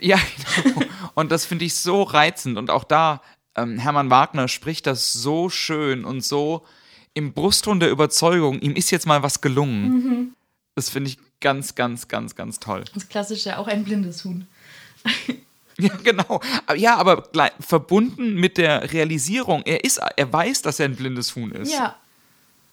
Ja, 0.00 0.20
genau. 0.62 0.82
Und 1.14 1.32
das 1.32 1.44
finde 1.44 1.64
ich 1.64 1.74
so 1.74 2.04
reizend. 2.04 2.58
Und 2.58 2.70
auch 2.70 2.84
da, 2.84 3.20
ähm, 3.56 3.76
Hermann 3.76 4.08
Wagner 4.08 4.46
spricht 4.46 4.86
das 4.86 5.12
so 5.12 5.48
schön 5.50 6.04
und 6.04 6.24
so 6.24 6.64
im 7.12 7.32
Brustton 7.32 7.80
der 7.80 7.90
Überzeugung, 7.90 8.60
ihm 8.60 8.76
ist 8.76 8.92
jetzt 8.92 9.06
mal 9.06 9.24
was 9.24 9.40
gelungen. 9.40 9.88
Mhm. 9.88 10.34
Das 10.76 10.90
finde 10.90 11.10
ich 11.10 11.18
ganz, 11.40 11.74
ganz, 11.74 12.08
ganz, 12.08 12.34
ganz 12.34 12.60
toll. 12.60 12.84
Das 12.94 13.08
klassische, 13.08 13.58
auch 13.58 13.66
ein 13.66 13.84
blindes 13.84 14.24
Huhn. 14.24 14.46
Ja, 15.78 15.94
genau. 16.02 16.40
Ja, 16.76 16.96
aber 16.96 17.28
verbunden 17.58 18.34
mit 18.34 18.58
der 18.58 18.92
Realisierung, 18.92 19.62
er 19.64 19.82
ist, 19.82 19.98
er 20.16 20.30
weiß, 20.30 20.60
dass 20.60 20.78
er 20.78 20.86
ein 20.86 20.96
blindes 20.96 21.34
Huhn 21.34 21.50
ist. 21.52 21.72
Ja. 21.72 21.96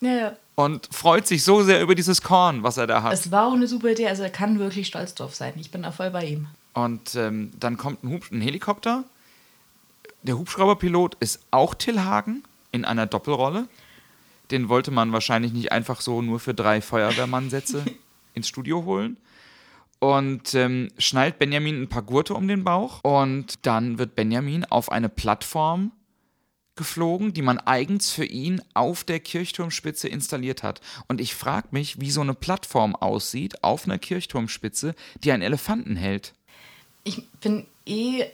Ja, 0.02 0.12
ja. 0.12 0.38
Und 0.56 0.90
freut 0.92 1.28
sich 1.28 1.44
so 1.44 1.64
sehr 1.64 1.82
über 1.82 1.96
dieses 1.96 2.22
Korn, 2.22 2.64
was 2.64 2.78
er 2.78 2.88
da 2.88 3.04
hat. 3.04 3.14
Es 3.14 3.32
war 3.32 3.48
auch 3.48 3.54
eine 3.54 3.68
super 3.68 3.90
Idee, 3.90 4.08
also 4.08 4.24
er 4.24 4.30
kann 4.30 4.60
wirklich 4.60 4.88
stolz 4.88 5.16
drauf 5.16 5.36
sein. 5.36 5.54
Ich 5.58 5.72
bin 5.72 5.84
da 5.84 5.92
voll 5.92 6.12
bei 6.12 6.26
ihm. 6.26 6.48
Und 6.74 7.16
ähm, 7.16 7.52
dann 7.60 7.78
kommt 7.78 8.04
ein, 8.04 8.12
Hub 8.12 8.32
ein 8.32 8.42
Helikopter. 8.42 9.04
Der 10.24 10.38
Hubschrauberpilot 10.38 11.16
ist 11.20 11.40
auch 11.52 11.74
Till 11.74 12.02
Hagen 12.02 12.44
in 12.72 12.86
einer 12.86 13.06
Doppelrolle. 13.06 13.68
Den 14.52 14.70
wollte 14.70 14.92
man 14.92 15.14
wahrscheinlich 15.14 15.54
nicht 15.54 15.72
einfach 15.72 16.02
so 16.02 16.22
nur 16.22 16.40
für 16.40 16.54
drei 16.54 16.82
Feuerwehrmannsätze 16.82 17.86
ins 18.38 18.48
Studio 18.48 18.86
holen. 18.86 19.18
Und 20.00 20.54
ähm, 20.54 20.90
schnallt 20.98 21.40
Benjamin 21.40 21.82
ein 21.82 21.90
paar 21.90 22.04
Gurte 22.04 22.36
um 22.36 22.48
den 22.48 22.64
Bauch. 22.64 23.04
Und 23.04 23.66
dann 23.66 23.98
wird 23.98 24.16
Benjamin 24.16 24.64
auf 24.64 24.92
eine 24.92 25.10
Plattform 25.10 25.92
geflogen, 26.78 27.34
die 27.34 27.42
man 27.42 27.58
eigens 27.58 28.12
für 28.12 28.24
ihn 28.24 28.62
auf 28.74 29.04
der 29.04 29.20
Kirchturmspitze 29.20 30.08
installiert 30.08 30.64
hat. 30.64 30.80
Und 31.08 31.20
ich 31.20 31.36
frage 31.36 31.70
mich, 31.72 32.00
wie 32.00 32.12
so 32.12 32.22
eine 32.22 32.36
Plattform 32.36 32.96
aussieht 32.96 33.64
auf 33.64 33.86
einer 33.86 33.98
Kirchturmspitze, 33.98 34.96
die 35.24 35.32
einen 35.32 35.42
Elefanten 35.42 35.98
hält. 35.98 36.34
Ich 37.04 37.28
bin 37.42 37.66
eh, 37.86 38.26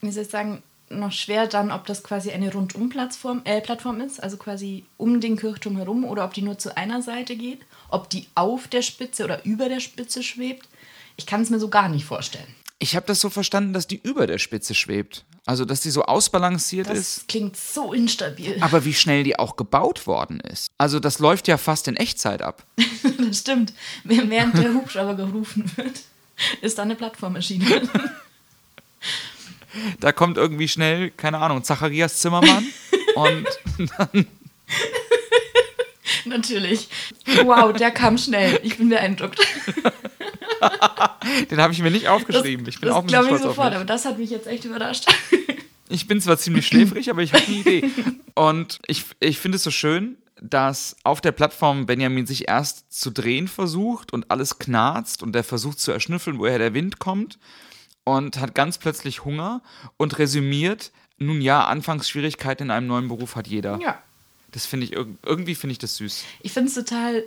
wie 0.00 0.10
soll 0.10 0.24
ich 0.24 0.30
sagen, 0.30 0.62
noch 0.98 1.12
schwer 1.12 1.46
dann, 1.46 1.70
ob 1.70 1.86
das 1.86 2.02
quasi 2.02 2.30
eine 2.30 2.52
Rundum-Plattform 2.52 3.42
äh, 3.44 3.60
Plattform 3.60 4.00
ist, 4.00 4.22
also 4.22 4.36
quasi 4.36 4.84
um 4.96 5.20
den 5.20 5.36
Kirchturm 5.36 5.76
herum, 5.76 6.04
oder 6.04 6.24
ob 6.24 6.34
die 6.34 6.42
nur 6.42 6.58
zu 6.58 6.76
einer 6.76 7.02
Seite 7.02 7.36
geht, 7.36 7.60
ob 7.88 8.08
die 8.10 8.26
auf 8.34 8.68
der 8.68 8.82
Spitze 8.82 9.24
oder 9.24 9.44
über 9.44 9.68
der 9.68 9.80
Spitze 9.80 10.22
schwebt. 10.22 10.68
Ich 11.16 11.26
kann 11.26 11.42
es 11.42 11.50
mir 11.50 11.58
so 11.58 11.68
gar 11.68 11.88
nicht 11.88 12.04
vorstellen. 12.04 12.54
Ich 12.78 12.96
habe 12.96 13.06
das 13.06 13.20
so 13.20 13.30
verstanden, 13.30 13.72
dass 13.72 13.86
die 13.86 14.00
über 14.02 14.26
der 14.26 14.38
Spitze 14.38 14.74
schwebt. 14.74 15.24
Also, 15.44 15.64
dass 15.64 15.80
die 15.80 15.90
so 15.90 16.04
ausbalanciert 16.04 16.88
Das 16.88 16.98
ist. 16.98 17.28
klingt 17.28 17.56
so 17.56 17.92
instabil. 17.92 18.56
Aber 18.60 18.84
wie 18.84 18.94
schnell 18.94 19.24
die 19.24 19.38
auch 19.38 19.56
gebaut 19.56 20.06
worden 20.06 20.38
ist. 20.40 20.68
Also, 20.78 21.00
das 21.00 21.18
läuft 21.18 21.48
ja 21.48 21.58
fast 21.58 21.88
in 21.88 21.96
Echtzeit 21.96 22.42
ab. 22.42 22.64
Das 23.18 23.38
stimmt. 23.38 23.72
Während 24.04 24.58
der 24.58 24.74
Hubschrauber 24.74 25.14
gerufen 25.14 25.70
wird, 25.76 26.00
ist 26.60 26.76
da 26.76 26.82
eine 26.82 26.96
Plattform 26.96 27.36
erschienen. 27.36 27.88
Da 30.00 30.12
kommt 30.12 30.36
irgendwie 30.36 30.68
schnell, 30.68 31.10
keine 31.10 31.38
Ahnung, 31.38 31.64
Zacharias 31.64 32.18
Zimmermann. 32.18 32.66
und 33.14 33.46
Natürlich. 36.24 36.88
Wow, 37.44 37.72
der 37.72 37.90
kam 37.90 38.18
schnell. 38.18 38.60
Ich 38.62 38.78
bin 38.78 38.88
beeindruckt. 38.88 39.40
den 41.50 41.60
habe 41.60 41.72
ich 41.72 41.82
mir 41.82 41.90
nicht 41.90 42.08
aufgeschrieben. 42.08 42.66
ich 42.68 42.80
bin 42.80 42.88
das 42.88 42.96
auch 42.96 43.02
ein 43.02 43.08
glaube 43.08 43.28
bisschen 43.28 43.36
ich 43.36 43.40
stolz 43.40 43.50
auf 43.50 43.56
sofort, 43.56 43.70
mich. 43.70 43.76
aber 43.76 43.84
das 43.84 44.04
hat 44.04 44.18
mich 44.18 44.30
jetzt 44.30 44.46
echt 44.46 44.64
überrascht. 44.64 45.06
Ich 45.88 46.06
bin 46.06 46.20
zwar 46.20 46.38
ziemlich 46.38 46.66
schläfrig, 46.66 47.10
aber 47.10 47.22
ich 47.22 47.34
habe 47.34 47.44
eine 47.44 47.56
Idee. 47.56 47.90
Und 48.34 48.78
ich, 48.86 49.04
ich 49.20 49.38
finde 49.38 49.56
es 49.56 49.64
so 49.64 49.70
schön, 49.70 50.16
dass 50.40 50.96
auf 51.04 51.20
der 51.20 51.32
Plattform 51.32 51.86
Benjamin 51.86 52.26
sich 52.26 52.48
erst 52.48 52.92
zu 52.92 53.10
drehen 53.10 53.48
versucht 53.48 54.12
und 54.12 54.30
alles 54.30 54.58
knarzt 54.58 55.22
und 55.22 55.36
er 55.36 55.44
versucht 55.44 55.80
zu 55.80 55.92
erschnüffeln, 55.92 56.38
woher 56.38 56.58
der 56.58 56.74
Wind 56.74 56.98
kommt 56.98 57.38
und 58.04 58.38
hat 58.40 58.54
ganz 58.54 58.78
plötzlich 58.78 59.24
Hunger 59.24 59.62
und 59.96 60.18
resümiert, 60.18 60.90
nun 61.18 61.40
ja, 61.40 61.64
Anfangsschwierigkeiten 61.64 62.66
in 62.66 62.70
einem 62.70 62.86
neuen 62.88 63.08
Beruf 63.08 63.36
hat 63.36 63.46
jeder. 63.46 63.78
Ja. 63.80 64.02
Das 64.50 64.66
finde 64.66 64.86
ich, 64.86 64.96
irg- 64.96 65.16
irgendwie 65.24 65.54
finde 65.54 65.72
ich 65.72 65.78
das 65.78 65.96
süß. 65.96 66.24
Ich 66.40 66.52
finde 66.52 66.68
es 66.68 66.74
total, 66.74 67.24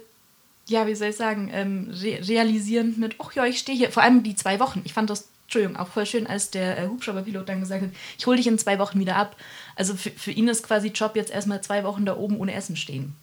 ja, 0.68 0.86
wie 0.86 0.96
soll 0.96 1.10
ich 1.10 1.16
sagen, 1.16 1.50
ähm, 1.54 1.90
re 1.92 2.20
realisierend 2.28 2.98
mit, 2.98 3.16
ach 3.20 3.34
ja, 3.34 3.46
ich 3.46 3.58
stehe 3.58 3.78
hier. 3.78 3.92
Vor 3.92 4.04
allem 4.04 4.22
die 4.24 4.36
zwei 4.36 4.60
Wochen. 4.60 4.82
Ich 4.84 4.94
fand 4.94 5.10
das, 5.10 5.28
Entschuldigung, 5.46 5.78
auch 5.78 5.88
voll 5.88 6.06
schön, 6.06 6.28
als 6.28 6.52
der 6.52 6.78
äh, 6.78 6.88
Hubschrauberpilot 6.88 7.48
dann 7.48 7.62
gesagt 7.62 7.84
hat, 7.84 7.92
ich 8.18 8.28
hole 8.28 8.38
dich 8.38 8.48
in 8.48 8.60
zwei 8.60 8.78
Wochen 8.80 9.00
wieder 9.00 9.16
ab. 9.16 9.36
Also 9.76 9.96
für, 9.96 10.12
für 10.12 10.32
ihn 10.32 10.48
ist 10.48 10.64
quasi 10.64 10.90
Job 10.90 11.16
jetzt 11.16 11.32
erstmal 11.32 11.62
zwei 11.62 11.84
Wochen 11.84 12.06
da 12.06 12.18
oben 12.18 12.38
ohne 12.38 12.54
Essen 12.54 12.76
stehen. 12.76 13.16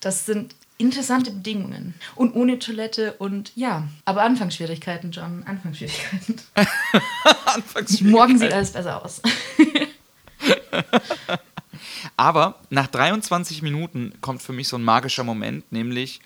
Das 0.00 0.26
sind 0.26 0.54
interessante 0.80 1.30
Bedingungen. 1.30 1.94
Und 2.14 2.34
ohne 2.34 2.58
Toilette 2.58 3.14
und 3.14 3.52
ja, 3.54 3.86
aber 4.04 4.22
Anfangsschwierigkeiten, 4.22 5.10
John, 5.12 5.44
Anfangsschwierigkeiten. 5.44 6.40
Morgen 8.10 8.38
sieht 8.38 8.52
alles 8.52 8.72
besser 8.72 9.04
aus. 9.04 9.20
Aber 12.16 12.56
nach 12.70 12.86
23 12.86 13.62
Minuten 13.62 14.12
kommt 14.20 14.42
für 14.42 14.52
mich 14.52 14.68
so 14.68 14.76
ein 14.76 14.84
magischer 14.84 15.24
Moment, 15.24 15.70
nämlich 15.72 16.20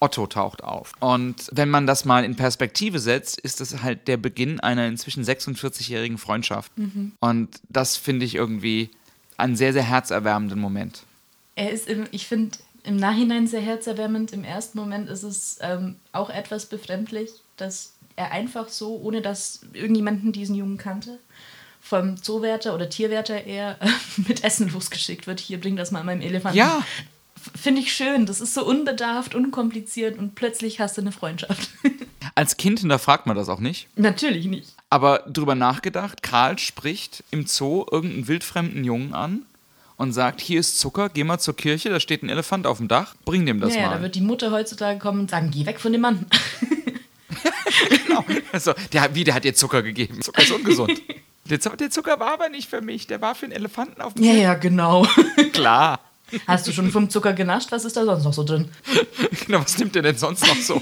Otto 0.00 0.26
taucht 0.26 0.62
auf. 0.64 0.92
Und 1.00 1.48
wenn 1.52 1.68
man 1.70 1.86
das 1.86 2.04
mal 2.04 2.24
in 2.24 2.36
Perspektive 2.36 2.98
setzt, 2.98 3.38
ist 3.38 3.60
das 3.60 3.82
halt 3.82 4.08
der 4.08 4.16
Beginn 4.16 4.60
einer 4.60 4.86
inzwischen 4.86 5.24
46-jährigen 5.24 6.18
Freundschaft. 6.18 6.72
Und 7.20 7.60
das 7.68 7.96
finde 7.96 8.26
ich 8.26 8.34
irgendwie 8.34 8.90
einen 9.36 9.56
sehr, 9.56 9.72
sehr 9.72 9.82
herzerwärmenden 9.82 10.60
Moment. 10.60 11.02
Er 11.54 11.70
ist, 11.70 11.88
im, 11.88 12.06
ich 12.10 12.26
finde, 12.26 12.56
im 12.84 12.96
Nachhinein 12.96 13.46
sehr 13.46 13.60
herzerwärmend. 13.60 14.32
Im 14.32 14.44
ersten 14.44 14.78
Moment 14.78 15.08
ist 15.08 15.22
es 15.22 15.58
ähm, 15.60 15.96
auch 16.12 16.30
etwas 16.30 16.66
befremdlich, 16.66 17.30
dass 17.56 17.94
er 18.16 18.32
einfach 18.32 18.68
so, 18.68 18.96
ohne 18.96 19.22
dass 19.22 19.60
irgendjemanden 19.72 20.32
diesen 20.32 20.54
Jungen 20.54 20.78
kannte, 20.78 21.18
vom 21.80 22.22
Zoowärter 22.22 22.74
oder 22.74 22.88
Tierwärter 22.88 23.44
eher 23.44 23.78
äh, 23.80 23.88
mit 24.28 24.44
Essen 24.44 24.70
losgeschickt 24.70 25.26
wird. 25.26 25.40
Hier, 25.40 25.60
bring 25.60 25.76
das 25.76 25.90
mal 25.90 26.04
meinem 26.04 26.20
Elefanten. 26.20 26.58
Ja. 26.58 26.84
Finde 27.58 27.80
ich 27.80 27.94
schön. 27.94 28.26
Das 28.26 28.42
ist 28.42 28.52
so 28.52 28.66
unbedarft, 28.66 29.34
unkompliziert 29.34 30.18
und 30.18 30.34
plötzlich 30.34 30.78
hast 30.78 30.98
du 30.98 31.00
eine 31.00 31.12
Freundschaft. 31.12 31.70
Als 32.34 32.58
Kind 32.58 32.80
hinterfragt 32.80 33.26
man 33.26 33.34
das 33.34 33.48
auch 33.48 33.60
nicht. 33.60 33.88
Natürlich 33.96 34.46
nicht. 34.46 34.74
Aber 34.90 35.24
drüber 35.26 35.54
nachgedacht, 35.54 36.22
Karl 36.22 36.58
spricht 36.58 37.24
im 37.30 37.46
Zoo 37.46 37.86
irgendeinen 37.90 38.28
wildfremden 38.28 38.84
Jungen 38.84 39.14
an 39.14 39.46
und 40.00 40.12
sagt, 40.14 40.40
hier 40.40 40.58
ist 40.60 40.78
Zucker, 40.78 41.10
geh 41.10 41.24
mal 41.24 41.38
zur 41.38 41.54
Kirche, 41.54 41.90
da 41.90 42.00
steht 42.00 42.22
ein 42.22 42.30
Elefant 42.30 42.66
auf 42.66 42.78
dem 42.78 42.88
Dach, 42.88 43.14
bring 43.26 43.44
dem 43.44 43.60
das 43.60 43.74
Ja, 43.74 43.82
ja, 43.82 43.86
mal. 43.88 43.96
da 43.96 44.02
wird 44.02 44.14
die 44.14 44.22
Mutter 44.22 44.50
heutzutage 44.50 44.98
kommen 44.98 45.20
und 45.20 45.30
sagen, 45.30 45.50
geh 45.50 45.66
weg 45.66 45.78
von 45.78 45.92
dem 45.92 46.00
Mann. 46.00 46.26
Genau. 48.06 48.24
Also, 48.52 48.72
der, 48.92 49.02
hat- 49.02 49.14
wie, 49.14 49.24
der 49.24 49.34
hat 49.34 49.44
dir 49.44 49.54
Zucker 49.54 49.82
gegeben. 49.82 50.20
Zucker 50.20 50.42
ist 50.42 50.50
ungesund. 50.50 51.00
Der, 51.48 51.58
Zu- 51.60 51.70
der 51.76 51.90
Zucker 51.90 52.20
war 52.20 52.32
aber 52.34 52.48
nicht 52.48 52.68
für 52.68 52.80
mich, 52.80 53.06
der 53.08 53.20
war 53.20 53.34
für 53.34 53.46
einen 53.46 53.52
Elefanten 53.52 54.00
auf 54.02 54.14
dem 54.14 54.22
ja, 54.24 54.32
Tisch. 54.32 54.42
ja, 54.42 54.54
genau. 54.54 55.04
Klar. 55.52 55.98
Hast 56.46 56.66
du 56.68 56.72
schon 56.72 56.90
vom 56.92 57.10
Zucker 57.10 57.32
genascht? 57.32 57.68
Was 57.72 57.84
ist 57.84 57.96
da 57.96 58.04
sonst 58.04 58.22
noch 58.24 58.32
so 58.34 58.44
drin? 58.44 58.68
Genau, 59.46 59.60
was 59.60 59.76
nimmt 59.78 59.94
der 59.96 60.02
denn 60.02 60.16
sonst 60.16 60.46
noch 60.46 60.54
so? 60.56 60.80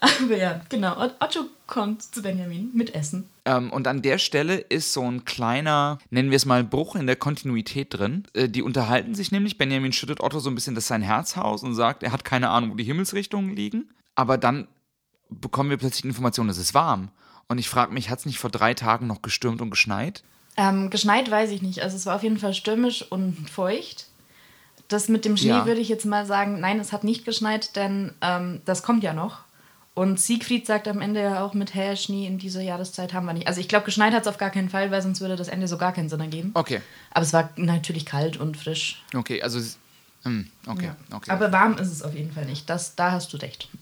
Aber 0.00 0.36
ja, 0.36 0.60
genau. 0.68 0.96
Ot- 1.02 1.16
Otto 1.20 1.40
kommt 1.66 2.02
zu 2.02 2.22
Benjamin 2.22 2.70
mit 2.72 2.94
Essen. 2.94 3.28
Ähm, 3.48 3.72
und 3.72 3.86
an 3.88 4.02
der 4.02 4.18
Stelle 4.18 4.56
ist 4.56 4.92
so 4.92 5.02
ein 5.10 5.24
kleiner, 5.24 5.98
nennen 6.10 6.30
wir 6.30 6.36
es 6.36 6.44
mal, 6.44 6.62
Bruch 6.64 6.96
in 6.96 7.06
der 7.06 7.16
Kontinuität 7.16 7.94
drin. 7.98 8.24
Äh, 8.34 8.48
die 8.48 8.62
unterhalten 8.62 9.14
sich 9.14 9.32
nämlich. 9.32 9.56
Benjamin 9.58 9.92
schüttet 9.92 10.20
Otto 10.20 10.38
so 10.38 10.50
ein 10.50 10.54
bisschen 10.54 10.74
das 10.74 10.86
sein 10.86 11.02
Herz 11.02 11.36
aus 11.38 11.62
und 11.62 11.74
sagt, 11.74 12.02
er 12.02 12.12
hat 12.12 12.24
keine 12.24 12.50
Ahnung, 12.50 12.70
wo 12.72 12.74
die 12.74 12.84
Himmelsrichtungen 12.84 13.56
liegen. 13.56 13.88
Aber 14.14 14.36
dann 14.36 14.68
bekommen 15.30 15.70
wir 15.70 15.76
plötzlich 15.78 16.02
die 16.02 16.08
Information, 16.08 16.48
es 16.48 16.58
ist 16.58 16.74
warm. 16.74 17.10
Und 17.48 17.58
ich 17.58 17.68
frage 17.68 17.92
mich, 17.92 18.10
hat 18.10 18.18
es 18.18 18.26
nicht 18.26 18.38
vor 18.38 18.50
drei 18.50 18.74
Tagen 18.74 19.06
noch 19.06 19.22
gestürmt 19.22 19.62
und 19.62 19.70
geschneit? 19.70 20.22
Ähm, 20.56 20.90
geschneit 20.90 21.30
weiß 21.30 21.50
ich 21.50 21.62
nicht. 21.62 21.80
Also 21.82 21.96
es 21.96 22.04
war 22.04 22.16
auf 22.16 22.22
jeden 22.22 22.38
Fall 22.38 22.52
stürmisch 22.52 23.02
und 23.10 23.48
feucht. 23.48 24.06
Das 24.88 25.08
mit 25.08 25.24
dem 25.24 25.36
Schnee 25.36 25.48
Ja. 25.50 25.66
würde 25.66 25.80
ich 25.80 25.88
jetzt 25.88 26.04
mal 26.06 26.26
sagen, 26.26 26.60
nein, 26.60 26.80
es 26.80 26.92
hat 26.92 27.04
nicht 27.04 27.24
geschneit, 27.24 27.76
denn 27.76 28.12
ähm, 28.20 28.60
das 28.64 28.82
kommt 28.82 29.02
ja 29.02 29.12
noch. 29.12 29.40
Und 29.98 30.20
Siegfried 30.20 30.64
sagt 30.64 30.86
am 30.86 31.00
Ende 31.00 31.20
ja 31.20 31.42
auch 31.42 31.54
mit, 31.54 31.74
hä, 31.74 31.96
Schnee 31.96 32.24
in 32.28 32.38
dieser 32.38 32.62
Jahreszeit 32.62 33.12
haben 33.12 33.26
wir 33.26 33.32
nicht. 33.32 33.48
Also 33.48 33.60
ich 33.60 33.66
glaube, 33.66 33.84
geschneit 33.84 34.14
hat 34.14 34.22
es 34.22 34.28
auf 34.28 34.38
gar 34.38 34.50
keinen 34.50 34.68
Fall, 34.68 34.92
weil 34.92 35.02
sonst 35.02 35.20
würde 35.20 35.34
das 35.34 35.48
Ende 35.48 35.66
so 35.66 35.76
gar 35.76 35.92
keinen 35.92 36.08
Sinn 36.08 36.20
ergeben. 36.20 36.52
Okay, 36.54 36.80
Aber 37.10 37.24
es 37.24 37.32
war 37.32 37.50
natürlich 37.56 38.06
kalt 38.06 38.36
und 38.36 38.56
frisch. 38.56 39.02
okay, 39.16 39.42
also, 39.42 39.58
hm, 40.22 40.46
okay, 40.68 40.92
okay. 41.10 41.32
Aber 41.32 41.50
warm 41.50 41.78
ist 41.78 41.90
es 41.90 42.02
auf 42.02 42.14
jeden 42.14 42.30
Fall 42.30 42.44
nicht. 42.44 42.70
Das, 42.70 42.94
da 42.94 43.10
hast 43.10 43.32
du 43.32 43.38
recht. 43.38 43.68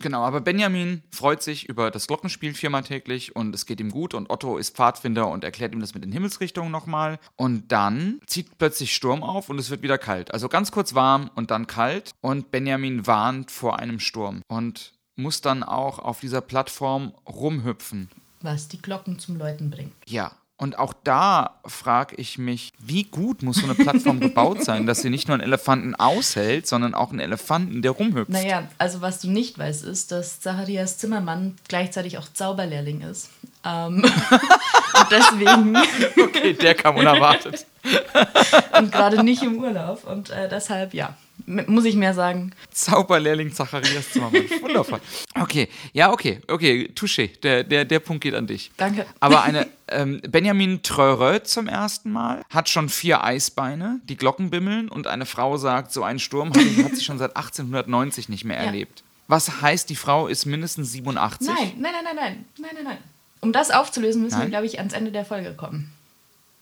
Genau, 0.00 0.24
aber 0.24 0.40
Benjamin 0.40 1.00
freut 1.12 1.44
sich 1.44 1.68
über 1.68 1.92
das 1.92 2.08
Glockenspiel 2.08 2.54
viermal 2.54 2.82
täglich 2.82 3.36
und 3.36 3.54
es 3.54 3.66
geht 3.66 3.78
ihm 3.78 3.92
gut 3.92 4.14
und 4.14 4.30
Otto 4.30 4.56
ist 4.58 4.74
Pfadfinder 4.74 5.28
und 5.28 5.44
erklärt 5.44 5.72
ihm 5.72 5.80
das 5.80 5.94
mit 5.94 6.02
den 6.02 6.10
Himmelsrichtungen 6.10 6.72
nochmal. 6.72 7.20
Und 7.36 7.70
dann 7.70 8.20
zieht 8.26 8.58
plötzlich 8.58 8.92
Sturm 8.92 9.22
auf 9.22 9.48
und 9.48 9.60
es 9.60 9.70
wird 9.70 9.82
wieder 9.82 9.98
kalt. 9.98 10.34
Also 10.34 10.48
ganz 10.48 10.72
kurz 10.72 10.94
warm 10.94 11.30
und 11.36 11.52
dann 11.52 11.68
kalt 11.68 12.10
und 12.20 12.50
Benjamin 12.50 13.06
warnt 13.06 13.52
vor 13.52 13.78
einem 13.78 14.00
Sturm 14.00 14.42
und 14.48 14.92
muss 15.16 15.40
dann 15.40 15.62
auch 15.62 15.98
auf 15.98 16.20
dieser 16.20 16.40
Plattform 16.40 17.12
rumhüpfen. 17.28 18.10
Was 18.40 18.68
die 18.68 18.80
Glocken 18.80 19.18
zum 19.18 19.36
Läuten 19.36 19.70
bringt. 19.70 19.92
Ja, 20.06 20.32
Und 20.58 20.78
auch 20.78 20.92
da 21.04 21.58
frage 21.66 22.14
ich 22.16 22.38
mich, 22.38 22.72
wie 22.78 23.02
gut 23.04 23.42
muss 23.42 23.56
so 23.56 23.64
eine 23.64 23.74
Plattform 23.74 24.20
gebaut 24.20 24.62
sein, 24.64 24.86
dass 24.86 25.00
sie 25.02 25.10
nicht 25.10 25.26
nur 25.26 25.34
einen 25.34 25.42
Elefanten 25.42 25.94
aushält, 25.96 26.68
sondern 26.68 26.94
auch 26.94 27.10
einen 27.10 27.18
Elefanten, 27.18 27.82
der 27.82 27.90
rumhüpft. 27.92 28.30
Naja, 28.30 28.68
also 28.78 29.00
was 29.00 29.20
du 29.20 29.28
nicht 29.28 29.58
weißt, 29.58 29.82
ist, 29.84 30.12
dass 30.12 30.40
Zacharias 30.40 30.98
Zimmermann 30.98 31.56
gleichzeitig 31.68 32.16
auch 32.18 32.32
Zauberlehrling 32.32 33.00
ist. 33.00 33.30
Ähm, 33.64 34.04
und 34.94 35.06
deswegen. 35.10 35.76
okay, 36.22 36.52
der 36.54 36.74
kam 36.74 36.96
unerwartet. 36.96 37.66
und 38.78 38.92
gerade 38.92 39.22
nicht 39.22 39.42
im 39.42 39.58
Urlaub. 39.58 40.04
Und 40.04 40.30
äh, 40.30 40.48
deshalb, 40.48 40.94
ja, 40.94 41.16
muss 41.46 41.84
ich 41.84 41.96
mehr 41.96 42.14
sagen. 42.14 42.52
Zauberlehrling 42.70 43.52
Zacharias 43.52 44.10
Zimmermann. 44.10 44.44
Wundervoll. 44.60 45.00
Okay, 45.38 45.68
ja, 45.92 46.12
okay, 46.12 46.40
okay, 46.48 46.90
touché. 46.94 47.38
Der, 47.40 47.64
der, 47.64 47.84
der 47.84 47.98
Punkt 48.00 48.22
geht 48.22 48.34
an 48.34 48.46
dich. 48.46 48.70
Danke. 48.76 49.06
Aber 49.20 49.42
eine 49.42 49.66
ähm, 49.88 50.20
Benjamin 50.28 50.82
Treureux 50.82 51.44
zum 51.44 51.66
ersten 51.68 52.12
Mal 52.12 52.42
hat 52.50 52.68
schon 52.68 52.88
vier 52.88 53.24
Eisbeine, 53.24 54.00
die 54.04 54.16
Glocken 54.16 54.50
bimmeln 54.50 54.88
und 54.88 55.06
eine 55.06 55.26
Frau 55.26 55.56
sagt, 55.56 55.92
so 55.92 56.02
einen 56.04 56.18
Sturm 56.18 56.50
hat, 56.50 56.84
hat 56.84 56.96
sie 56.96 57.04
schon 57.04 57.18
seit 57.18 57.36
1890 57.36 58.28
nicht 58.28 58.44
mehr 58.44 58.58
ja. 58.58 58.64
erlebt. 58.64 59.02
Was 59.28 59.62
heißt, 59.62 59.88
die 59.88 59.96
Frau 59.96 60.26
ist 60.26 60.46
mindestens 60.46 60.92
87? 60.92 61.48
Nein, 61.48 61.56
nein, 61.78 61.92
nein, 61.92 62.04
nein, 62.04 62.14
nein, 62.14 62.44
nein, 62.58 62.70
nein, 62.74 62.84
nein. 62.84 62.98
Um 63.40 63.52
das 63.52 63.70
aufzulösen, 63.70 64.22
müssen 64.22 64.38
nein? 64.38 64.46
wir, 64.46 64.50
glaube 64.50 64.66
ich, 64.66 64.78
ans 64.78 64.92
Ende 64.92 65.10
der 65.10 65.24
Folge 65.24 65.54
kommen. 65.54 65.92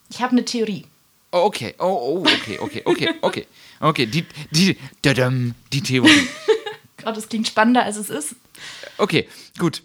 Ich 0.09 0.23
habe 0.23 0.33
eine 0.33 0.45
Theorie. 0.45 0.87
Oh, 1.33 1.45
okay, 1.45 1.75
oh, 1.79 1.85
oh, 1.85 2.21
okay, 2.21 2.59
okay, 2.59 2.83
okay, 2.85 3.09
okay. 3.23 3.47
Okay, 3.81 4.07
die, 4.07 4.27
die, 4.51 4.77
dadam, 5.03 5.55
die 5.73 5.81
Theorie. 5.81 6.29
Gott, 7.03 7.17
das 7.17 7.29
klingt 7.29 7.47
spannender, 7.47 7.85
als 7.85 7.97
es 7.97 8.11
ist. 8.11 8.35
Okay, 8.99 9.29
gut. 9.59 9.83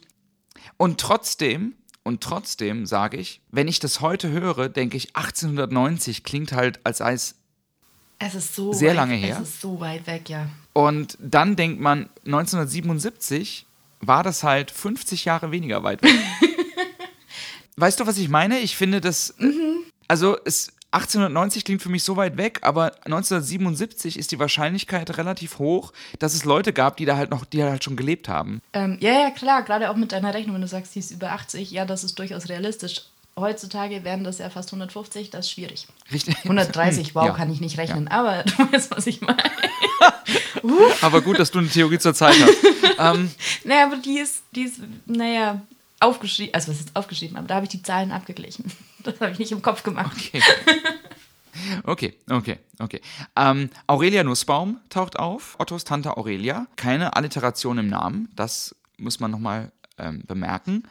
Und 0.78 1.00
trotzdem, 1.00 1.76
und 2.04 2.22
trotzdem 2.22 2.86
sage 2.86 3.18
ich, 3.18 3.42
wenn 3.52 3.68
ich 3.68 3.80
das 3.80 4.02
heute 4.02 4.30
höre, 4.30 4.70
denke 4.70 4.98
ich, 4.98 5.16
1890 5.16 6.24
klingt 6.24 6.52
halt, 6.52 6.80
als 6.84 6.98
sei 6.98 7.14
es 7.14 7.36
es 8.18 8.34
ist 8.34 8.56
so 8.56 8.72
sehr 8.74 8.92
weit, 8.92 8.96
lange 8.96 9.16
her. 9.16 9.40
Es 9.42 9.50
ist 9.50 9.62
so 9.62 9.80
weit 9.80 10.08
weg, 10.08 10.30
ja. 10.30 10.48
Und 10.74 11.18
dann 11.20 11.56
denkt 11.56 11.82
man, 11.82 12.10
1977 12.26 13.66
war 14.00 14.24
das 14.24 14.44
halt 14.44 14.72
50 14.72 15.26
Jahre 15.26 15.52
weniger 15.52 15.84
weit 15.84 16.02
weg. 16.02 16.16
weißt 17.76 18.00
du, 18.00 18.08
was 18.08 18.18
ich 18.18 18.30
meine? 18.30 18.60
Ich 18.60 18.76
finde 18.78 19.02
das. 19.02 19.36
Mhm. 19.38 19.84
Also, 20.08 20.38
es, 20.46 20.72
1890 20.96 21.66
klingt 21.66 21.82
für 21.82 21.90
mich 21.90 22.04
so 22.04 22.16
weit 22.16 22.38
weg, 22.38 22.60
aber 22.62 22.94
1977 23.06 24.18
ist 24.18 24.32
die 24.32 24.40
Wahrscheinlichkeit 24.40 25.18
relativ 25.18 25.60
hoch, 25.60 25.92
dass 26.20 26.34
es 26.34 26.46
Leute 26.46 26.74
gab, 26.74 26.98
die 26.98 27.06
da 27.06 27.18
halt 27.18 27.32
noch, 27.32 27.46
die 27.46 27.64
halt 27.64 27.84
schon 27.84 27.96
gelebt 27.96 28.30
haben. 28.30 28.62
Ähm, 28.74 28.98
ja, 29.02 29.12
ja, 29.12 29.30
klar, 29.32 29.64
gerade 29.64 29.90
auch 29.90 29.96
mit 29.96 30.12
deiner 30.12 30.34
Rechnung, 30.34 30.56
wenn 30.56 30.62
du 30.62 30.68
sagst, 30.68 30.96
die 30.96 31.00
ist 31.00 31.12
über 31.12 31.32
80, 31.32 31.72
ja, 31.72 31.86
das 31.86 32.04
ist 32.04 32.18
durchaus 32.18 32.50
realistisch. 32.50 33.04
Heutzutage 33.38 34.06
wären 34.06 34.24
das 34.24 34.38
ja 34.38 34.50
fast 34.50 34.70
150, 34.70 35.30
das 35.30 35.48
ist 35.48 35.52
schwierig. 35.52 35.88
Richtig. 36.12 36.38
130, 36.38 37.14
wow, 37.16 37.26
ja. 37.26 37.34
kann 37.34 37.52
ich 37.52 37.60
nicht 37.60 37.78
rechnen, 37.78 38.08
ja. 38.10 38.18
aber 38.18 38.44
du 38.58 38.72
weißt, 38.72 38.92
was 38.92 39.08
ich 39.08 39.20
meine. 39.22 39.44
aber 41.02 41.22
gut, 41.22 41.38
dass 41.40 41.52
du 41.52 41.60
eine 41.60 41.68
Theorie 41.68 42.00
zur 42.00 42.14
Zeit 42.14 42.38
hast. 42.40 43.16
ähm, 43.16 43.32
naja, 43.66 43.88
aber 43.88 43.98
die 43.98 44.20
ist, 44.20 44.44
die 44.56 44.64
ist, 44.64 44.80
naja, 45.06 45.62
aufgeschrieben, 46.06 46.54
also 46.54 46.72
was 46.72 46.80
ist 46.80 46.96
aufgeschrieben, 46.96 47.38
aber 47.38 47.48
da 47.48 47.56
habe 47.56 47.66
ich 47.66 47.72
die 47.72 47.82
Zahlen 47.82 48.12
abgeglichen. 48.12 48.72
Das 49.06 49.20
habe 49.22 49.30
ich 49.34 49.38
nicht 49.38 49.52
im 49.52 49.62
Kopf 49.62 49.84
gemacht. 49.84 50.18
Okay. 50.18 50.42
Okay, 51.84 52.16
okay, 52.30 52.58
okay. 52.80 53.02
Ähm, 53.36 53.70
Aurelia 53.88 54.24
Nussbaum 54.24 54.80
taucht 54.90 55.18
auf, 55.18 55.56
Ottos 55.60 55.84
Tante 55.84 56.18
Aurelia. 56.18 56.68
Keine 56.76 57.16
Alliteration 57.16 57.78
im 57.78 57.88
Namen, 57.88 58.30
das 58.36 58.76
muss 58.98 59.20
man 59.20 59.32
nochmal 59.32 59.72
ähm, 59.98 60.24
bemerken. 60.26 60.84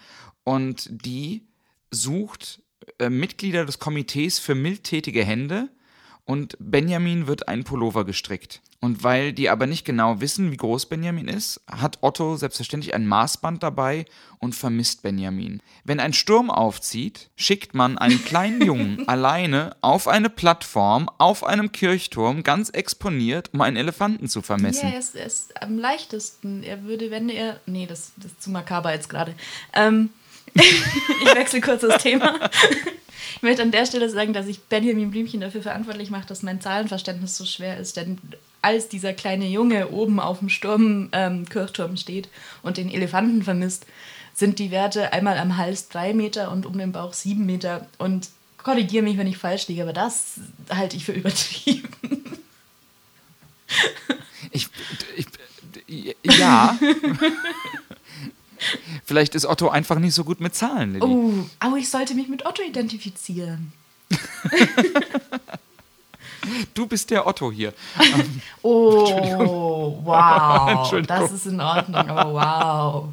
Und 0.45 0.89
die 0.91 1.47
sucht 1.91 2.63
äh, 2.99 3.11
Mitglieder 3.11 3.65
des 3.65 3.79
Komitees 3.79 4.39
für 4.39 4.55
mildtätige 4.55 5.25
Hände 5.25 5.69
und 6.25 6.57
Benjamin 6.59 7.27
wird 7.27 7.49
ein 7.49 7.65
Pullover 7.65 8.05
gestrickt. 8.05 8.63
Und 8.81 9.03
weil 9.03 9.33
die 9.33 9.49
aber 9.49 9.67
nicht 9.67 9.87
genau 9.87 10.21
wissen, 10.21 10.53
wie 10.53 10.59
groß 10.59 10.87
Benjamin 10.87 11.27
ist, 11.27 11.63
hat 11.71 11.99
Otto 12.03 12.37
selbstverständlich 12.37 12.93
ein 12.95 13.07
Maßband 13.07 13.63
dabei 13.63 14.05
und 14.41 14.55
vermisst 14.55 15.03
Benjamin. 15.03 15.63
Wenn 15.85 16.01
ein 16.01 16.13
Sturm 16.13 16.51
aufzieht, 16.51 17.31
schickt 17.35 17.75
man 17.75 17.97
einen 17.97 18.23
kleinen 18.25 18.61
Jungen 18.61 19.09
alleine 19.09 19.75
auf 19.81 20.07
eine 20.07 20.29
Plattform 20.29 21.11
auf 21.17 21.45
einem 21.45 21.73
Kirchturm, 21.73 22.43
ganz 22.43 22.69
exponiert, 22.69 23.55
um 23.55 23.63
einen 23.63 23.79
Elefanten 23.79 24.29
zu 24.29 24.43
vermessen. 24.43 24.89
Ja, 24.89 24.93
er 24.93 25.27
ist, 25.27 25.63
am 25.63 25.79
leichtesten. 25.79 26.63
Er 26.63 26.85
würde, 26.85 27.11
wenn 27.11 27.31
er. 27.31 27.61
Nee, 27.65 27.87
das, 27.87 28.13
das 28.17 28.33
ist 28.33 28.43
zu 28.43 28.51
makaber 28.51 28.93
jetzt 28.93 29.09
gerade. 29.09 29.35
Ähm, 29.73 30.11
ich 30.55 31.35
wechsle 31.35 31.61
kurz 31.61 31.83
das 31.83 32.03
Thema. 32.03 32.39
Ich 33.37 33.43
möchte 33.43 33.63
an 33.63 33.73
der 33.73 33.87
Stelle 33.87 34.09
sagen, 34.09 34.33
dass 34.33 34.47
ich 34.47 34.63
Benjamin 34.63 35.11
Blümchen 35.11 35.41
dafür 35.41 35.63
verantwortlich 35.63 36.11
mache, 36.11 36.27
dass 36.27 36.43
mein 36.43 36.61
Zahlenverständnis 36.61 37.37
so 37.37 37.45
schwer 37.45 37.79
ist. 37.79 37.97
Denn 37.97 38.19
als 38.63 38.89
dieser 38.89 39.13
kleine 39.13 39.47
Junge 39.47 39.91
oben 39.91 40.21
auf 40.21 40.39
dem 40.39 40.49
Sturm, 40.49 41.11
ähm, 41.13 41.47
Kirchturm 41.49 41.97
steht 41.97 42.29
und 42.63 42.79
den 42.79 42.91
Elefanten 42.91 43.43
vermisst, 43.43 43.87
sind 44.33 44.59
die 44.59 44.71
Werte 44.71 45.13
einmal 45.13 45.39
am 45.39 45.57
Hals 45.59 45.89
drei 45.89 46.15
Meter 46.15 46.51
und 46.51 46.67
um 46.67 46.79
den 46.79 46.93
Bauch 46.93 47.13
sieben 47.13 47.47
Meter. 47.47 47.87
Und 47.99 48.29
korrigiere 48.57 49.05
mich, 49.05 49.19
wenn 49.19 49.27
ich 49.27 49.37
falsch 49.37 49.69
liege, 49.69 49.83
aber 49.83 49.93
das 49.93 50.41
halte 50.71 50.97
ich 50.97 51.05
für 51.05 51.13
übertrieben. 51.13 51.89
Ich, 54.51 54.69
ich 55.17 55.27
ja. 56.39 56.79
Vielleicht 59.05 59.35
ist 59.35 59.47
Otto 59.47 59.69
einfach 59.69 59.99
nicht 59.99 60.15
so 60.15 60.25
gut 60.25 60.41
mit 60.41 60.55
Zahlen, 60.55 60.95
Lilly. 60.95 61.05
Oh, 61.05 61.47
aber 61.59 61.77
ich 61.77 61.89
sollte 61.91 62.15
mich 62.15 62.29
mit 62.29 62.47
Otto 62.47 62.63
identifizieren. 62.63 63.73
Du 66.75 66.87
bist 66.87 67.11
der 67.11 67.27
Otto 67.27 67.51
hier. 67.51 67.73
oh, 68.63 69.99
wow. 70.05 70.93
Das 71.07 71.33
ist 71.33 71.47
in 71.47 71.61
Ordnung, 71.61 71.97
aber 72.09 72.35
wow. 72.35 73.09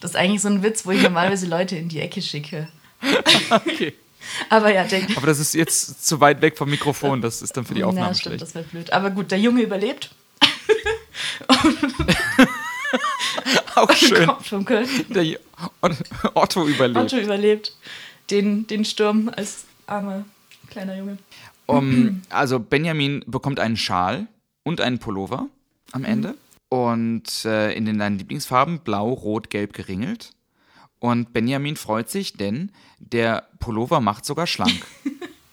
Das 0.00 0.12
ist 0.12 0.16
eigentlich 0.16 0.40
so 0.40 0.48
ein 0.48 0.62
Witz, 0.62 0.86
wo 0.86 0.92
ich 0.92 1.02
normalerweise 1.02 1.46
Leute 1.46 1.76
in 1.76 1.88
die 1.88 2.00
Ecke 2.00 2.22
schicke. 2.22 2.68
okay. 3.50 3.94
Aber 4.48 4.72
ja, 4.72 4.84
denk. 4.84 5.16
Aber 5.16 5.26
das 5.26 5.38
ist 5.38 5.54
jetzt 5.54 6.06
zu 6.06 6.20
weit 6.20 6.40
weg 6.42 6.56
vom 6.56 6.70
Mikrofon, 6.70 7.20
das 7.20 7.42
ist 7.42 7.56
dann 7.56 7.64
für 7.64 7.74
die 7.74 7.84
Aufnahme 7.84 8.08
ja, 8.08 8.14
stimmt, 8.14 8.38
schlecht. 8.38 8.42
das 8.42 8.54
wäre 8.54 8.64
blöd. 8.64 8.92
Aber 8.92 9.10
gut, 9.10 9.30
der 9.30 9.40
Junge 9.40 9.62
überlebt. 9.62 10.14
Auch 13.88 13.92
schön. 13.92 14.30
Der 15.08 15.38
Otto 16.34 16.66
überlebt. 16.66 16.98
Otto 16.98 17.18
überlebt 17.18 17.76
den, 18.30 18.66
den 18.66 18.84
Sturm 18.84 19.30
als 19.34 19.64
armer 19.86 20.24
kleiner 20.70 20.96
Junge. 20.96 21.18
Um, 21.66 22.22
also 22.30 22.58
Benjamin 22.58 23.22
bekommt 23.26 23.60
einen 23.60 23.76
Schal 23.76 24.26
und 24.64 24.80
einen 24.80 24.98
Pullover 24.98 25.46
am 25.92 26.04
Ende. 26.04 26.30
Mhm. 26.30 26.36
Und 26.68 27.44
äh, 27.44 27.72
in 27.72 27.84
den 27.84 27.98
deinen 27.98 28.18
Lieblingsfarben 28.18 28.80
blau, 28.80 29.12
rot, 29.12 29.50
gelb 29.50 29.72
geringelt. 29.72 30.32
Und 31.00 31.32
Benjamin 31.32 31.76
freut 31.76 32.10
sich, 32.10 32.34
denn 32.34 32.70
der 32.98 33.48
Pullover 33.58 34.00
macht 34.00 34.24
sogar 34.24 34.46
schlank. 34.46 34.86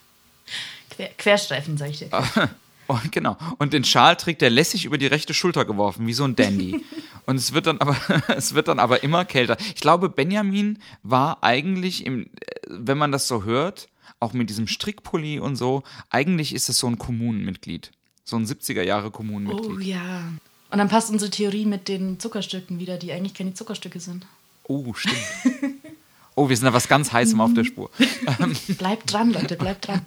Quer, 0.92 1.10
Querstreifen, 1.18 1.78
sag 1.78 1.90
ich 1.90 2.00
dir. 2.00 2.10
Und 2.88 3.12
genau. 3.12 3.38
Und 3.58 3.74
den 3.74 3.84
Schal 3.84 4.16
trägt 4.16 4.42
er 4.42 4.50
lässig 4.50 4.86
über 4.86 4.98
die 4.98 5.08
rechte 5.08 5.34
Schulter 5.34 5.66
geworfen, 5.66 6.08
wie 6.08 6.14
so 6.14 6.24
ein 6.24 6.36
Dandy. 6.36 6.84
Und 7.26 7.36
es 7.36 7.54
wird 7.54 7.68
dann 7.68 7.80
aber, 7.80 7.98
es 8.36 8.54
wird 8.54 8.70
dann 8.70 8.80
aber 8.80 9.04
immer 9.04 9.26
kälter. 9.26 9.58
Ich 9.76 9.82
glaube, 9.82 10.08
Benjamin 10.08 10.80
war 11.04 11.44
eigentlich, 11.44 12.06
im, 12.06 12.30
wenn 12.68 12.98
man 12.98 13.12
das 13.12 13.28
so 13.28 13.44
hört, 13.44 13.90
auch 14.22 14.34
mit 14.34 14.50
diesem 14.50 14.68
Strickpulli 14.68 15.40
und 15.40 15.58
so, 15.58 15.84
eigentlich 16.10 16.56
ist 16.56 16.70
es 16.70 16.80
so 16.80 16.88
ein 16.88 16.98
Kommunenmitglied. 16.98 17.92
So 18.24 18.38
ein 18.38 18.46
70er 18.46 18.82
Jahre 18.82 19.12
Kommunenmitglied. 19.12 19.78
Oh 19.78 19.80
ja. 19.80 20.24
Und 20.72 20.78
dann 20.80 20.88
passt 20.88 21.12
unsere 21.12 21.30
Theorie 21.30 21.66
mit 21.66 21.88
den 21.88 22.20
Zuckerstücken 22.20 22.80
wieder, 22.80 22.98
die 22.98 23.12
eigentlich 23.12 23.34
keine 23.34 23.54
Zuckerstücke 23.54 24.00
sind. 24.00 24.26
Oh, 24.64 24.94
stimmt. 24.94 25.18
Oh, 26.36 26.50
wir 26.50 26.56
sind 26.56 26.66
da 26.66 26.74
was 26.74 26.88
ganz 26.88 27.12
Heißem 27.12 27.42
auf 27.42 27.54
der 27.54 27.64
Spur. 27.66 27.90
bleibt 28.78 29.12
dran, 29.12 29.32
Leute, 29.32 29.56
bleibt 29.56 29.88
dran. 29.88 30.02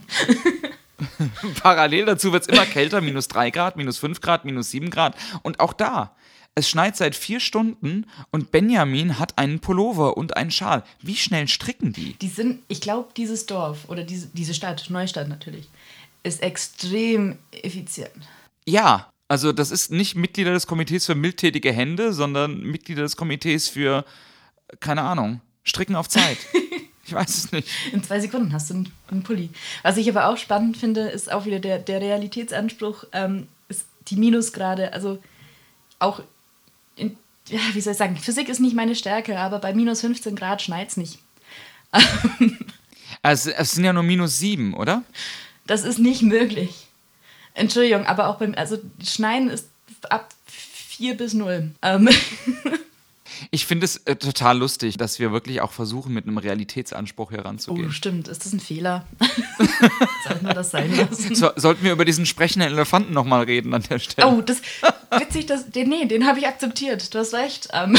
Parallel 1.62 2.06
dazu 2.06 2.32
wird 2.32 2.42
es 2.42 2.48
immer 2.48 2.66
kälter, 2.66 3.00
minus 3.00 3.28
3 3.28 3.50
Grad, 3.50 3.76
minus 3.76 3.98
5 3.98 4.20
Grad, 4.20 4.44
minus 4.44 4.70
7 4.70 4.90
Grad. 4.90 5.16
Und 5.42 5.60
auch 5.60 5.72
da, 5.72 6.14
es 6.54 6.68
schneit 6.68 6.96
seit 6.96 7.14
vier 7.14 7.40
Stunden 7.40 8.06
und 8.30 8.50
Benjamin 8.50 9.18
hat 9.18 9.38
einen 9.38 9.60
Pullover 9.60 10.16
und 10.16 10.36
einen 10.36 10.50
Schal. 10.50 10.82
Wie 11.00 11.16
schnell 11.16 11.48
stricken 11.48 11.92
die? 11.92 12.14
Die 12.14 12.28
sind, 12.28 12.62
ich 12.68 12.80
glaube, 12.80 13.10
dieses 13.16 13.46
Dorf 13.46 13.88
oder 13.88 14.02
diese, 14.02 14.28
diese 14.28 14.54
Stadt, 14.54 14.90
Neustadt 14.90 15.28
natürlich, 15.28 15.68
ist 16.22 16.42
extrem 16.42 17.38
effizient. 17.52 18.10
Ja, 18.66 19.10
also 19.28 19.52
das 19.52 19.70
ist 19.70 19.92
nicht 19.92 20.16
Mitglieder 20.16 20.52
des 20.52 20.66
Komitees 20.66 21.06
für 21.06 21.14
mildtätige 21.14 21.72
Hände, 21.72 22.12
sondern 22.12 22.60
Mitglieder 22.62 23.02
des 23.02 23.16
Komitees 23.16 23.68
für, 23.68 24.04
keine 24.80 25.02
Ahnung, 25.02 25.40
Stricken 25.62 25.94
auf 25.94 26.08
Zeit. 26.08 26.38
Ich 27.10 27.16
weiß 27.16 27.28
es 27.38 27.50
nicht. 27.50 27.68
In 27.92 28.04
zwei 28.04 28.20
Sekunden 28.20 28.52
hast 28.52 28.70
du 28.70 28.84
einen, 29.10 29.22
Pulli. 29.24 29.50
Was 29.82 29.96
ich 29.96 30.08
aber 30.08 30.28
auch 30.28 30.36
spannend 30.36 30.76
finde, 30.76 31.08
ist 31.08 31.32
auch 31.32 31.44
wieder 31.44 31.58
der, 31.58 31.80
der 31.80 32.00
Realitätsanspruch, 32.00 33.02
ähm, 33.10 33.48
ist 33.68 33.84
die 34.06 34.14
Minusgrade. 34.14 34.92
Also 34.92 35.18
auch, 35.98 36.22
in, 36.94 37.16
ja, 37.48 37.58
wie 37.72 37.80
soll 37.80 37.94
ich 37.94 37.98
sagen, 37.98 38.16
Physik 38.16 38.48
ist 38.48 38.60
nicht 38.60 38.76
meine 38.76 38.94
Stärke, 38.94 39.40
aber 39.40 39.58
bei 39.58 39.74
minus 39.74 40.02
15 40.02 40.36
Grad 40.36 40.62
schneit 40.62 40.90
es 40.90 40.96
nicht. 40.96 41.18
Also, 43.22 43.50
es 43.50 43.72
sind 43.72 43.84
ja 43.84 43.92
nur 43.92 44.04
minus 44.04 44.38
sieben, 44.38 44.72
oder? 44.72 45.02
Das 45.66 45.84
ist 45.84 45.98
nicht 45.98 46.22
möglich. 46.22 46.86
Entschuldigung, 47.52 48.06
aber 48.06 48.28
auch 48.28 48.38
beim, 48.38 48.54
also 48.54 48.78
Schneiden 49.04 49.50
ist 49.50 49.68
ab 50.08 50.30
vier 50.46 51.18
bis 51.18 51.34
null. 51.34 51.72
Ähm. 51.82 52.08
Ich 53.50 53.66
finde 53.66 53.84
es 53.84 53.96
äh, 53.98 54.16
total 54.16 54.58
lustig, 54.58 54.96
dass 54.96 55.18
wir 55.18 55.32
wirklich 55.32 55.60
auch 55.60 55.72
versuchen, 55.72 56.12
mit 56.12 56.26
einem 56.26 56.38
Realitätsanspruch 56.38 57.32
heranzugehen. 57.32 57.88
Oh, 57.88 57.92
stimmt. 57.92 58.28
Ist 58.28 58.44
das 58.44 58.52
ein 58.52 58.60
Fehler? 58.60 59.06
Sollten 60.26 60.46
wir 60.46 60.54
das 60.54 60.70
sein 60.70 60.94
lassen? 60.96 61.34
So, 61.34 61.50
sollten 61.56 61.84
wir 61.84 61.92
über 61.92 62.04
diesen 62.04 62.26
sprechenden 62.26 62.70
Elefanten 62.70 63.12
nochmal 63.12 63.44
reden 63.44 63.74
an 63.74 63.82
der 63.88 63.98
Stelle? 63.98 64.28
Oh, 64.28 64.40
das 64.40 64.60
witzig, 65.18 65.46
dass, 65.46 65.70
den, 65.70 65.88
nee, 65.88 66.06
den 66.06 66.26
habe 66.26 66.38
ich 66.38 66.46
akzeptiert. 66.46 67.14
Du 67.14 67.18
hast 67.18 67.34
recht. 67.34 67.68
Ähm, 67.72 67.96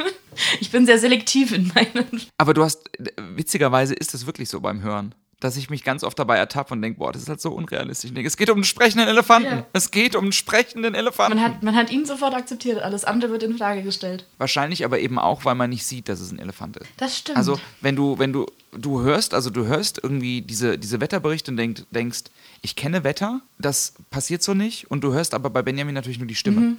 ich 0.60 0.70
bin 0.70 0.86
sehr 0.86 0.98
selektiv 0.98 1.52
in 1.52 1.72
meinen. 1.74 2.22
Aber 2.38 2.54
du 2.54 2.62
hast, 2.64 2.88
äh, 2.98 3.10
witzigerweise 3.34 3.94
ist 3.94 4.14
es 4.14 4.26
wirklich 4.26 4.48
so 4.48 4.60
beim 4.60 4.82
Hören 4.82 5.14
dass 5.44 5.58
ich 5.58 5.68
mich 5.68 5.84
ganz 5.84 6.02
oft 6.04 6.18
dabei 6.18 6.38
ertappe 6.38 6.72
und 6.72 6.80
denke, 6.80 6.98
boah, 6.98 7.12
das 7.12 7.22
ist 7.22 7.28
halt 7.28 7.40
so 7.40 7.50
unrealistisch. 7.50 8.10
Es 8.24 8.38
geht 8.38 8.48
um 8.48 8.56
einen 8.56 8.64
sprechenden 8.64 9.08
Elefanten. 9.08 9.58
Ja. 9.58 9.66
Es 9.74 9.90
geht 9.90 10.16
um 10.16 10.24
einen 10.24 10.32
sprechenden 10.32 10.94
Elefanten. 10.94 11.36
Man 11.36 11.44
hat, 11.44 11.62
man 11.62 11.76
hat 11.76 11.92
ihn 11.92 12.06
sofort 12.06 12.32
akzeptiert, 12.32 12.82
alles 12.82 13.04
andere 13.04 13.30
wird 13.30 13.42
in 13.42 13.58
Frage 13.58 13.82
gestellt. 13.82 14.26
Wahrscheinlich 14.38 14.86
aber 14.86 15.00
eben 15.00 15.18
auch, 15.18 15.44
weil 15.44 15.54
man 15.54 15.68
nicht 15.68 15.84
sieht, 15.84 16.08
dass 16.08 16.20
es 16.20 16.32
ein 16.32 16.38
Elefant 16.38 16.78
ist. 16.78 16.88
Das 16.96 17.18
stimmt. 17.18 17.36
Also 17.36 17.60
wenn 17.82 17.94
du, 17.94 18.18
wenn 18.18 18.32
du, 18.32 18.46
du 18.72 19.02
hörst, 19.02 19.34
also 19.34 19.50
du 19.50 19.66
hörst 19.66 20.00
irgendwie 20.02 20.40
diese, 20.40 20.78
diese 20.78 21.02
Wetterberichte 21.02 21.50
und 21.50 21.58
denk, 21.58 21.84
denkst, 21.90 22.22
ich 22.62 22.74
kenne 22.74 23.04
Wetter, 23.04 23.42
das 23.58 23.92
passiert 24.10 24.42
so 24.42 24.54
nicht. 24.54 24.90
Und 24.90 25.04
du 25.04 25.12
hörst 25.12 25.34
aber 25.34 25.50
bei 25.50 25.60
Benjamin 25.60 25.94
natürlich 25.94 26.18
nur 26.18 26.26
die 26.26 26.36
Stimme. 26.36 26.60
Mhm. 26.60 26.76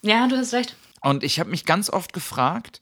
Ja, 0.00 0.26
du 0.26 0.36
hast 0.38 0.54
recht. 0.54 0.74
Und 1.02 1.22
ich 1.22 1.38
habe 1.38 1.50
mich 1.50 1.66
ganz 1.66 1.90
oft 1.90 2.14
gefragt, 2.14 2.80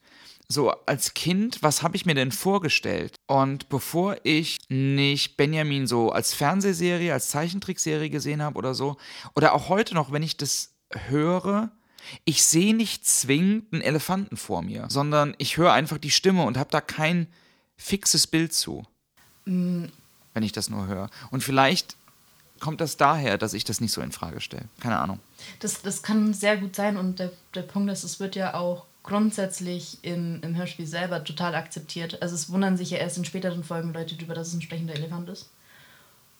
so 0.48 0.70
als 0.86 1.14
Kind, 1.14 1.62
was 1.62 1.82
habe 1.82 1.96
ich 1.96 2.06
mir 2.06 2.14
denn 2.14 2.32
vorgestellt? 2.32 3.16
Und 3.26 3.68
bevor 3.68 4.16
ich 4.24 4.58
nicht 4.68 5.36
Benjamin 5.36 5.86
so 5.86 6.12
als 6.12 6.34
Fernsehserie, 6.34 7.12
als 7.12 7.28
Zeichentrickserie 7.28 8.10
gesehen 8.10 8.42
habe 8.42 8.58
oder 8.58 8.74
so, 8.74 8.96
oder 9.34 9.54
auch 9.54 9.68
heute 9.68 9.94
noch, 9.94 10.12
wenn 10.12 10.22
ich 10.22 10.36
das 10.36 10.74
höre, 11.08 11.70
ich 12.24 12.44
sehe 12.44 12.74
nicht 12.74 13.06
zwingend 13.06 13.72
einen 13.72 13.82
Elefanten 13.82 14.36
vor 14.36 14.62
mir, 14.62 14.86
sondern 14.88 15.34
ich 15.38 15.56
höre 15.56 15.72
einfach 15.72 15.98
die 15.98 16.10
Stimme 16.10 16.42
und 16.44 16.58
habe 16.58 16.70
da 16.70 16.80
kein 16.80 17.26
fixes 17.76 18.26
Bild 18.26 18.52
zu. 18.52 18.84
Mhm. 19.46 19.90
Wenn 20.34 20.42
ich 20.42 20.52
das 20.52 20.68
nur 20.68 20.86
höre. 20.86 21.10
Und 21.30 21.42
vielleicht 21.42 21.96
kommt 22.60 22.80
das 22.80 22.96
daher, 22.96 23.38
dass 23.38 23.54
ich 23.54 23.64
das 23.64 23.80
nicht 23.80 23.92
so 23.92 24.00
in 24.00 24.12
Frage 24.12 24.40
stelle. 24.40 24.64
Keine 24.80 24.98
Ahnung. 24.98 25.20
Das, 25.60 25.82
das 25.82 26.02
kann 26.02 26.34
sehr 26.34 26.56
gut 26.56 26.76
sein 26.76 26.96
und 26.96 27.18
der, 27.18 27.32
der 27.54 27.62
Punkt 27.62 27.90
ist, 27.90 28.04
es 28.04 28.20
wird 28.20 28.36
ja 28.36 28.54
auch 28.54 28.86
grundsätzlich 29.04 29.98
im, 30.02 30.40
im 30.42 30.56
Hörspiel 30.56 30.86
selber 30.86 31.22
total 31.22 31.54
akzeptiert. 31.54 32.20
Also 32.22 32.34
es 32.34 32.50
wundern 32.50 32.76
sich 32.76 32.90
ja 32.90 32.98
erst 32.98 33.18
in 33.18 33.24
späteren 33.24 33.62
Folgen 33.62 33.92
Leute 33.92 34.16
darüber, 34.16 34.34
dass 34.34 34.48
es 34.48 34.54
ein 34.54 34.62
sprechender 34.62 34.94
Elefant 34.94 35.28
ist. 35.28 35.50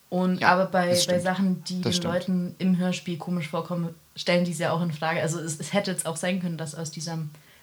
Und 0.09 0.41
ja, 0.41 0.49
aber 0.49 0.67
bei, 0.67 0.89
bei 1.07 1.19
Sachen, 1.21 1.63
die 1.65 1.83
das 1.83 1.83
den 1.83 1.93
stimmt. 1.93 2.15
Leuten 2.15 2.55
im 2.59 2.79
Hörspiel 2.79 3.19
komisch 3.19 3.49
vorkommen, 3.49 3.95
stellen 4.17 4.45
die 4.45 4.53
es 4.53 4.59
ja 4.59 4.73
auch 4.73 4.83
in 4.83 4.93
Frage. 4.93 5.21
Also 5.21 5.39
es, 5.39 5.61
es 5.61 5.73
hätte 5.73 5.91
jetzt 5.91 6.07
auch 6.07 6.17
sein 6.17 6.41
können, 6.41 6.57
dass 6.57 6.75
aus 6.75 6.91
dieser 6.91 7.19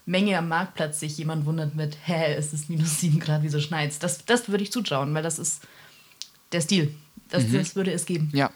Menge 0.05 0.37
am 0.37 0.47
Marktplatz 0.47 0.99
sich 0.99 1.17
jemand 1.17 1.45
wundert 1.45 1.75
mit, 1.75 1.97
hä, 2.05 2.33
es 2.35 2.53
ist 2.53 2.69
minus 2.69 2.99
7 2.99 3.19
Grad, 3.19 3.43
wieso 3.43 3.59
schneit's? 3.59 3.99
Das, 3.99 4.25
das 4.25 4.49
würde 4.49 4.63
ich 4.63 4.71
zutrauen, 4.71 5.13
weil 5.13 5.23
das 5.23 5.39
ist 5.39 5.61
der 6.51 6.61
Stil. 6.61 6.93
Das, 7.29 7.43
mhm. 7.43 7.53
das 7.53 7.75
würde 7.75 7.91
es 7.91 8.05
geben. 8.05 8.29
Ja. 8.33 8.51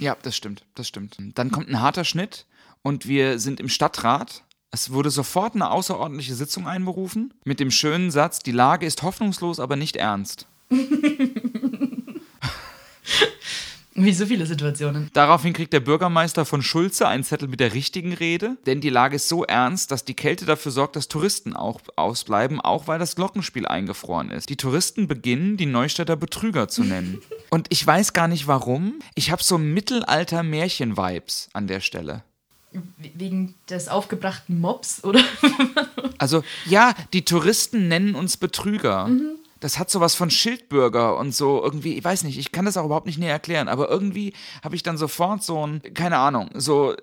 ja, 0.00 0.16
das 0.22 0.36
stimmt, 0.36 0.64
das 0.74 0.88
stimmt. 0.88 1.16
Dann 1.34 1.50
kommt 1.50 1.68
ein 1.68 1.80
harter 1.80 2.04
Schnitt 2.04 2.44
und 2.82 3.06
wir 3.06 3.38
sind 3.38 3.60
im 3.60 3.68
Stadtrat 3.68 4.42
es 4.70 4.92
wurde 4.92 5.10
sofort 5.10 5.54
eine 5.54 5.70
außerordentliche 5.70 6.34
Sitzung 6.34 6.66
einberufen 6.66 7.32
mit 7.44 7.60
dem 7.60 7.70
schönen 7.70 8.10
Satz, 8.10 8.40
die 8.40 8.52
Lage 8.52 8.86
ist 8.86 9.02
hoffnungslos, 9.02 9.60
aber 9.60 9.76
nicht 9.76 9.96
ernst. 9.96 10.46
Wie 14.00 14.12
so 14.12 14.26
viele 14.26 14.46
Situationen. 14.46 15.10
Daraufhin 15.12 15.52
kriegt 15.52 15.72
der 15.72 15.80
Bürgermeister 15.80 16.44
von 16.44 16.62
Schulze 16.62 17.08
einen 17.08 17.24
Zettel 17.24 17.48
mit 17.48 17.58
der 17.58 17.74
richtigen 17.74 18.12
Rede, 18.12 18.56
denn 18.64 18.80
die 18.80 18.90
Lage 18.90 19.16
ist 19.16 19.28
so 19.28 19.44
ernst, 19.44 19.90
dass 19.90 20.04
die 20.04 20.14
Kälte 20.14 20.44
dafür 20.44 20.70
sorgt, 20.70 20.94
dass 20.94 21.08
Touristen 21.08 21.56
auch 21.56 21.80
ausbleiben, 21.96 22.60
auch 22.60 22.86
weil 22.86 23.00
das 23.00 23.16
Glockenspiel 23.16 23.66
eingefroren 23.66 24.30
ist. 24.30 24.50
Die 24.50 24.56
Touristen 24.56 25.08
beginnen, 25.08 25.56
die 25.56 25.66
Neustädter 25.66 26.14
Betrüger 26.14 26.68
zu 26.68 26.84
nennen. 26.84 27.20
Und 27.50 27.66
ich 27.70 27.84
weiß 27.84 28.12
gar 28.12 28.28
nicht 28.28 28.46
warum. 28.46 29.00
Ich 29.16 29.32
habe 29.32 29.42
so 29.42 29.58
Mittelalter-Märchen-Vibes 29.58 31.48
an 31.52 31.66
der 31.66 31.80
Stelle. 31.80 32.22
Wegen 32.98 33.54
des 33.70 33.88
aufgebrachten 33.88 34.60
Mobs, 34.60 35.02
oder? 35.04 35.20
also, 36.18 36.42
ja, 36.66 36.94
die 37.12 37.24
Touristen 37.24 37.88
nennen 37.88 38.14
uns 38.14 38.36
Betrüger. 38.36 39.06
Mhm. 39.06 39.36
Das 39.60 39.78
hat 39.78 39.90
sowas 39.90 40.14
von 40.14 40.30
Schildbürger 40.30 41.16
und 41.16 41.34
so 41.34 41.62
irgendwie, 41.62 41.94
ich 41.98 42.04
weiß 42.04 42.22
nicht, 42.24 42.38
ich 42.38 42.52
kann 42.52 42.64
das 42.64 42.76
auch 42.76 42.84
überhaupt 42.84 43.06
nicht 43.06 43.18
näher 43.18 43.32
erklären, 43.32 43.68
aber 43.68 43.88
irgendwie 43.88 44.32
habe 44.62 44.76
ich 44.76 44.84
dann 44.84 44.96
sofort 44.96 45.42
so 45.42 45.66
ein, 45.66 45.82
keine 45.94 46.18
Ahnung, 46.18 46.50
so 46.54 46.94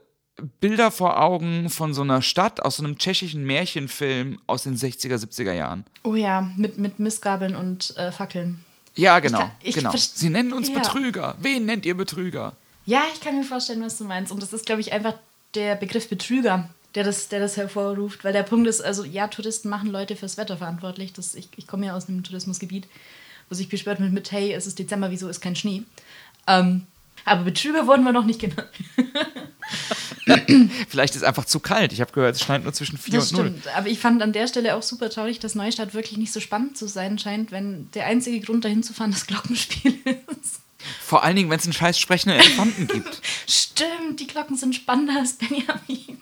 Bilder 0.60 0.92
vor 0.92 1.22
Augen 1.22 1.70
von 1.70 1.94
so 1.94 2.02
einer 2.02 2.22
Stadt 2.22 2.62
aus 2.62 2.78
so 2.78 2.84
einem 2.84 2.98
tschechischen 2.98 3.46
Märchenfilm 3.46 4.40
aus 4.48 4.64
den 4.64 4.76
60er, 4.76 5.16
70er 5.16 5.54
Jahren. 5.54 5.86
Oh 6.04 6.16
ja, 6.16 6.50
mit, 6.58 6.78
mit 6.78 7.00
Missgabeln 7.00 7.56
und 7.56 7.96
äh, 7.98 8.12
Fackeln. 8.12 8.64
Ja, 8.96 9.20
genau. 9.20 9.40
Ich 9.40 9.44
kann, 9.44 9.54
ich 9.64 9.76
genau. 9.76 9.92
Sie 9.96 10.30
nennen 10.30 10.54
uns 10.54 10.70
ja. 10.70 10.76
Betrüger. 10.76 11.36
Wen 11.40 11.66
nennt 11.66 11.86
ihr 11.86 11.96
Betrüger? 11.96 12.54
Ja, 12.86 13.04
ich 13.14 13.22
kann 13.22 13.38
mir 13.38 13.44
vorstellen, 13.44 13.82
was 13.82 13.98
du 13.98 14.06
meinst. 14.06 14.32
Und 14.32 14.42
das 14.42 14.54
ist, 14.54 14.66
glaube 14.66 14.82
ich, 14.82 14.94
einfach 14.94 15.16
der 15.56 15.76
Begriff 15.76 16.10
Betrüger, 16.10 16.70
der 16.96 17.04
das, 17.04 17.28
der 17.28 17.40
das 17.40 17.58
hervorruft. 17.58 18.24
Weil 18.24 18.34
der 18.34 18.44
Punkt 18.44 18.68
ist, 18.68 18.82
also 18.82 19.04
ja, 19.04 19.28
Touristen 19.28 19.70
machen 19.70 19.90
Leute 19.90 20.16
fürs 20.16 20.38
Wetter 20.38 20.58
verantwortlich. 20.58 21.14
Das, 21.14 21.36
ich, 21.36 21.50
ich 21.56 21.68
komme 21.68 21.88
ja 21.88 21.96
aus 21.96 22.08
einem 22.08 22.24
Tourismusgebiet, 22.24 22.88
wo 23.50 23.56
sich 23.56 23.70
beschwert 23.70 24.00
wird 24.00 24.12
mit, 24.12 24.32
hey, 24.32 24.54
es 24.54 24.68
ist 24.68 24.80
Dezember, 24.80 25.12
wieso 25.12 25.28
ist 25.28 25.42
kein 25.42 25.56
Schnee? 25.56 25.84
Ähm, 26.48 26.88
aber 27.24 27.44
Betrüger 27.44 27.88
wurden 27.88 28.04
wir 28.04 28.12
noch 28.12 28.26
nicht 28.26 28.40
genannt. 28.40 28.70
Vielleicht 30.90 31.16
ist 31.16 31.22
es 31.22 31.28
einfach 31.28 31.46
zu 31.46 31.60
kalt. 31.60 31.92
Ich 31.94 32.02
habe 32.02 32.12
gehört, 32.12 32.36
es 32.36 32.42
scheint 32.42 32.64
nur 32.64 32.74
zwischen 32.74 32.98
4 32.98 33.20
und 33.20 33.32
0. 33.32 33.46
Stimmt. 33.46 33.68
Aber 33.76 33.88
ich 33.88 34.00
fand 34.00 34.22
an 34.22 34.32
der 34.32 34.48
Stelle 34.48 34.76
auch 34.76 34.84
super 34.84 35.10
traurig, 35.10 35.40
dass 35.40 35.56
Neustadt 35.56 35.94
wirklich 35.94 36.18
nicht 36.18 36.32
so 36.32 36.40
spannend 36.40 36.78
zu 36.78 36.88
sein 36.88 37.18
scheint, 37.18 37.52
wenn 37.52 37.90
der 37.94 38.06
einzige 38.06 38.40
Grund 38.40 38.66
dahin 38.66 38.84
zu 38.84 38.94
fahren 38.94 39.12
das 39.12 39.26
Glockenspiel 39.28 39.96
ist. 40.06 40.25
Vor 41.06 41.24
allen 41.24 41.36
Dingen, 41.36 41.52
wenn 41.52 41.60
es 41.60 41.66
einen 41.66 41.74
scheiß 41.74 42.00
sprechenden 42.00 42.40
Elefanten 42.40 42.88
gibt. 42.88 43.22
Stimmt, 43.48 44.20
die 44.20 44.26
Glocken 44.26 44.58
sind 44.58 44.74
spannender 44.74 45.20
als 45.20 45.34
Benjamin. 45.34 46.22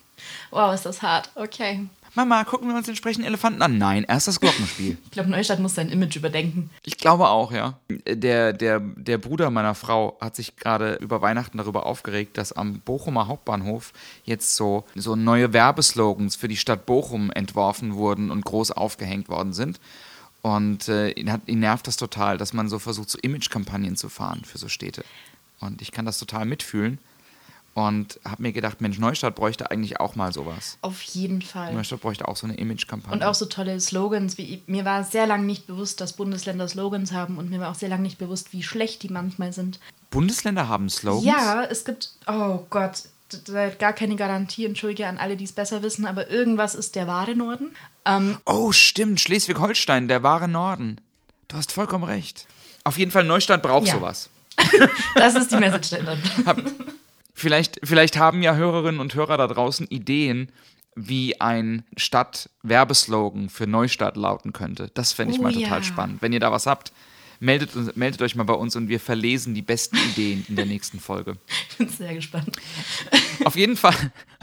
Wow, 0.51 0.73
ist 0.73 0.85
das 0.85 1.01
hart. 1.01 1.31
Okay. 1.35 1.87
Mama, 2.15 2.43
gucken 2.43 2.67
wir 2.67 2.75
uns 2.75 2.85
den 2.85 2.95
sprechenden 2.97 3.27
Elefanten 3.27 3.61
an. 3.61 3.77
Nein, 3.77 4.05
erst 4.07 4.27
das 4.27 4.41
Glockenspiel. 4.41 4.97
ich 5.05 5.11
glaube, 5.11 5.29
Neustadt 5.29 5.59
muss 5.59 5.75
sein 5.75 5.89
Image 5.89 6.17
überdenken. 6.17 6.69
Ich 6.83 6.97
glaube 6.97 7.29
auch, 7.29 7.53
ja. 7.53 7.79
Der, 7.89 8.51
der, 8.51 8.81
der 8.81 9.17
Bruder 9.17 9.49
meiner 9.49 9.73
Frau 9.73 10.17
hat 10.19 10.35
sich 10.35 10.57
gerade 10.57 10.95
über 10.95 11.21
Weihnachten 11.21 11.57
darüber 11.57 11.85
aufgeregt, 11.85 12.37
dass 12.37 12.51
am 12.51 12.81
Bochumer 12.81 13.27
Hauptbahnhof 13.27 13.93
jetzt 14.25 14.55
so, 14.55 14.83
so 14.95 15.15
neue 15.15 15.53
Werbeslogans 15.53 16.35
für 16.35 16.49
die 16.49 16.57
Stadt 16.57 16.85
Bochum 16.85 17.31
entworfen 17.31 17.95
wurden 17.95 18.31
und 18.31 18.43
groß 18.43 18.71
aufgehängt 18.71 19.29
worden 19.29 19.53
sind. 19.53 19.79
Und 20.43 20.89
äh, 20.89 21.11
ihn, 21.11 21.31
hat, 21.31 21.41
ihn 21.47 21.59
nervt 21.59 21.87
das 21.87 21.95
total, 21.95 22.37
dass 22.37 22.51
man 22.51 22.67
so 22.67 22.77
versucht, 22.77 23.09
so 23.09 23.17
Image-Kampagnen 23.17 23.95
zu 23.95 24.09
fahren 24.09 24.43
für 24.45 24.57
so 24.57 24.67
Städte. 24.67 25.05
Und 25.61 25.81
ich 25.81 25.91
kann 25.91 26.05
das 26.05 26.19
total 26.19 26.45
mitfühlen. 26.45 26.99
Und 27.75 28.19
habe 28.23 28.43
mir 28.43 28.51
gedacht, 28.51 28.81
Mensch, 28.81 28.99
Neustadt 28.99 29.35
bräuchte 29.35 29.71
eigentlich 29.71 29.99
auch 29.99 30.15
mal 30.15 30.31
sowas. 30.31 30.77
Auf 30.81 31.01
jeden 31.01 31.41
Fall. 31.41 31.73
Neustadt 31.73 32.01
bräuchte 32.01 32.27
auch 32.27 32.35
so 32.35 32.45
eine 32.45 32.55
Image-Kampagne. 32.57 33.15
Und 33.15 33.23
auch 33.23 33.33
so 33.33 33.45
tolle 33.45 33.79
Slogans. 33.79 34.37
Wie, 34.37 34.61
mir 34.67 34.85
war 34.85 35.03
sehr 35.05 35.25
lange 35.25 35.45
nicht 35.45 35.65
bewusst, 35.65 36.01
dass 36.01 36.13
Bundesländer 36.13 36.67
Slogans 36.67 37.13
haben. 37.13 37.37
Und 37.37 37.49
mir 37.49 37.61
war 37.61 37.71
auch 37.71 37.75
sehr 37.75 37.89
lange 37.89 38.03
nicht 38.03 38.19
bewusst, 38.19 38.51
wie 38.51 38.61
schlecht 38.61 39.01
die 39.01 39.09
manchmal 39.09 39.53
sind. 39.53 39.79
Bundesländer 40.11 40.67
haben 40.67 40.89
Slogans? 40.89 41.25
Ja, 41.25 41.63
es 41.63 41.85
gibt, 41.85 42.11
oh 42.27 42.59
Gott, 42.69 43.03
gar 43.79 43.93
keine 43.93 44.15
Garantie, 44.15 44.65
entschuldige 44.65 45.07
an 45.07 45.17
alle, 45.17 45.37
die 45.37 45.45
es 45.45 45.51
besser 45.51 45.83
wissen, 45.83 46.05
aber 46.05 46.29
irgendwas 46.29 46.75
ist 46.75 46.95
der 46.95 47.07
wahre 47.07 47.35
Norden. 47.35 47.75
Ähm, 48.05 48.37
oh, 48.45 48.71
stimmt, 48.71 49.19
Schleswig-Holstein, 49.19 50.07
der 50.07 50.23
wahre 50.23 50.47
Norden. 50.47 50.99
Du 51.47 51.57
hast 51.57 51.71
vollkommen 51.71 52.03
recht. 52.03 52.47
Auf 52.83 52.97
jeden 52.97 53.11
Fall, 53.11 53.23
Neustadt 53.23 53.61
braucht 53.61 53.87
ja. 53.87 53.95
sowas. 53.95 54.29
das 55.15 55.35
ist 55.35 55.51
die 55.51 55.57
Message 55.57 55.89
dahinter. 55.89 56.17
vielleicht, 57.33 57.79
vielleicht 57.83 58.17
haben 58.17 58.41
ja 58.41 58.55
Hörerinnen 58.55 58.99
und 58.99 59.15
Hörer 59.15 59.37
da 59.37 59.47
draußen 59.47 59.87
Ideen, 59.87 60.49
wie 60.95 61.41
ein 61.41 61.83
Stadt-Werbeslogan 61.97 63.49
für 63.49 63.67
Neustadt 63.67 64.15
lauten 64.15 64.53
könnte. 64.53 64.91
Das 64.93 65.11
fände 65.11 65.33
ich 65.33 65.39
oh, 65.39 65.43
mal 65.43 65.53
total 65.53 65.79
ja. 65.79 65.83
spannend. 65.83 66.21
Wenn 66.21 66.33
ihr 66.33 66.39
da 66.39 66.51
was 66.51 66.65
habt, 66.65 66.91
meldet, 67.43 67.97
meldet 67.97 68.21
euch 68.21 68.35
mal 68.35 68.43
bei 68.43 68.53
uns 68.53 68.75
und 68.75 68.87
wir 68.87 68.99
verlesen 68.99 69.53
die 69.53 69.61
besten 69.61 69.97
Ideen 69.97 70.45
in 70.47 70.55
der 70.55 70.65
nächsten 70.65 70.99
Folge. 70.99 71.37
Ich 71.73 71.77
bin 71.77 71.89
sehr 71.89 72.13
gespannt. 72.13 72.55
Auf 73.45 73.55
jeden 73.55 73.75
Fall, 73.75 73.95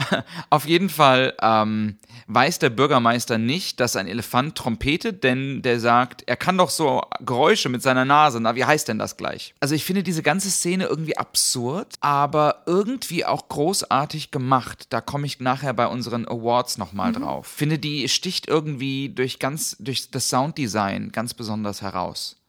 auf 0.49 0.67
jeden 0.67 0.89
Fall 0.89 1.33
ähm, 1.41 1.95
weiß 2.27 2.59
der 2.59 2.69
Bürgermeister 2.69 3.37
nicht, 3.37 3.79
dass 3.79 3.95
ein 3.95 4.07
Elefant 4.07 4.57
trompetet, 4.57 5.23
denn 5.23 5.61
der 5.61 5.79
sagt, 5.79 6.23
er 6.27 6.35
kann 6.35 6.57
doch 6.57 6.69
so 6.69 7.01
Geräusche 7.21 7.69
mit 7.69 7.81
seiner 7.81 8.03
Nase. 8.03 8.41
Na, 8.41 8.55
wie 8.55 8.65
heißt 8.65 8.89
denn 8.89 8.99
das 8.99 9.15
gleich? 9.15 9.53
Also 9.61 9.75
ich 9.75 9.85
finde 9.85 10.03
diese 10.03 10.23
ganze 10.23 10.51
Szene 10.51 10.85
irgendwie 10.85 11.17
absurd, 11.17 11.95
aber 12.01 12.63
irgendwie 12.65 13.25
auch 13.25 13.47
großartig 13.47 14.31
gemacht. 14.31 14.87
Da 14.89 14.99
komme 14.99 15.25
ich 15.25 15.39
nachher 15.39 15.73
bei 15.73 15.87
unseren 15.87 16.27
Awards 16.27 16.77
nochmal 16.77 17.11
mhm. 17.11 17.21
drauf. 17.21 17.47
Finde 17.47 17.79
die 17.79 18.09
sticht 18.09 18.47
irgendwie 18.49 19.09
durch 19.09 19.39
ganz 19.39 19.77
durch 19.79 20.11
das 20.11 20.29
Sounddesign 20.29 21.13
ganz 21.13 21.33
besonders 21.33 21.81
heraus. 21.81 22.40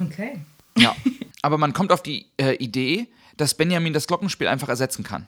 Okay. 0.00 0.40
Ja. 0.76 0.94
Aber 1.42 1.58
man 1.58 1.72
kommt 1.72 1.92
auf 1.92 2.02
die 2.02 2.26
äh, 2.36 2.54
Idee, 2.56 3.08
dass 3.36 3.54
Benjamin 3.54 3.92
das 3.92 4.06
Glockenspiel 4.06 4.46
einfach 4.46 4.68
ersetzen 4.68 5.04
kann. 5.04 5.26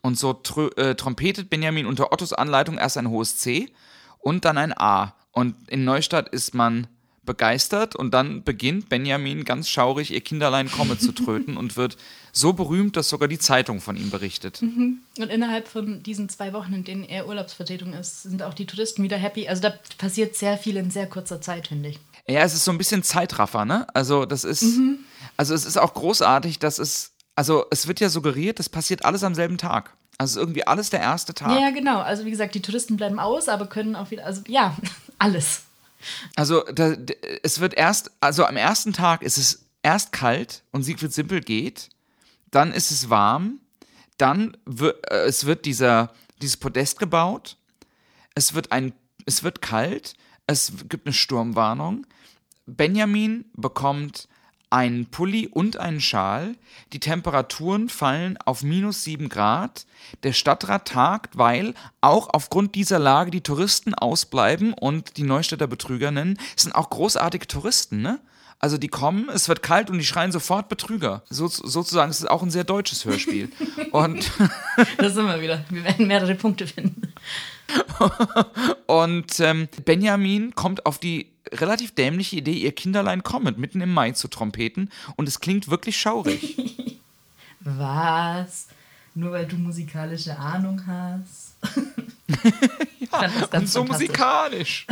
Und 0.00 0.18
so 0.18 0.32
tr 0.32 0.76
äh, 0.78 0.94
trompetet 0.94 1.50
Benjamin 1.50 1.86
unter 1.86 2.12
Ottos 2.12 2.32
Anleitung 2.32 2.78
erst 2.78 2.96
ein 2.96 3.08
hohes 3.08 3.38
C 3.38 3.70
und 4.18 4.44
dann 4.44 4.58
ein 4.58 4.76
A. 4.76 5.14
Und 5.30 5.54
in 5.68 5.84
Neustadt 5.84 6.28
ist 6.30 6.54
man 6.54 6.88
begeistert 7.24 7.94
und 7.94 8.12
dann 8.12 8.42
beginnt 8.42 8.88
Benjamin 8.88 9.44
ganz 9.44 9.68
schaurig 9.68 10.10
ihr 10.10 10.20
Kinderlein 10.20 10.70
komme 10.70 10.98
zu 10.98 11.12
tröten 11.12 11.56
und 11.58 11.76
wird 11.76 11.96
so 12.32 12.52
berühmt, 12.52 12.96
dass 12.96 13.08
sogar 13.08 13.28
die 13.28 13.38
Zeitung 13.38 13.80
von 13.80 13.96
ihm 13.96 14.10
berichtet. 14.10 14.60
Und 14.62 15.02
innerhalb 15.16 15.68
von 15.68 16.02
diesen 16.02 16.28
zwei 16.28 16.52
Wochen, 16.52 16.72
in 16.72 16.84
denen 16.84 17.04
er 17.04 17.28
Urlaubsvertretung 17.28 17.92
ist, 17.92 18.22
sind 18.22 18.42
auch 18.42 18.54
die 18.54 18.66
Touristen 18.66 19.02
wieder 19.04 19.18
happy. 19.18 19.46
Also 19.48 19.62
da 19.62 19.74
passiert 19.98 20.34
sehr 20.34 20.58
viel 20.58 20.76
in 20.76 20.90
sehr 20.90 21.06
kurzer 21.06 21.40
Zeit, 21.40 21.68
finde 21.68 21.90
ich. 21.90 21.98
Ja, 22.28 22.40
es 22.42 22.54
ist 22.54 22.64
so 22.64 22.70
ein 22.70 22.78
bisschen 22.78 23.02
Zeitraffer, 23.02 23.64
ne? 23.64 23.86
Also 23.94 24.26
das 24.26 24.44
ist, 24.44 24.64
also 25.36 25.54
es 25.54 25.64
ist 25.64 25.76
auch 25.76 25.94
großartig, 25.94 26.58
dass 26.58 26.78
es, 26.78 27.12
also 27.34 27.66
es 27.70 27.88
wird 27.88 28.00
ja 28.00 28.08
suggeriert, 28.08 28.58
das 28.58 28.68
passiert 28.68 29.04
alles 29.04 29.24
am 29.24 29.34
selben 29.34 29.58
Tag. 29.58 29.96
Also 30.18 30.32
es 30.32 30.36
ist 30.36 30.42
irgendwie 30.42 30.66
alles 30.66 30.90
der 30.90 31.00
erste 31.00 31.34
Tag. 31.34 31.58
Ja, 31.60 31.70
genau. 31.70 32.00
Also 32.00 32.24
wie 32.24 32.30
gesagt, 32.30 32.54
die 32.54 32.62
Touristen 32.62 32.96
bleiben 32.96 33.18
aus, 33.18 33.48
aber 33.48 33.66
können 33.66 33.96
auch 33.96 34.10
wieder, 34.10 34.24
also 34.24 34.42
ja, 34.46 34.76
alles. 35.18 35.62
Also 36.36 36.62
da, 36.62 36.94
es 37.42 37.60
wird 37.60 37.74
erst, 37.74 38.10
also 38.20 38.44
am 38.44 38.56
ersten 38.56 38.92
Tag 38.92 39.22
ist 39.22 39.38
es 39.38 39.66
erst 39.82 40.12
kalt 40.12 40.62
und 40.70 40.82
Siegfried 40.82 41.12
Simpel 41.12 41.40
geht, 41.40 41.88
dann 42.50 42.72
ist 42.72 42.90
es 42.90 43.10
warm, 43.10 43.60
dann 44.18 44.56
wird, 44.64 45.10
äh, 45.10 45.24
es 45.24 45.46
wird 45.46 45.64
dieser, 45.64 46.12
dieses 46.40 46.56
Podest 46.56 46.98
gebaut, 46.98 47.56
es 48.34 48.54
wird 48.54 48.70
ein, 48.72 48.92
es 49.26 49.42
wird 49.42 49.62
kalt, 49.62 50.14
es 50.46 50.72
gibt 50.88 51.06
eine 51.06 51.12
Sturmwarnung, 51.12 52.06
Benjamin 52.66 53.44
bekommt 53.54 54.28
einen 54.72 55.06
Pulli 55.06 55.48
und 55.48 55.76
einen 55.76 56.00
Schal. 56.00 56.56
Die 56.94 57.00
Temperaturen 57.00 57.90
fallen 57.90 58.38
auf 58.38 58.62
minus 58.62 59.04
7 59.04 59.28
Grad. 59.28 59.86
Der 60.22 60.32
Stadtrat 60.32 60.88
tagt, 60.88 61.36
weil 61.36 61.74
auch 62.00 62.30
aufgrund 62.32 62.74
dieser 62.74 62.98
Lage 62.98 63.30
die 63.30 63.42
Touristen 63.42 63.94
ausbleiben 63.94 64.72
und 64.72 65.18
die 65.18 65.24
Neustädter 65.24 65.66
Betrüger 65.66 66.10
nennen. 66.10 66.38
Es 66.56 66.62
sind 66.62 66.74
auch 66.74 66.88
großartige 66.88 67.46
Touristen, 67.46 68.00
ne? 68.00 68.18
Also 68.58 68.78
die 68.78 68.88
kommen, 68.88 69.28
es 69.28 69.48
wird 69.48 69.64
kalt 69.64 69.90
und 69.90 69.98
die 69.98 70.04
schreien 70.04 70.30
sofort 70.30 70.68
Betrüger. 70.68 71.24
So, 71.28 71.48
sozusagen, 71.48 72.12
es 72.12 72.20
ist 72.20 72.30
auch 72.30 72.44
ein 72.44 72.50
sehr 72.50 72.62
deutsches 72.62 73.04
Hörspiel. 73.04 73.50
und 73.90 74.30
Da 74.98 75.10
sind 75.10 75.26
wir 75.26 75.42
wieder. 75.42 75.64
Wir 75.68 75.82
werden 75.82 76.06
mehrere 76.06 76.36
Punkte 76.36 76.68
finden. 76.68 77.12
Und 78.86 79.40
ähm, 79.40 79.68
Benjamin 79.84 80.54
kommt 80.54 80.86
auf 80.86 80.98
die 80.98 81.28
relativ 81.52 81.94
dämliche 81.94 82.36
Idee, 82.36 82.54
ihr 82.54 82.72
Kinderlein 82.72 83.22
kommet 83.22 83.58
mitten 83.58 83.80
im 83.80 83.92
Mai 83.92 84.12
zu 84.12 84.28
trompeten. 84.28 84.90
Und 85.16 85.28
es 85.28 85.40
klingt 85.40 85.68
wirklich 85.68 85.96
schaurig. 85.98 86.56
Was? 87.60 88.68
Nur 89.14 89.32
weil 89.32 89.46
du 89.46 89.56
musikalische 89.56 90.38
Ahnung 90.38 90.82
hast. 90.86 91.56
ja, 93.12 93.30
und 93.52 93.68
so 93.68 93.84
musikalisch. 93.84 94.86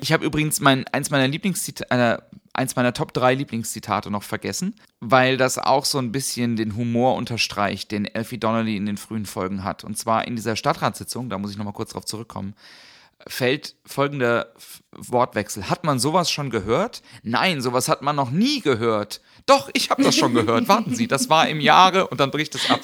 Ich 0.00 0.12
habe 0.12 0.24
übrigens 0.24 0.60
mein, 0.60 0.86
eins 0.88 1.10
meiner 1.10 1.28
Lieblingszitate, 1.28 2.22
eins 2.56 2.76
meiner 2.76 2.92
Top 2.92 3.12
3 3.12 3.34
Lieblingszitate 3.34 4.10
noch 4.10 4.22
vergessen, 4.22 4.74
weil 5.00 5.36
das 5.36 5.58
auch 5.58 5.84
so 5.84 5.98
ein 5.98 6.12
bisschen 6.12 6.56
den 6.56 6.76
Humor 6.76 7.14
unterstreicht, 7.14 7.90
den 7.90 8.06
Elfie 8.06 8.38
Donnelly 8.38 8.76
in 8.76 8.86
den 8.86 8.96
frühen 8.96 9.26
Folgen 9.26 9.62
hat. 9.62 9.84
Und 9.84 9.98
zwar 9.98 10.26
in 10.26 10.36
dieser 10.36 10.56
Stadtratssitzung, 10.56 11.28
da 11.28 11.38
muss 11.38 11.50
ich 11.50 11.56
nochmal 11.56 11.74
kurz 11.74 11.92
drauf 11.92 12.04
zurückkommen, 12.04 12.54
fällt 13.26 13.76
folgender 13.84 14.52
Wortwechsel. 14.92 15.68
Hat 15.68 15.84
man 15.84 15.98
sowas 15.98 16.30
schon 16.30 16.50
gehört? 16.50 17.02
Nein, 17.22 17.60
sowas 17.60 17.88
hat 17.88 18.02
man 18.02 18.16
noch 18.16 18.30
nie 18.30 18.60
gehört. 18.60 19.20
Doch, 19.46 19.70
ich 19.72 19.90
habe 19.90 20.02
das 20.02 20.16
schon 20.16 20.34
gehört. 20.34 20.68
Warten 20.68 20.94
Sie, 20.94 21.08
das 21.08 21.28
war 21.28 21.48
im 21.48 21.60
Jahre 21.60 22.08
und 22.08 22.20
dann 22.20 22.30
bricht 22.30 22.54
es 22.54 22.70
ab. 22.70 22.80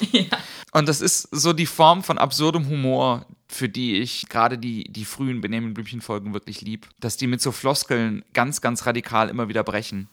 Und 0.71 0.87
das 0.87 1.01
ist 1.01 1.27
so 1.31 1.53
die 1.53 1.65
Form 1.65 2.03
von 2.03 2.17
absurdem 2.17 2.67
Humor, 2.67 3.25
für 3.53 3.69
die 3.69 3.97
ich 3.97 4.27
gerade 4.29 4.57
die, 4.57 4.85
die 4.85 5.05
frühen 5.05 5.41
Benjamin 5.41 5.73
Blümchen-Folgen 5.73 6.33
wirklich 6.33 6.61
lieb. 6.61 6.87
Dass 6.99 7.17
die 7.17 7.27
mit 7.27 7.41
so 7.41 7.51
Floskeln 7.51 8.23
ganz, 8.33 8.61
ganz 8.61 8.85
radikal 8.85 9.29
immer 9.29 9.47
wieder 9.49 9.63
brechen. 9.63 10.07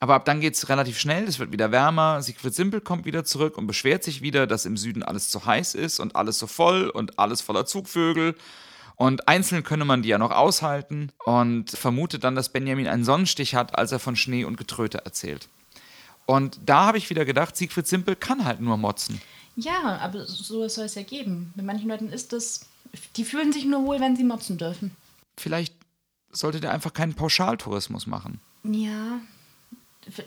Aber 0.00 0.14
ab 0.14 0.24
dann 0.24 0.40
geht 0.40 0.54
es 0.54 0.68
relativ 0.68 0.98
schnell, 0.98 1.24
es 1.24 1.38
wird 1.38 1.52
wieder 1.52 1.70
wärmer. 1.70 2.20
Siegfried 2.22 2.54
Simpel 2.54 2.80
kommt 2.80 3.04
wieder 3.04 3.24
zurück 3.24 3.56
und 3.56 3.68
beschwert 3.68 4.02
sich 4.02 4.20
wieder, 4.20 4.48
dass 4.48 4.66
im 4.66 4.76
Süden 4.76 5.04
alles 5.04 5.28
zu 5.28 5.46
heiß 5.46 5.76
ist 5.76 6.00
und 6.00 6.16
alles 6.16 6.40
so 6.40 6.48
voll 6.48 6.88
und 6.88 7.20
alles 7.20 7.40
voller 7.40 7.66
Zugvögel. 7.66 8.34
Und 8.96 9.28
einzeln 9.28 9.62
könne 9.62 9.84
man 9.84 10.02
die 10.02 10.08
ja 10.08 10.18
noch 10.18 10.32
aushalten 10.32 11.12
und 11.24 11.70
vermutet 11.70 12.24
dann, 12.24 12.34
dass 12.34 12.48
Benjamin 12.48 12.88
einen 12.88 13.04
Sonnenstich 13.04 13.54
hat, 13.54 13.78
als 13.78 13.92
er 13.92 14.00
von 14.00 14.16
Schnee 14.16 14.44
und 14.44 14.56
Getröte 14.56 15.04
erzählt. 15.04 15.48
Und 16.26 16.58
da 16.66 16.86
habe 16.86 16.98
ich 16.98 17.10
wieder 17.10 17.24
gedacht, 17.24 17.56
Siegfried 17.56 17.86
Simpel 17.86 18.16
kann 18.16 18.44
halt 18.44 18.60
nur 18.60 18.76
motzen. 18.76 19.20
Ja, 19.56 19.98
aber 20.00 20.24
sowas 20.26 20.74
soll 20.74 20.86
es 20.86 20.94
ja 20.94 21.02
geben. 21.02 21.52
Bei 21.56 21.62
manchen 21.62 21.88
Leuten 21.88 22.08
ist 22.08 22.32
das, 22.32 22.66
die 23.16 23.24
fühlen 23.24 23.52
sich 23.52 23.64
nur 23.64 23.84
wohl, 23.84 24.00
wenn 24.00 24.16
sie 24.16 24.24
motzen 24.24 24.58
dürfen. 24.58 24.90
Vielleicht 25.36 25.74
sollte 26.30 26.60
der 26.60 26.72
einfach 26.72 26.92
keinen 26.92 27.14
Pauschaltourismus 27.14 28.06
machen. 28.06 28.40
Ja. 28.64 29.20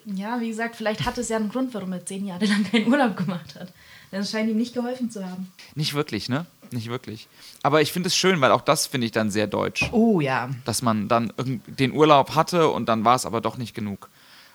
Ja, 0.05 0.39
wie 0.39 0.47
gesagt, 0.49 0.75
vielleicht 0.77 1.05
hat 1.05 1.17
es 1.17 1.29
ja 1.29 1.35
einen 1.37 1.49
Grund, 1.49 1.73
warum 1.73 1.91
er 1.91 2.05
zehn 2.05 2.25
Jahre 2.25 2.45
lang 2.45 2.63
keinen 2.63 2.87
Urlaub 2.87 3.17
gemacht 3.17 3.55
hat. 3.55 3.73
Denn 4.11 4.21
es 4.21 4.31
scheint 4.31 4.49
ihm 4.49 4.55
nicht 4.57 4.73
geholfen 4.73 5.11
zu 5.11 5.25
haben. 5.25 5.51
Nicht 5.73 5.93
wirklich, 5.93 6.29
ne? 6.29 6.45
Nicht 6.71 6.87
wirklich. 6.89 7.27
Aber 7.61 7.81
ich 7.81 7.91
finde 7.91 8.07
es 8.07 8.15
schön, 8.15 8.39
weil 8.39 8.51
auch 8.51 8.61
das 8.61 8.87
finde 8.87 9.05
ich 9.05 9.11
dann 9.11 9.29
sehr 9.31 9.47
deutsch. 9.47 9.89
Oh 9.91 10.21
ja. 10.21 10.49
Dass 10.63 10.81
man 10.81 11.07
dann 11.09 11.33
irgend- 11.37 11.63
den 11.79 11.91
Urlaub 11.91 12.35
hatte 12.35 12.69
und 12.69 12.87
dann 12.87 13.03
war 13.03 13.15
es 13.15 13.25
aber 13.25 13.41
doch 13.41 13.57
nicht 13.57 13.73
genug. 13.75 14.09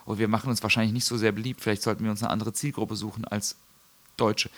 Und 0.06 0.18
wir 0.18 0.28
machen 0.28 0.48
uns 0.50 0.62
wahrscheinlich 0.62 0.92
nicht 0.92 1.04
so 1.04 1.16
sehr 1.18 1.32
beliebt. 1.32 1.60
Vielleicht 1.60 1.82
sollten 1.82 2.02
wir 2.04 2.10
uns 2.10 2.22
eine 2.22 2.30
andere 2.30 2.52
Zielgruppe 2.52 2.96
suchen 2.96 3.24
als 3.26 3.56
Deutsche. 4.16 4.48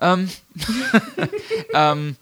Ähm, 0.00 0.30
ähm, 1.74 2.16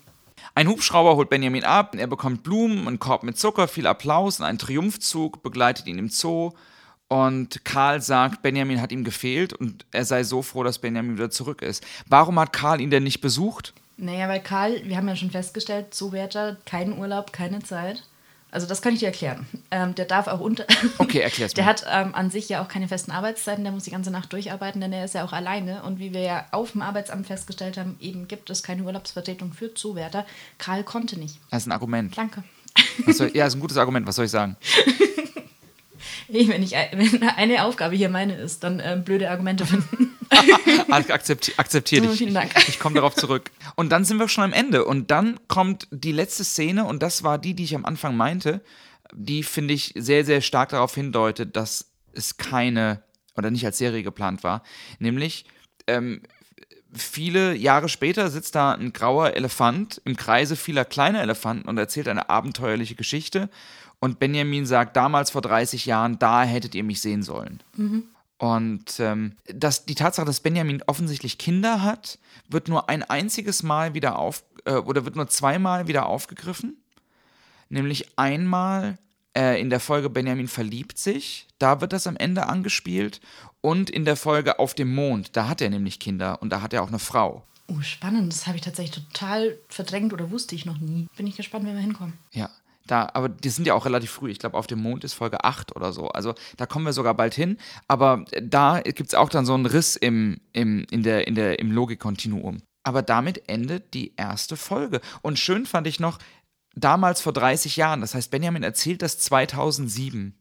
ein 0.55 0.67
Hubschrauber 0.67 1.15
holt 1.15 1.29
Benjamin 1.29 1.63
ab, 1.63 1.95
er 1.95 2.07
bekommt 2.07 2.43
Blumen, 2.43 2.87
einen 2.87 2.99
Korb 2.99 3.23
mit 3.23 3.37
Zucker, 3.37 3.67
viel 3.67 3.87
Applaus 3.87 4.39
und 4.39 4.45
ein 4.45 4.57
Triumphzug 4.57 5.43
begleitet 5.43 5.87
ihn 5.87 5.97
im 5.97 6.09
Zoo. 6.09 6.51
Und 7.07 7.65
Karl 7.65 8.01
sagt, 8.01 8.41
Benjamin 8.41 8.81
hat 8.81 8.91
ihm 8.91 9.03
gefehlt 9.03 9.51
und 9.53 9.85
er 9.91 10.05
sei 10.05 10.23
so 10.23 10.41
froh, 10.41 10.63
dass 10.63 10.79
Benjamin 10.79 11.17
wieder 11.17 11.29
zurück 11.29 11.61
ist. 11.61 11.83
Warum 12.07 12.39
hat 12.39 12.53
Karl 12.53 12.79
ihn 12.79 12.89
denn 12.89 13.03
nicht 13.03 13.19
besucht? 13.19 13.73
Naja, 13.97 14.29
weil 14.29 14.41
Karl, 14.41 14.81
wir 14.85 14.97
haben 14.97 15.07
ja 15.07 15.15
schon 15.15 15.29
festgestellt, 15.29 15.93
Zoowärter, 15.93 16.57
keinen 16.65 16.97
Urlaub, 16.97 17.33
keine 17.33 17.59
Zeit. 17.59 18.03
Also 18.51 18.67
das 18.67 18.81
kann 18.81 18.93
ich 18.93 18.99
dir 18.99 19.07
erklären. 19.07 19.47
Ähm, 19.71 19.95
der 19.95 20.05
darf 20.05 20.27
auch 20.27 20.41
unter... 20.41 20.65
Okay, 20.97 21.19
erklär's 21.19 21.53
Der 21.53 21.63
mir. 21.63 21.69
hat 21.69 21.85
ähm, 21.89 22.13
an 22.13 22.29
sich 22.29 22.49
ja 22.49 22.61
auch 22.61 22.67
keine 22.67 22.87
festen 22.89 23.11
Arbeitszeiten, 23.11 23.63
der 23.63 23.71
muss 23.71 23.85
die 23.85 23.91
ganze 23.91 24.11
Nacht 24.11 24.31
durcharbeiten, 24.33 24.81
denn 24.81 24.91
er 24.91 25.05
ist 25.05 25.15
ja 25.15 25.23
auch 25.23 25.31
alleine. 25.31 25.83
Und 25.83 25.99
wie 25.99 26.13
wir 26.13 26.21
ja 26.21 26.45
auf 26.51 26.73
dem 26.73 26.81
Arbeitsamt 26.81 27.27
festgestellt 27.27 27.77
haben, 27.77 27.95
eben 28.01 28.27
gibt 28.27 28.49
es 28.49 28.61
keine 28.61 28.83
Urlaubsvertretung 28.83 29.53
für 29.53 29.73
Zoowärter. 29.73 30.25
Karl 30.57 30.83
konnte 30.83 31.17
nicht. 31.17 31.39
Das 31.49 31.63
ist 31.63 31.67
ein 31.67 31.71
Argument. 31.71 32.17
Danke. 32.17 32.43
Was 33.05 33.17
soll, 33.17 33.31
ja, 33.33 33.47
ist 33.47 33.55
ein 33.55 33.61
gutes 33.61 33.77
Argument, 33.77 34.05
was 34.05 34.15
soll 34.17 34.25
ich 34.25 34.31
sagen? 34.31 34.57
Hey, 36.31 36.47
wenn, 36.47 36.63
ich, 36.63 36.71
wenn 36.93 37.23
eine 37.23 37.63
Aufgabe 37.63 37.95
hier 37.95 38.09
meine 38.09 38.35
ist, 38.35 38.63
dann 38.63 38.81
ähm, 38.83 39.03
blöde 39.03 39.29
Argumente 39.29 39.65
finden. 39.65 40.17
Akzepti 40.89 41.53
akzeptiere 41.57 42.05
Oh, 42.05 42.09
dich. 42.09 42.19
vielen 42.19 42.33
Dank. 42.33 42.51
Ich 42.67 42.79
komme 42.79 42.95
darauf 42.95 43.15
zurück. 43.15 43.51
Und 43.75 43.89
dann 43.89 44.05
sind 44.05 44.17
wir 44.17 44.29
schon 44.29 44.45
am 44.45 44.53
Ende. 44.53 44.85
Und 44.85 45.11
dann 45.11 45.39
kommt 45.47 45.87
die 45.91 46.13
letzte 46.13 46.43
Szene, 46.43 46.85
und 46.85 47.03
das 47.03 47.23
war 47.23 47.37
die, 47.37 47.53
die 47.53 47.65
ich 47.65 47.75
am 47.75 47.85
Anfang 47.85 48.15
meinte, 48.15 48.61
die, 49.13 49.43
finde 49.43 49.73
ich, 49.73 49.93
sehr, 49.97 50.23
sehr 50.23 50.41
stark 50.41 50.69
darauf 50.69 50.95
hindeutet, 50.95 51.55
dass 51.57 51.91
es 52.13 52.37
keine 52.37 53.03
oder 53.35 53.51
nicht 53.51 53.65
als 53.65 53.77
Serie 53.77 54.03
geplant 54.03 54.43
war. 54.43 54.63
Nämlich, 54.99 55.45
ähm, 55.87 56.21
viele 56.93 57.55
Jahre 57.55 57.89
später 57.89 58.29
sitzt 58.29 58.55
da 58.55 58.73
ein 58.73 58.93
grauer 58.93 59.35
Elefant 59.35 60.01
im 60.05 60.15
Kreise 60.17 60.55
vieler 60.55 60.85
kleiner 60.85 61.21
Elefanten 61.21 61.67
und 61.67 61.77
erzählt 61.77 62.07
eine 62.07 62.29
abenteuerliche 62.29 62.95
Geschichte. 62.95 63.49
Und 64.01 64.17
Benjamin 64.17 64.65
sagt, 64.65 64.97
damals 64.97 65.29
vor 65.29 65.43
30 65.43 65.85
Jahren, 65.85 66.17
da 66.19 66.43
hättet 66.43 66.73
ihr 66.75 66.83
mich 66.83 67.01
sehen 67.01 67.21
sollen. 67.21 67.61
Und 68.39 68.99
ähm, 68.99 69.33
dass 69.45 69.85
die 69.85 69.93
Tatsache, 69.93 70.25
dass 70.25 70.39
Benjamin 70.39 70.81
offensichtlich 70.87 71.37
Kinder 71.37 71.83
hat, 71.83 72.17
wird 72.49 72.67
nur 72.67 72.89
ein 72.89 73.03
einziges 73.03 73.61
Mal 73.61 73.93
wieder 73.93 74.17
auf 74.17 74.43
äh, 74.65 74.73
oder 74.73 75.05
wird 75.05 75.15
nur 75.15 75.27
zweimal 75.27 75.87
wieder 75.87 76.07
aufgegriffen. 76.07 76.77
Nämlich 77.69 78.17
einmal 78.17 78.97
äh, 79.37 79.61
in 79.61 79.69
der 79.69 79.79
Folge 79.79 80.09
Benjamin 80.09 80.47
verliebt 80.47 80.97
sich, 80.97 81.47
da 81.59 81.79
wird 81.79 81.93
das 81.93 82.07
am 82.07 82.17
Ende 82.17 82.47
angespielt. 82.47 83.21
Und 83.61 83.91
in 83.91 84.05
der 84.05 84.15
Folge 84.15 84.57
Auf 84.57 84.73
dem 84.73 84.95
Mond, 84.95 85.37
da 85.37 85.47
hat 85.47 85.61
er 85.61 85.69
nämlich 85.69 85.99
Kinder 85.99 86.41
und 86.41 86.49
da 86.49 86.63
hat 86.63 86.73
er 86.73 86.81
auch 86.81 86.87
eine 86.87 86.97
Frau. 86.97 87.45
Oh, 87.67 87.81
spannend. 87.81 88.33
Das 88.33 88.47
habe 88.47 88.57
ich 88.57 88.63
tatsächlich 88.63 89.05
total 89.05 89.55
verdrängt 89.69 90.11
oder 90.11 90.31
wusste 90.31 90.55
ich 90.55 90.65
noch 90.65 90.79
nie. 90.79 91.07
Bin 91.15 91.27
ich 91.27 91.37
gespannt, 91.37 91.67
wenn 91.67 91.75
wir 91.75 91.81
hinkommen. 91.81 92.17
Ja, 92.31 92.49
da, 92.91 93.09
aber 93.13 93.29
die 93.29 93.49
sind 93.49 93.65
ja 93.65 93.73
auch 93.73 93.85
relativ 93.85 94.11
früh. 94.11 94.29
Ich 94.29 94.39
glaube, 94.39 94.57
auf 94.57 94.67
dem 94.67 94.79
Mond 94.79 95.03
ist 95.03 95.13
Folge 95.13 95.43
8 95.43 95.75
oder 95.75 95.93
so. 95.93 96.09
Also 96.09 96.35
da 96.57 96.65
kommen 96.65 96.85
wir 96.85 96.93
sogar 96.93 97.13
bald 97.13 97.33
hin. 97.33 97.57
Aber 97.87 98.25
da 98.41 98.81
gibt 98.81 99.09
es 99.09 99.15
auch 99.15 99.29
dann 99.29 99.45
so 99.45 99.53
einen 99.53 99.65
Riss 99.65 99.95
im, 99.95 100.39
im, 100.53 100.85
in 100.91 101.03
der, 101.03 101.27
in 101.27 101.35
der, 101.35 101.59
im 101.59 101.71
Logikkontinuum. 101.71 102.61
Aber 102.83 103.01
damit 103.01 103.47
endet 103.47 103.93
die 103.93 104.13
erste 104.17 104.57
Folge. 104.57 105.01
Und 105.21 105.39
schön 105.39 105.65
fand 105.65 105.87
ich 105.87 105.99
noch, 105.99 106.19
damals 106.75 107.21
vor 107.21 107.33
30 107.33 107.75
Jahren, 107.75 108.01
das 108.01 108.15
heißt, 108.15 108.31
Benjamin 108.31 108.63
erzählt 108.63 109.01
das 109.01 109.19
2007. 109.19 110.35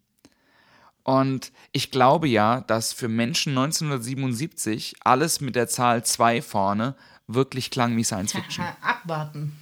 Und 1.03 1.53
ich 1.72 1.90
glaube 1.90 2.28
ja, 2.28 2.61
dass 2.61 2.92
für 2.92 3.09
Menschen 3.09 3.57
1977 3.57 4.96
alles 5.03 5.40
mit 5.40 5.57
der 5.57 5.68
Zahl 5.68 6.05
2 6.05 6.42
vorne 6.42 6.94
wirklich 7.26 7.70
klang 7.70 7.96
wie 7.96 8.05
Science 8.05 8.32
Fiction. 8.32 8.64
Abwarten, 8.82 9.57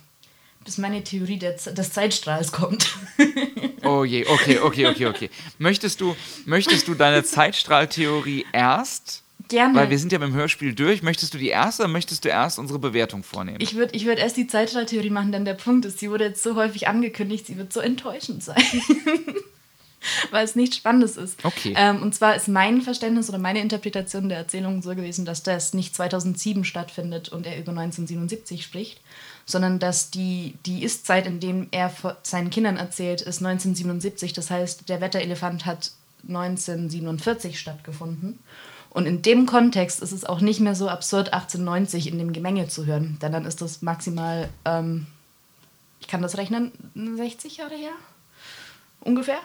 bis 0.68 0.76
meine 0.76 1.02
Theorie 1.02 1.38
des, 1.38 1.64
Zeitstrahls 1.92 2.52
kommt. 2.52 2.94
Oh 3.84 4.04
je, 4.04 4.26
okay, 4.26 4.58
okay, 4.58 4.86
okay, 4.86 5.06
okay. 5.06 5.30
Möchtest 5.56 6.00
du, 6.00 6.14
möchtest 6.44 6.88
du 6.88 6.94
deine 6.94 7.22
Zeitstrahltheorie 7.22 8.44
erst? 8.52 9.22
Gerne. 9.48 9.78
Weil 9.78 9.88
wir 9.88 9.98
sind 9.98 10.12
ja 10.12 10.18
beim 10.18 10.34
Hörspiel 10.34 10.74
durch. 10.74 11.02
Möchtest 11.02 11.32
du 11.32 11.38
die 11.38 11.48
erste 11.48 11.84
oder 11.84 11.92
möchtest 11.92 12.24
du 12.24 12.28
erst 12.28 12.58
unsere 12.58 12.80
Bewertung 12.80 13.22
vornehmen? 13.22 13.58
Ich 13.60 13.76
würde 13.76 13.96
ich 13.96 14.04
würd 14.04 14.18
erst 14.18 14.36
die 14.36 14.48
Zeitstrahltheorie 14.48 15.10
machen, 15.10 15.32
denn 15.32 15.44
der 15.44 15.54
Punkt 15.54 15.86
ist, 15.86 16.00
sie 16.00 16.10
wurde 16.10 16.24
jetzt 16.24 16.42
so 16.42 16.56
häufig 16.56 16.88
angekündigt, 16.88 17.46
sie 17.46 17.56
wird 17.56 17.72
so 17.72 17.80
enttäuschend 17.80 18.42
sein. 18.42 18.62
Weil 20.30 20.44
es 20.44 20.54
nichts 20.54 20.76
Spannendes 20.76 21.16
ist. 21.16 21.44
Okay. 21.44 21.74
Ähm, 21.76 22.02
und 22.02 22.14
zwar 22.14 22.36
ist 22.36 22.48
mein 22.48 22.82
Verständnis 22.82 23.28
oder 23.28 23.38
meine 23.38 23.60
Interpretation 23.60 24.28
der 24.28 24.38
Erzählung 24.38 24.82
so 24.82 24.90
gewesen, 24.90 25.24
dass 25.24 25.42
das 25.42 25.72
nicht 25.72 25.94
2007 25.94 26.64
stattfindet 26.64 27.28
und 27.28 27.46
er 27.46 27.58
über 27.58 27.70
1977 27.70 28.62
spricht, 28.62 29.00
sondern 29.48 29.78
dass 29.78 30.10
die, 30.10 30.58
die 30.66 30.84
Ist-Zeit, 30.84 31.26
in 31.26 31.40
dem 31.40 31.68
er 31.70 31.90
seinen 32.22 32.50
Kindern 32.50 32.76
erzählt, 32.76 33.22
ist 33.22 33.38
1977. 33.38 34.34
Das 34.34 34.50
heißt, 34.50 34.90
der 34.90 35.00
Wetterelefant 35.00 35.64
hat 35.64 35.92
1947 36.28 37.58
stattgefunden. 37.58 38.38
Und 38.90 39.06
in 39.06 39.22
dem 39.22 39.46
Kontext 39.46 40.02
ist 40.02 40.12
es 40.12 40.26
auch 40.26 40.42
nicht 40.42 40.60
mehr 40.60 40.74
so 40.74 40.90
absurd, 40.90 41.32
1890 41.32 42.08
in 42.08 42.18
dem 42.18 42.34
Gemenge 42.34 42.68
zu 42.68 42.84
hören. 42.84 43.18
Denn 43.22 43.32
dann 43.32 43.46
ist 43.46 43.62
das 43.62 43.80
maximal, 43.80 44.50
ähm, 44.66 45.06
ich 46.00 46.08
kann 46.08 46.20
das 46.20 46.36
rechnen, 46.36 46.72
60 47.16 47.56
Jahre 47.56 47.74
her? 47.74 47.92
Ungefähr. 49.00 49.38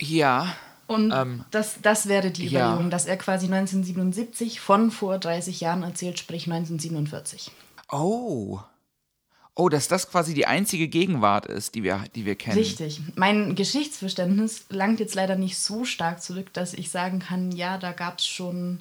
ja. 0.00 0.52
Und 0.88 1.12
Ähm, 1.12 1.44
das, 1.52 1.76
das 1.80 2.08
wäre 2.08 2.32
die 2.32 2.48
ja. 2.48 2.66
Überlegung, 2.66 2.90
dass 2.90 3.06
er 3.06 3.16
quasi 3.18 3.46
1977 3.46 4.60
von 4.60 4.90
vor 4.90 5.18
30 5.18 5.60
Jahren 5.60 5.84
erzählt, 5.84 6.18
sprich 6.18 6.50
1947. 6.50 7.52
Oh. 7.90 8.60
Oh, 9.56 9.68
dass 9.68 9.86
das 9.86 10.10
quasi 10.10 10.34
die 10.34 10.46
einzige 10.46 10.88
Gegenwart 10.88 11.46
ist, 11.46 11.76
die 11.76 11.84
wir, 11.84 12.04
die 12.16 12.24
wir 12.24 12.34
kennen. 12.34 12.58
Richtig. 12.58 13.00
Mein 13.14 13.54
Geschichtsverständnis 13.54 14.64
langt 14.68 14.98
jetzt 14.98 15.14
leider 15.14 15.36
nicht 15.36 15.58
so 15.58 15.84
stark 15.84 16.20
zurück, 16.20 16.52
dass 16.52 16.74
ich 16.74 16.90
sagen 16.90 17.20
kann, 17.20 17.52
ja, 17.52 17.78
da 17.78 17.92
gab 17.92 18.18
es 18.18 18.26
schon 18.26 18.80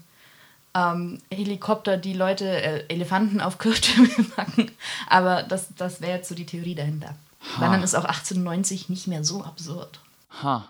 ähm, 0.74 1.20
Helikopter, 1.32 1.98
die 1.98 2.14
Leute, 2.14 2.46
äh, 2.46 2.86
Elefanten 2.88 3.40
auf 3.40 3.58
Kirchtürme 3.60 4.10
packen. 4.36 4.72
Aber 5.08 5.44
das, 5.44 5.68
das 5.78 6.02
wäre 6.02 6.18
jetzt 6.18 6.30
so 6.30 6.36
die 6.36 6.48
Theorie 6.48 6.76
dahinter. 6.76 7.16
Weil 7.60 7.70
dann 7.70 7.84
ist 7.84 7.94
auch 7.94 8.06
1890 8.06 8.90
nicht 8.90 9.08
mehr 9.08 9.24
so 9.24 9.44
absurd. 9.44 10.00
Ha. 10.42 10.68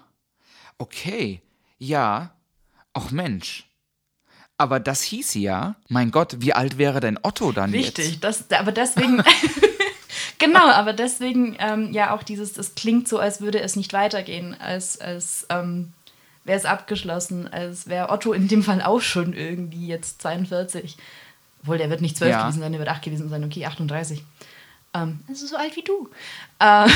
Okay. 0.80 1.42
Ja. 1.78 2.32
Auch 2.94 3.12
Mensch. 3.12 3.68
Aber 4.64 4.80
das 4.80 5.01
hieß 5.01 5.34
ja, 5.34 5.76
mein 5.89 6.09
Gott, 6.11 6.38
wie 6.39 6.53
alt 6.53 6.78
wäre 6.78 7.01
denn 7.01 7.20
Otto 7.22 7.51
dann 7.51 7.72
Richtig, 7.72 8.11
jetzt? 8.11 8.24
das, 8.24 8.45
aber 8.57 8.72
deswegen, 8.72 9.22
genau, 10.39 10.70
aber 10.70 10.93
deswegen 10.93 11.57
ähm, 11.59 11.91
ja 11.91 12.16
auch 12.16 12.24
dieses, 12.24 12.57
es 12.57 12.74
klingt 12.76 13.09
so, 13.09 13.20
als 13.20 13.41
würde 13.41 13.59
es 13.59 13.76
nicht 13.76 13.91
weitergehen, 13.91 14.55
als, 14.57 15.01
als 15.01 15.45
ähm, 15.49 15.91
wäre 16.45 16.57
es 16.57 16.64
abgeschlossen, 16.64 17.51
als 17.51 17.88
wäre 17.88 18.09
Otto 18.09 18.32
in 18.32 18.47
dem 18.47 18.64
Fall 18.64 18.82
auch 18.82 19.01
schon 19.01 19.34
irgendwie 19.34 19.86
jetzt 19.88 20.22
42. 20.22 20.95
Obwohl, 21.61 21.78
der 21.78 21.89
wird 21.89 21.99
nicht 21.99 22.16
12 22.18 22.32
Ja. 22.32 22.41
gewesen 22.43 22.61
sein, 22.61 22.72
der 22.72 22.80
wird 22.80 22.89
8 22.89 23.01
gewesen 23.01 23.28
sein, 23.28 23.43
okay, 23.43 23.66
38. 23.66 24.24
Ähm, 24.93 25.20
also 25.28 25.45
so 25.45 25.57
alt 25.57 25.76
wie 25.76 25.84
du. 25.84 26.09
Äh, 26.59 26.88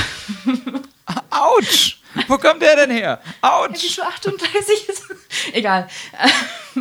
Autsch! 1.31 1.96
Wo 2.27 2.37
kommt 2.37 2.61
der 2.61 2.75
denn 2.75 2.91
her? 2.91 3.21
Autsch! 3.41 3.89
schon 3.93 4.05
38 4.05 4.89
ist. 4.89 5.03
Egal. 5.53 5.87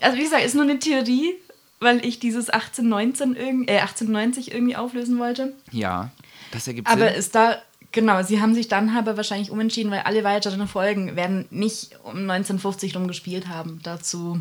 also 0.00 0.16
wie 0.18 0.22
gesagt, 0.22 0.44
ist 0.44 0.54
nur 0.54 0.64
eine 0.64 0.78
Theorie, 0.78 1.34
weil 1.80 2.04
ich 2.04 2.18
dieses 2.18 2.50
1819 2.50 3.36
irgend, 3.36 3.70
äh, 3.70 3.78
1890 3.80 4.52
irgendwie 4.52 4.76
auflösen 4.76 5.18
wollte. 5.18 5.54
Ja, 5.70 6.10
das 6.52 6.66
ergibt 6.66 6.88
Aber 6.88 7.08
Sinn. 7.08 7.18
ist 7.18 7.34
da, 7.34 7.58
genau, 7.92 8.22
sie 8.22 8.40
haben 8.40 8.54
sich 8.54 8.68
dann 8.68 8.96
aber 8.96 9.16
wahrscheinlich 9.16 9.50
umentschieden, 9.50 9.90
weil 9.90 10.00
alle 10.00 10.24
weiteren 10.24 10.66
Folgen 10.68 11.16
werden 11.16 11.46
nicht 11.50 11.96
um 12.04 12.16
1950 12.18 12.96
rum 12.96 13.08
gespielt 13.08 13.48
haben. 13.48 13.80
Dazu 13.82 14.40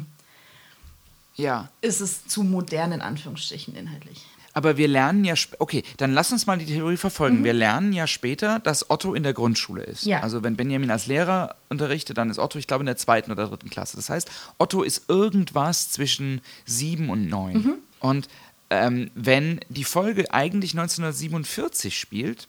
Ja. 1.35 1.69
ist 1.81 2.01
es 2.01 2.27
zu 2.27 2.43
modern, 2.43 2.91
in 2.91 3.01
Anführungsstrichen, 3.01 3.75
inhaltlich. 3.75 4.25
Aber 4.57 4.75
wir 4.75 4.87
lernen 4.87 5.23
ja, 5.23 5.35
okay, 5.59 5.83
dann 5.97 6.13
lass 6.13 6.31
uns 6.31 6.47
mal 6.47 6.57
die 6.57 6.65
Theorie 6.65 6.97
verfolgen. 6.97 7.43
Wir 7.43 7.53
lernen 7.53 7.93
ja 7.93 8.07
später, 8.07 8.57
dass 8.57 8.89
Otto 8.89 9.13
in 9.13 9.21
der 9.21 9.33
Grundschule 9.33 9.83
ist. 9.83 10.05
Mhm. 10.05 10.13
Ja. 10.13 10.21
Also 10.21 10.41
wenn 10.41 10.55
Benjamin 10.55 10.89
als 10.89 11.05
Lehrer 11.05 11.57
unterrichtet, 11.69 12.17
dann 12.17 12.31
ist 12.31 12.39
Otto, 12.39 12.57
ich 12.57 12.65
glaube, 12.65 12.81
in 12.81 12.87
der 12.87 12.97
zweiten 12.97 13.31
oder 13.31 13.49
dritten 13.49 13.69
Klasse. 13.69 13.97
Das 13.97 14.09
heißt, 14.09 14.31
Otto 14.57 14.81
ist 14.81 15.11
irgendwas 15.11 15.91
zwischen 15.91 16.41
sieben 16.65 17.11
und 17.11 17.29
neun. 17.29 17.53
Mhm. 17.53 17.73
Und 17.99 18.29
ähm, 18.71 19.11
wenn 19.13 19.59
die 19.69 19.83
Folge 19.83 20.33
eigentlich 20.33 20.71
1947 20.71 21.95
spielt, 21.95 22.47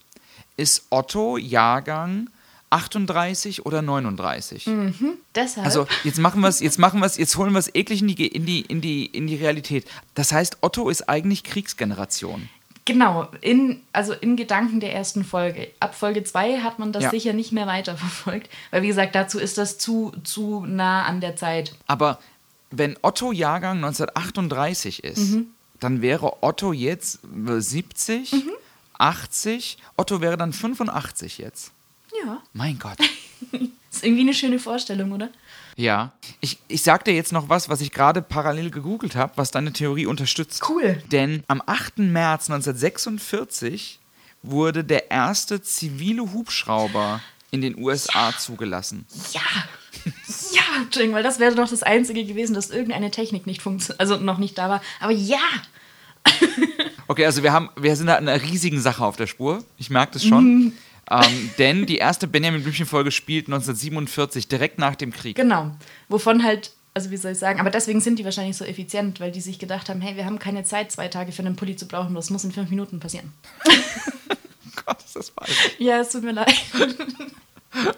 ist 0.56 0.86
Otto 0.88 1.36
Jahrgang 1.36 2.30
38 2.71 3.64
oder 3.66 3.83
39. 3.83 4.69
Deshalb, 5.35 5.64
Also 5.66 5.87
jetzt 6.05 6.19
machen 6.19 6.41
wir 6.41 6.49
es, 6.49 6.61
jetzt 6.61 6.79
machen 6.79 7.01
wir 7.01 7.07
es, 7.07 7.16
jetzt 7.16 7.37
holen 7.37 7.53
wir 7.53 7.59
es 7.59 7.75
eklig 7.75 8.03
in 8.03 8.09
die, 8.09 8.27
in, 8.27 8.45
die, 8.47 8.61
in, 8.62 8.81
die, 8.81 9.07
in 9.07 9.27
die 9.27 9.37
Realität. 9.37 9.87
Das 10.14 10.33
heißt, 10.33 10.59
Otto 10.61 10.89
ist 10.89 11.09
eigentlich 11.09 11.45
Kriegsgeneration. 11.45 12.49
genau, 12.85 13.29
in, 13.43 13.81
also 13.93 14.12
in 14.14 14.37
Gedanken 14.37 14.81
der 14.81 14.95
ersten 14.95 15.25
Folge. 15.25 15.71
Ab 15.81 15.95
Folge 15.95 16.25
2 16.25 16.59
hat 16.61 16.79
man 16.79 16.93
das 16.93 17.05
Ja. 17.05 17.11
sicher 17.11 17.33
nicht 17.35 17.53
mehr 17.53 17.66
weiterverfolgt, 17.66 18.49
weil 18.71 18.83
wie 18.83 18.89
gesagt, 18.89 19.14
dazu 19.14 19.39
ist 19.39 19.59
das 19.59 19.79
zu, 19.79 20.12
zu 20.25 20.64
nah 20.66 21.05
an 21.05 21.21
der 21.21 21.37
Zeit. 21.37 21.75
Aber 21.87 22.19
wenn 22.71 22.97
Otto 23.03 23.33
Jahrgang 23.33 23.77
1938 23.85 25.05
ist, 25.05 25.37
dann 25.81 26.03
wäre 26.03 26.43
Otto 26.43 26.73
jetzt 26.73 27.21
70, 27.23 28.35
80. 28.99 29.79
Otto 29.97 30.21
wäre 30.21 30.37
dann 30.37 30.53
85 30.53 31.39
jetzt. 31.39 31.73
Ja, 32.25 32.43
Mein 32.53 32.79
Gott. 32.79 32.99
ist 33.91 34.05
irgendwie 34.05 34.23
eine 34.23 34.35
schöne 34.35 34.59
Vorstellung, 34.59 35.12
oder? 35.12 35.31
Ja. 35.77 36.12
Ich, 36.41 36.59
ich 36.69 36.83
sag 36.83 37.05
dir 37.05 37.14
jetzt 37.14 37.33
noch 37.33 37.49
was, 37.49 37.69
was 37.69 37.81
ich 37.81 37.93
gerade 37.93 38.23
parallel 38.23 38.71
gegoogelt 38.71 39.16
habe, 39.16 39.33
was 39.37 39.51
deine 39.51 39.73
Theorie 39.73 40.07
unterstützt. 40.07 40.62
Cool. 40.69 41.03
Denn 41.11 41.45
am 41.49 41.62
8. 41.64 41.99
März 41.99 42.51
1946 42.51 44.01
wurde 44.43 44.85
der 44.85 45.11
erste 45.11 45.62
zivile 45.62 46.33
Hubschrauber 46.33 47.21
in 47.51 47.61
den 47.61 47.79
USA 47.79 48.37
zugelassen. 48.37 49.07
Ja. 49.33 49.41
Ja, 50.53 50.83
Entschuldigung, 50.83 51.16
weil 51.16 51.23
das 51.23 51.39
wäre 51.39 51.55
doch 51.55 51.69
das 51.69 51.83
Einzige 51.83 52.25
gewesen, 52.25 52.55
dass 52.55 52.71
irgendeine 52.71 53.11
Technik 53.11 53.47
nicht 53.47 53.62
funktioniert, 53.62 54.01
also 54.01 54.16
noch 54.16 54.39
nicht 54.39 54.57
da 54.57 54.69
war. 54.69 54.81
Aber 55.01 55.12
ja, 55.12 55.39
Okay, 57.11 57.25
also 57.25 57.43
wir, 57.43 57.53
haben, 57.53 57.71
wir 57.75 57.97
sind 57.97 58.07
da 58.09 58.16
einer 58.16 58.41
riesigen 58.43 58.81
Sache 58.81 59.03
auf 59.03 59.16
der 59.16 59.27
Spur. 59.27 59.64
Ich 59.79 59.89
merke 59.89 60.12
das 60.12 60.25
schon. 60.25 60.75
Ähm, 61.11 61.50
denn 61.59 61.86
die 61.86 61.96
erste 61.98 62.26
Benjamin 62.26 62.62
Blümchen-Folge 62.62 63.11
spielt 63.11 63.46
1947, 63.46 64.48
direkt 64.48 64.78
nach 64.78 64.94
dem 64.96 65.12
Krieg. 65.12 65.36
genau. 65.36 65.70
Wovon 66.09 66.42
halt, 66.44 66.72
also 66.94 67.11
wie 67.11 67.16
soll 67.16 67.32
ich 67.32 67.38
sagen, 67.38 67.61
aber 67.61 67.70
deswegen 67.70 68.00
sind 68.00 68.18
die 68.18 68.24
wahrscheinlich 68.24 68.56
so 68.56 68.64
effizient, 68.64 69.20
weil 69.20 69.30
die 69.32 69.40
sich 69.40 69.59
gedacht 69.59 69.88
haben, 69.88 70.00
hey, 70.00 70.16
wir 70.16 70.24
haben 70.24 70.38
keine 70.38 70.64
Zeit, 70.64 70.90
zwei 70.92 71.09
Tage 71.09 71.32
für 71.32 71.42
einen 71.42 71.56
Pulli 71.56 71.76
zu 71.76 71.86
brauchen, 71.86 72.14
das 72.14 72.30
muss 72.30 72.44
in 72.44 72.52
fünf 72.52 72.70
Minuten 72.70 73.00
passieren. 73.00 73.32
Gott, 74.84 75.02
ist 75.04 75.16
das 75.16 75.30
falsch. 75.30 75.70
Ja, 75.78 76.00
es 76.00 76.11
tut 76.11 76.22
mir 76.24 76.32
leid. 76.32 76.54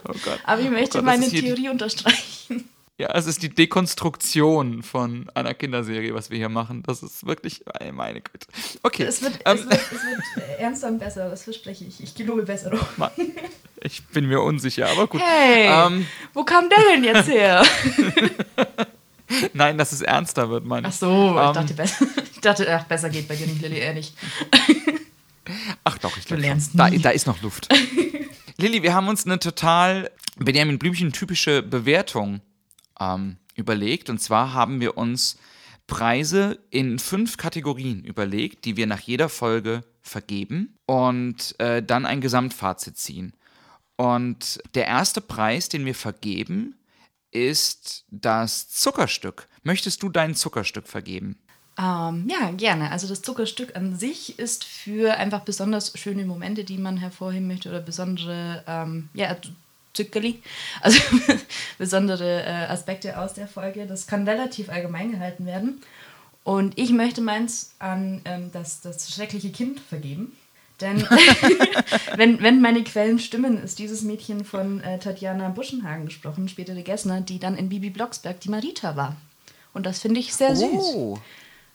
Oh 0.08 0.12
Gott. 0.24 0.40
Aber 0.44 0.60
ich 0.60 0.68
Oh 0.68 0.70
möchte 0.70 0.98
Gott, 0.98 1.06
das 1.06 1.18
meine 1.20 1.28
Theorie 1.28 1.68
unterstreichen. 1.68 2.68
Ja, 3.00 3.08
es 3.14 3.26
ist 3.26 3.42
die 3.42 3.48
Dekonstruktion 3.48 4.82
von 4.82 5.30
einer 5.34 5.54
Kinderserie, 5.54 6.12
was 6.14 6.28
wir 6.28 6.36
hier 6.36 6.50
machen. 6.50 6.82
Das 6.86 7.02
ist 7.02 7.24
wirklich, 7.26 7.64
meine 7.92 8.20
Güte. 8.20 8.46
Okay. 8.82 9.04
Es 9.04 9.22
wird, 9.22 9.38
ähm, 9.46 9.56
es 9.56 9.64
wird, 9.64 9.72
es 9.72 9.90
wird 10.36 10.48
äh, 10.58 10.62
ernster 10.62 10.88
und 10.88 10.98
besser, 10.98 11.30
das 11.30 11.44
verspreche 11.44 11.84
ich. 11.86 12.02
Ich 12.02 12.14
gelobe 12.14 12.42
Besserung. 12.42 12.78
Ma- 12.98 13.10
ich 13.82 14.04
bin 14.08 14.26
mir 14.26 14.42
unsicher, 14.42 14.86
aber 14.90 15.06
gut. 15.06 15.22
Hey, 15.22 15.68
Ähm, 15.70 16.06
wo 16.34 16.44
kam 16.44 16.68
der 16.68 16.78
denn 16.92 17.02
jetzt 17.02 17.26
her? 17.30 17.62
nein, 19.54 19.78
dass 19.78 19.92
es 19.92 20.02
ernster 20.02 20.50
wird, 20.50 20.66
meine 20.66 20.88
Ach 20.88 20.92
ich. 20.92 20.96
so, 20.98 21.30
ich 21.40 21.46
Ähm, 21.48 21.54
dachte, 21.54 21.72
besser, 21.74 22.06
ich 22.34 22.40
dachte, 22.42 22.66
ach, 22.74 22.84
besser 22.84 23.08
geht 23.08 23.28
bei 23.28 23.36
dir 23.36 23.46
nicht, 23.46 23.62
Lilly, 23.62 23.78
ehrlich. 23.78 24.12
Ach 25.84 25.96
doch, 25.98 26.16
ich 26.18 26.26
glaube 26.26 26.42
Da, 26.74 26.90
da 26.90 27.10
ist 27.10 27.26
noch 27.26 27.40
Luft. 27.40 27.68
Lilly, 28.58 28.82
wir 28.82 28.92
haben 28.92 29.08
uns 29.08 29.24
eine 29.24 29.38
total 29.38 30.10
Benjamin 30.36 30.78
Blümchen 30.78 31.12
typische 31.12 31.62
Bewertung 31.62 32.40
ähm, 33.00 33.38
überlegt. 33.54 34.10
Und 34.10 34.20
zwar 34.20 34.52
haben 34.52 34.80
wir 34.80 34.96
uns 34.96 35.38
Preise 35.86 36.58
in 36.70 36.98
fünf 36.98 37.36
Kategorien 37.36 38.04
überlegt, 38.04 38.64
die 38.64 38.76
wir 38.76 38.86
nach 38.86 39.00
jeder 39.00 39.28
Folge 39.28 39.82
vergeben 40.02 40.76
und 40.86 41.58
äh, 41.58 41.82
dann 41.82 42.06
ein 42.06 42.20
Gesamtfazit 42.20 42.96
ziehen. 42.96 43.34
Und 43.96 44.60
der 44.74 44.86
erste 44.86 45.20
Preis, 45.20 45.68
den 45.68 45.84
wir 45.84 45.94
vergeben, 45.94 46.76
ist 47.32 48.04
das 48.10 48.68
Zuckerstück. 48.68 49.48
Möchtest 49.62 50.02
du 50.02 50.08
dein 50.08 50.34
Zuckerstück 50.34 50.88
vergeben? 50.88 51.38
Ähm, 51.78 52.28
ja, 52.28 52.50
gerne. 52.52 52.90
Also 52.90 53.08
das 53.08 53.22
Zuckerstück 53.22 53.76
an 53.76 53.96
sich 53.96 54.38
ist 54.38 54.64
für 54.64 55.14
einfach 55.16 55.40
besonders 55.40 55.98
schöne 55.98 56.24
Momente, 56.24 56.64
die 56.64 56.78
man 56.78 56.96
hervorheben 56.96 57.46
möchte 57.46 57.68
oder 57.68 57.80
besondere, 57.80 58.64
ähm, 58.66 59.08
ja, 59.14 59.36
Zückerli, 59.92 60.42
also 60.80 61.00
besondere 61.78 62.42
äh, 62.44 62.66
Aspekte 62.68 63.18
aus 63.18 63.34
der 63.34 63.48
Folge. 63.48 63.86
Das 63.86 64.06
kann 64.06 64.26
relativ 64.28 64.68
allgemein 64.68 65.10
gehalten 65.12 65.46
werden. 65.46 65.80
Und 66.44 66.78
ich 66.78 66.90
möchte 66.90 67.20
meins 67.20 67.74
an 67.78 68.22
ähm, 68.24 68.50
das, 68.52 68.80
das 68.80 69.12
schreckliche 69.12 69.50
Kind 69.50 69.80
vergeben. 69.80 70.36
Denn 70.80 71.06
wenn, 72.16 72.42
wenn 72.42 72.62
meine 72.62 72.82
Quellen 72.84 73.18
stimmen, 73.18 73.62
ist 73.62 73.78
dieses 73.78 74.02
Mädchen 74.02 74.44
von 74.44 74.80
äh, 74.80 74.98
Tatjana 74.98 75.48
Buschenhagen 75.50 76.06
gesprochen, 76.06 76.48
spätere 76.48 76.82
Gessner, 76.82 77.20
die 77.20 77.38
dann 77.38 77.56
in 77.56 77.68
Bibi 77.68 77.90
Blocksberg 77.90 78.40
die 78.40 78.48
Marita 78.48 78.96
war. 78.96 79.16
Und 79.74 79.84
das 79.86 80.00
finde 80.00 80.20
ich 80.20 80.34
sehr 80.34 80.52
Oh. 80.56 81.16
süß. 81.16 81.22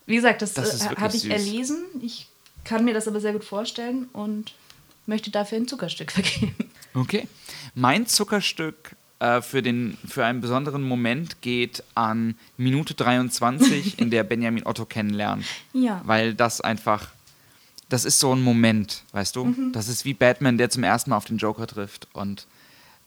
Wie 0.07 0.15
gesagt, 0.15 0.41
das, 0.41 0.53
Das 0.53 0.81
äh, 0.85 0.95
habe 0.95 1.15
ich 1.15 1.21
süß. 1.23 1.31
erlesen. 1.31 1.77
Ich 2.01 2.27
kann 2.63 2.83
mir 2.83 2.93
das 2.93 3.07
aber 3.07 3.19
sehr 3.19 3.33
gut 3.33 3.43
vorstellen 3.43 4.09
und 4.13 4.53
möchte 5.05 5.29
dafür 5.29 5.59
ein 5.59 5.67
Zuckerstück 5.67 6.11
vergeben. 6.11 6.55
Okay. 6.95 7.27
Mein 7.73 8.07
Zuckerstück 8.07 8.95
äh, 9.19 9.41
für, 9.41 9.61
den, 9.61 9.97
für 10.07 10.25
einen 10.25 10.41
besonderen 10.41 10.83
Moment 10.83 11.41
geht 11.41 11.83
an 11.93 12.35
Minute 12.57 12.93
23, 12.93 13.99
in 13.99 14.09
der 14.09 14.23
Benjamin 14.23 14.65
Otto 14.65 14.85
kennenlernt. 14.85 15.45
Ja. 15.73 16.01
Weil 16.05 16.33
das 16.33 16.61
einfach, 16.61 17.09
das 17.89 18.05
ist 18.05 18.19
so 18.19 18.33
ein 18.33 18.41
Moment, 18.41 19.03
weißt 19.11 19.35
du? 19.35 19.45
Mhm. 19.45 19.71
Das 19.73 19.87
ist 19.87 20.05
wie 20.05 20.13
Batman, 20.13 20.57
der 20.57 20.69
zum 20.69 20.83
ersten 20.83 21.11
Mal 21.11 21.17
auf 21.17 21.25
den 21.25 21.37
Joker 21.37 21.67
trifft 21.67 22.07
und 22.13 22.47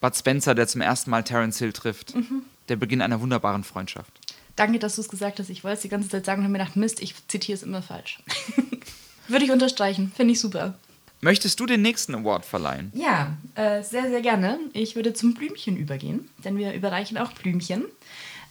Bud 0.01 0.17
Spencer, 0.17 0.55
der 0.55 0.69
zum 0.69 0.81
ersten 0.81 1.11
Mal 1.11 1.25
Terence 1.25 1.59
Hill 1.59 1.73
trifft. 1.73 2.15
Mhm. 2.15 2.43
Der 2.69 2.77
Beginn 2.77 3.01
einer 3.01 3.21
wunderbaren 3.21 3.65
Freundschaft. 3.65 4.13
Danke, 4.55 4.79
dass 4.79 4.97
du 4.97 5.01
es 5.01 5.09
gesagt 5.09 5.39
hast. 5.39 5.51
Ich 5.51 5.65
wollte 5.65 5.77
es 5.77 5.83
die 5.83 5.89
ganze 5.89 6.09
Zeit 6.09 6.27
sagen 6.27 6.41
und 6.41 6.45
habe 6.45 6.53
mir 6.53 6.59
gedacht, 6.59 6.77
Mist, 6.77 7.01
ich 7.01 7.15
zitiere 7.29 7.57
es 7.57 7.63
immer 7.63 7.81
falsch. 7.81 8.19
Würde 9.29 9.45
ich 9.45 9.51
unterstreichen. 9.51 10.13
Finde 10.15 10.33
ich 10.33 10.41
super. 10.41 10.75
Möchtest 11.21 11.59
du 11.59 11.67
den 11.67 11.83
nächsten 11.83 12.15
Award 12.15 12.45
verleihen? 12.45 12.93
Ja, 12.95 13.37
äh, 13.55 13.83
sehr, 13.83 14.09
sehr 14.09 14.21
gerne. 14.21 14.59
Ich 14.73 14.95
würde 14.95 15.15
zum 15.15 15.35
Blümchen 15.35 15.77
übergehen, 15.77 16.29
denn 16.45 16.57
wir 16.57 16.73
überreichen 16.75 17.19
auch 17.19 17.33
Blümchen. 17.33 17.85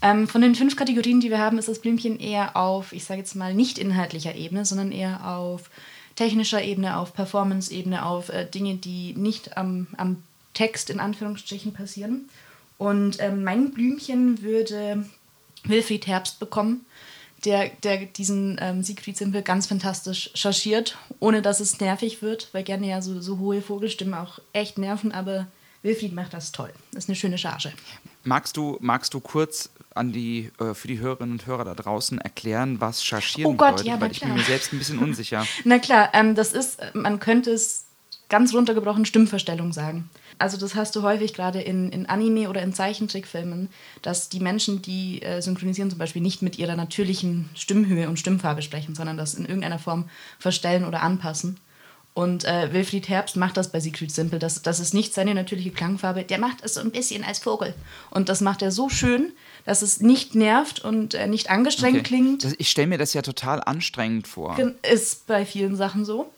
Ähm, 0.01 0.28
von 0.28 0.41
den 0.41 0.53
fünf 0.53 0.76
Kategorien, 0.76 1.22
die 1.22 1.30
wir 1.30 1.39
haben, 1.39 1.57
ist 1.57 1.70
das 1.70 1.80
Blümchen 1.80 2.20
eher 2.20 2.55
auf, 2.55 2.93
ich 2.93 3.05
sage 3.05 3.22
jetzt 3.22 3.36
mal, 3.36 3.53
nicht 3.53 3.78
inhaltlicher 3.78 4.36
Ebene, 4.36 4.65
sondern 4.65 4.91
eher 4.91 5.28
auf 5.28 5.70
technischer 6.15 6.61
Ebene, 6.61 6.97
auf 6.97 7.13
Performance-Ebene, 7.13 8.05
auf 8.05 8.30
äh, 8.30 8.45
Dinge, 8.45 8.76
die 8.76 9.13
nicht 9.13 9.57
am, 9.57 9.88
am 9.97 10.22
Text 10.53 10.89
in 10.89 10.99
Anführungsstrichen 10.99 11.74
passieren. 11.74 12.30
Und 12.78 13.18
ähm, 13.20 13.43
mein 13.43 13.72
Blümchen 13.72 14.41
würde 14.41 15.05
Wilfried 15.63 16.05
Herbst 16.05 16.39
bekommen, 16.39 16.86
der, 17.46 17.70
der 17.84 18.06
diesen 18.06 18.58
ähm, 18.62 18.84
Siegfried 18.84 19.18
Simpel 19.18 19.42
ganz 19.42 19.68
fantastisch 19.68 20.32
chargiert, 20.34 20.98
ohne 21.20 21.42
dass 21.42 21.60
es 21.60 21.80
nervig 21.80 22.22
wird, 22.22 22.50
weil 22.54 22.64
gerne 22.64 22.88
ja 22.88 23.02
so, 23.02 23.22
so 23.22 23.38
hohe 23.40 23.62
Vogelstimmen 23.62 24.14
auch 24.14 24.40
echt 24.54 24.78
nerven, 24.78 25.12
aber 25.12 25.48
Wilfried 25.84 26.14
macht 26.14 26.34
das 26.34 26.52
toll. 26.52 26.74
Das 26.92 27.06
ist 27.06 27.10
eine 27.10 27.16
schöne 27.16 27.38
Charge. 27.38 27.72
Magst 28.24 28.58
du, 28.58 28.78
magst 28.82 29.14
du 29.14 29.20
kurz 29.20 29.70
an 29.94 30.12
die, 30.12 30.52
äh, 30.60 30.74
für 30.74 30.88
die 30.88 31.00
Hörerinnen 31.00 31.34
und 31.34 31.46
Hörer 31.48 31.66
da 31.66 31.74
draußen 31.76 32.20
erklären, 32.20 32.82
was 32.82 33.04
Chargieren 33.04 33.52
Oh 33.52 33.56
Gott, 33.56 33.78
bedeutet? 33.78 33.88
ja, 33.88 34.02
Weil 34.02 34.12
ich 34.12 34.20
bin 34.20 34.34
mir 34.34 34.44
selbst 34.44 34.74
ein 34.74 34.80
bisschen 34.80 35.00
unsicher. 35.00 35.46
Na 35.64 35.80
klar, 35.80 36.10
ähm, 36.14 36.36
das 36.36 36.54
ist, 36.54 36.80
äh, 36.80 36.92
man 36.94 37.20
könnte 37.20 37.52
es 37.52 37.86
ganz 38.30 38.54
runtergebrochen 38.54 39.06
Stimmverstellung 39.06 39.72
sagen. 39.74 40.10
Also 40.40 40.58
das 40.58 40.76
hast 40.76 40.96
du 40.96 41.02
häufig 41.02 41.34
gerade 41.34 41.62
in, 41.62 41.90
in 41.92 42.06
Anime 42.06 42.50
oder 42.50 42.62
in 42.62 42.74
Zeichentrickfilmen, 42.74 43.70
dass 44.02 44.30
die 44.30 44.40
Menschen, 44.40 44.82
die 44.82 45.22
äh, 45.22 45.42
synchronisieren, 45.42 45.90
zum 45.90 46.00
Beispiel 46.00 46.22
nicht 46.22 46.42
mit 46.42 46.58
ihrer 46.60 46.76
natürlichen 46.76 47.50
Stimmhöhe 47.56 48.08
und 48.08 48.20
Stimmfarbe 48.20 48.62
sprechen, 48.62 48.96
sondern 48.96 49.18
das 49.18 49.34
in 49.34 49.46
irgendeiner 49.46 49.80
Form 49.80 50.10
verstellen 50.40 50.86
oder 50.86 51.02
anpassen. 51.02 51.60
Und 52.14 52.46
äh, 52.46 52.74
Wilfried 52.74 53.10
Herbst 53.10 53.36
macht 53.36 53.58
das 53.58 53.72
bei 53.72 53.80
Siegfried 53.80 54.12
Simpel. 54.12 54.40
Das, 54.40 54.64
das 54.64 54.80
ist 54.80 54.96
nicht 54.96 55.14
seine 55.14 55.36
natürliche 55.36 55.70
Klangfarbe. 55.70 56.24
Der 56.24 56.40
macht 56.40 56.64
es 56.64 56.74
so 56.74 56.80
ein 56.82 56.90
bisschen 56.90 57.24
als 57.24 57.38
Vogel. 57.38 57.76
Und 58.10 58.28
das 58.28 58.42
macht 58.42 58.64
er 58.64 58.72
so 58.72 58.90
schön, 58.90 59.34
dass 59.66 59.84
es 59.84 60.02
nicht 60.02 60.34
nervt 60.34 60.84
und 60.84 61.14
äh, 61.14 61.28
nicht 61.28 61.52
angestrengt 61.52 61.98
Okay. 61.98 62.04
klingt. 62.08 62.44
Das, 62.44 62.56
ich 62.58 62.72
stelle 62.72 62.88
mir 62.88 62.98
das 62.98 63.14
ja 63.14 63.22
total 63.22 63.62
anstrengend 63.64 64.28
vor. 64.28 64.58
Ist 64.92 65.28
bei 65.28 65.46
vielen 65.46 65.76
Sachen 65.76 66.06
so. 66.06 66.32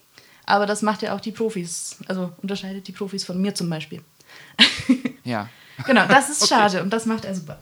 Aber 0.50 0.66
das 0.66 0.82
macht 0.82 1.04
ja 1.04 1.16
auch 1.16 1.22
die 1.22 1.32
Profis. 1.32 1.97
Also 2.08 2.32
unterscheidet 2.41 2.88
die 2.88 2.91
Profis 2.91 3.24
von 3.24 3.39
mir 3.39 3.54
zum 3.56 3.70
Beispiel. 3.70 4.02
Ja. 5.26 5.47
Genau, 5.86 6.08
das 6.08 6.30
ist 6.30 6.47
schade 6.50 6.82
und 6.82 6.91
das 6.91 7.06
macht 7.06 7.24
er 7.24 7.36
super. 7.36 7.62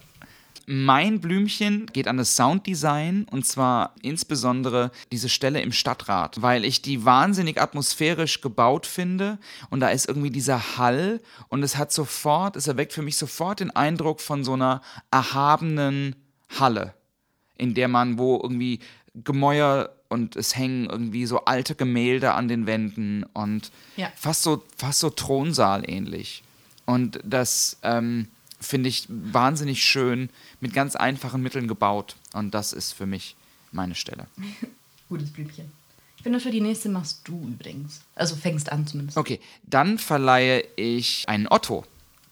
Mein 0.67 1.19
Blümchen 1.19 1.87
geht 1.87 2.07
an 2.07 2.15
das 2.15 2.37
Sounddesign 2.37 3.25
und 3.29 3.45
zwar 3.45 3.93
insbesondere 4.01 4.91
diese 5.11 5.27
Stelle 5.27 5.59
im 5.59 5.73
Stadtrat, 5.73 6.41
weil 6.41 6.63
ich 6.63 6.81
die 6.81 7.03
wahnsinnig 7.03 7.59
atmosphärisch 7.59 8.39
gebaut 8.39 8.85
finde 8.85 9.37
und 9.69 9.81
da 9.81 9.89
ist 9.89 10.07
irgendwie 10.07 10.31
dieser 10.31 10.77
Hall 10.77 11.19
und 11.49 11.61
es 11.61 11.75
hat 11.75 11.91
sofort, 11.91 12.55
es 12.55 12.67
erweckt 12.67 12.93
für 12.93 13.01
mich 13.01 13.17
sofort 13.17 13.59
den 13.59 13.75
Eindruck 13.75 14.21
von 14.21 14.45
so 14.45 14.53
einer 14.53 14.81
erhabenen 15.11 16.15
Halle, 16.57 16.93
in 17.57 17.73
der 17.73 17.89
man, 17.89 18.17
wo 18.17 18.39
irgendwie 18.41 18.79
Gemäuer 19.13 19.96
und 20.09 20.35
es 20.35 20.55
hängen 20.55 20.89
irgendwie 20.89 21.25
so 21.25 21.45
alte 21.45 21.75
Gemälde 21.75 22.33
an 22.33 22.47
den 22.47 22.65
Wänden 22.65 23.23
und 23.33 23.71
Ja. 23.95 24.11
fast 24.15 24.43
so, 24.43 24.63
fast 24.77 24.99
so 24.99 25.09
Thronsaal 25.09 25.89
ähnlich. 25.89 26.43
Und 26.85 27.19
das 27.23 27.77
ähm, 27.83 28.27
finde 28.59 28.89
ich 28.89 29.05
wahnsinnig 29.09 29.83
schön, 29.83 30.29
mit 30.61 30.73
ganz 30.73 30.95
einfachen 30.95 31.41
Mitteln 31.43 31.67
gebaut. 31.67 32.15
Und 32.33 32.53
das 32.53 32.73
ist 32.73 32.93
für 32.93 33.05
mich 33.05 33.35
meine 33.71 33.95
Stelle. 33.95 34.27
Gutes 35.09 35.31
Blümchen. 35.31 35.71
Ich 36.17 36.23
finde, 36.23 36.39
für 36.39 36.51
die 36.51 36.61
nächste 36.61 36.89
machst 36.89 37.21
du 37.25 37.33
übrigens. 37.47 38.01
Also 38.15 38.35
fängst 38.35 38.71
an 38.71 38.87
zumindest. 38.87 39.17
Okay, 39.17 39.39
dann 39.63 39.97
verleihe 39.99 40.63
ich 40.75 41.25
einen 41.27 41.47
Otto. 41.47 41.85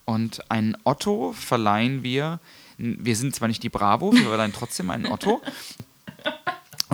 Und 0.05 0.49
einen 0.51 0.77
Otto 0.83 1.33
verleihen 1.33 2.03
wir, 2.03 2.39
wir 2.77 3.15
sind 3.15 3.35
zwar 3.35 3.47
nicht 3.47 3.63
die 3.63 3.69
Bravo, 3.69 4.11
wir 4.13 4.21
verleihen 4.23 4.53
trotzdem 4.53 4.89
einen 4.89 5.07
Otto. 5.07 5.41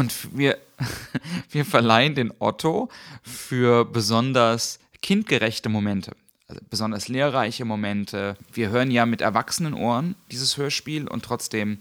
Und 0.02 0.36
wir, 0.36 0.58
wir 1.52 1.64
verleihen 1.64 2.16
den 2.16 2.34
Otto 2.40 2.90
für 3.22 3.86
besonders 3.86 4.80
kindgerechte 5.04 5.70
Momente. 5.70 6.14
Also 6.48 6.60
besonders 6.72 7.08
lehrreiche 7.08 7.66
Momente. 7.66 8.36
Wir 8.52 8.72
hören 8.72 8.90
ja 8.90 9.06
mit 9.06 9.22
erwachsenen 9.22 9.76
Ohren 9.76 10.16
dieses 10.32 10.58
Hörspiel 10.58 11.08
und 11.08 11.24
trotzdem 11.24 11.78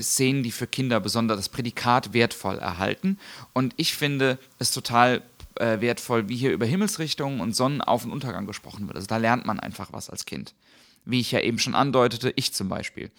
Szenen, 0.00 0.44
die 0.44 0.50
für 0.50 0.66
Kinder 0.66 0.98
besonders 0.98 1.36
das 1.36 1.50
Prädikat 1.50 2.14
wertvoll 2.14 2.56
erhalten. 2.58 3.18
Und 3.52 3.74
ich 3.76 3.94
finde 3.94 4.38
es 4.58 4.70
total 4.70 5.20
äh, 5.56 5.82
wertvoll, 5.82 6.30
wie 6.30 6.36
hier 6.36 6.52
über 6.52 6.64
Himmelsrichtungen 6.64 7.40
und 7.40 7.54
Sonnenauf- 7.54 8.06
und 8.06 8.12
Untergang 8.12 8.46
gesprochen 8.46 8.86
wird. 8.86 8.96
Also 8.96 9.08
da 9.08 9.18
lernt 9.18 9.44
man 9.44 9.60
einfach 9.60 9.92
was 9.92 10.08
als 10.08 10.24
Kind. 10.24 10.54
Wie 11.04 11.20
ich 11.20 11.32
ja 11.32 11.40
eben 11.40 11.58
schon 11.58 11.74
andeutete, 11.74 12.32
ich 12.34 12.54
zum 12.54 12.70
Beispiel. 12.70 13.10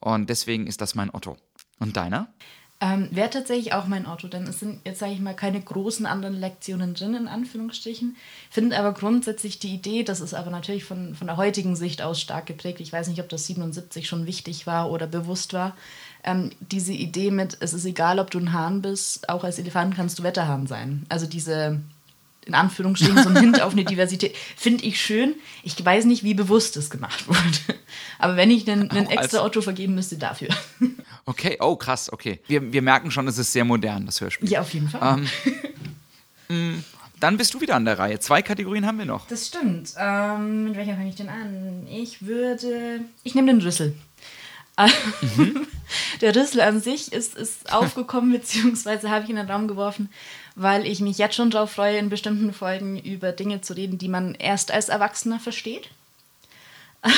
Und 0.00 0.30
deswegen 0.30 0.66
ist 0.66 0.80
das 0.80 0.94
mein 0.94 1.12
Otto. 1.12 1.36
Und 1.78 1.98
deiner? 1.98 2.32
Ähm, 2.80 3.08
Wäre 3.10 3.28
tatsächlich 3.28 3.72
auch 3.72 3.86
mein 3.86 4.06
Auto, 4.06 4.28
denn 4.28 4.44
es 4.44 4.60
sind 4.60 4.80
jetzt, 4.84 5.00
sage 5.00 5.12
ich 5.12 5.18
mal, 5.18 5.34
keine 5.34 5.60
großen 5.60 6.06
anderen 6.06 6.38
Lektionen 6.38 6.94
drin, 6.94 7.14
in 7.14 7.26
Anführungsstrichen. 7.26 8.16
Finde 8.50 8.78
aber 8.78 8.92
grundsätzlich 8.92 9.58
die 9.58 9.74
Idee, 9.74 10.04
das 10.04 10.20
ist 10.20 10.32
aber 10.32 10.52
natürlich 10.52 10.84
von, 10.84 11.16
von 11.16 11.26
der 11.26 11.36
heutigen 11.36 11.74
Sicht 11.74 12.02
aus 12.02 12.20
stark 12.20 12.46
geprägt. 12.46 12.78
Ich 12.80 12.92
weiß 12.92 13.08
nicht, 13.08 13.20
ob 13.20 13.28
das 13.28 13.46
77 13.46 14.06
schon 14.06 14.26
wichtig 14.26 14.68
war 14.68 14.92
oder 14.92 15.08
bewusst 15.08 15.54
war. 15.54 15.76
Ähm, 16.22 16.50
diese 16.60 16.92
Idee 16.92 17.32
mit, 17.32 17.56
es 17.58 17.72
ist 17.72 17.84
egal, 17.84 18.20
ob 18.20 18.30
du 18.30 18.38
ein 18.38 18.52
Hahn 18.52 18.80
bist, 18.80 19.28
auch 19.28 19.42
als 19.42 19.58
Elefant 19.58 19.96
kannst 19.96 20.20
du 20.20 20.22
Wetterhahn 20.22 20.68
sein. 20.68 21.04
Also 21.08 21.26
diese, 21.26 21.80
in 22.48 22.54
Anführungsstrichen, 22.54 23.22
so 23.22 23.28
ein 23.28 23.36
Hint 23.36 23.60
auf 23.62 23.72
eine 23.72 23.84
Diversität, 23.84 24.34
finde 24.56 24.84
ich 24.84 25.00
schön. 25.00 25.34
Ich 25.62 25.82
weiß 25.84 26.06
nicht, 26.06 26.24
wie 26.24 26.34
bewusst 26.34 26.76
es 26.76 26.90
gemacht 26.90 27.28
wurde. 27.28 27.78
Aber 28.18 28.36
wenn 28.36 28.50
ich 28.50 28.68
einen, 28.70 28.90
einen 28.90 29.06
als- 29.06 29.16
extra 29.26 29.44
Otto 29.44 29.60
vergeben 29.62 29.94
müsste, 29.94 30.16
dafür. 30.16 30.48
Okay, 31.26 31.58
oh 31.60 31.76
krass, 31.76 32.12
okay. 32.12 32.40
Wir, 32.48 32.72
wir 32.72 32.82
merken 32.82 33.10
schon, 33.10 33.28
es 33.28 33.38
ist 33.38 33.52
sehr 33.52 33.64
modern, 33.64 34.06
das 34.06 34.20
Hörspiel. 34.20 34.50
Ja, 34.50 34.62
auf 34.62 34.72
jeden 34.74 34.88
Fall. 34.88 35.20
Dann 37.20 37.36
bist 37.36 37.52
du 37.52 37.60
wieder 37.60 37.74
an 37.76 37.84
der 37.84 37.98
Reihe. 37.98 38.18
Zwei 38.20 38.42
Kategorien 38.42 38.86
haben 38.86 38.98
wir 38.98 39.04
noch. 39.04 39.26
Das 39.26 39.48
stimmt. 39.48 39.92
Ähm, 39.98 40.64
mit 40.64 40.76
welcher 40.76 40.94
fange 40.94 41.08
ich 41.10 41.16
denn 41.16 41.28
an? 41.28 41.86
Ich 41.90 42.22
würde. 42.24 43.00
Ich 43.24 43.34
nehme 43.34 43.52
den 43.52 43.60
Rüssel. 43.60 43.94
Der 46.20 46.36
Rüssel 46.36 46.60
an 46.60 46.80
sich 46.80 47.12
ist, 47.12 47.34
ist 47.36 47.72
aufgekommen, 47.72 48.30
beziehungsweise 48.32 49.10
habe 49.10 49.24
ich 49.24 49.30
in 49.30 49.36
den 49.36 49.50
Raum 49.50 49.66
geworfen, 49.68 50.08
weil 50.58 50.86
ich 50.86 51.00
mich 51.00 51.18
jetzt 51.18 51.36
schon 51.36 51.50
darauf 51.50 51.70
freue, 51.70 51.98
in 51.98 52.08
bestimmten 52.08 52.52
Folgen 52.52 52.98
über 52.98 53.32
Dinge 53.32 53.60
zu 53.60 53.74
reden, 53.74 53.96
die 53.96 54.08
man 54.08 54.34
erst 54.34 54.72
als 54.72 54.88
Erwachsener 54.88 55.38
versteht. 55.38 55.88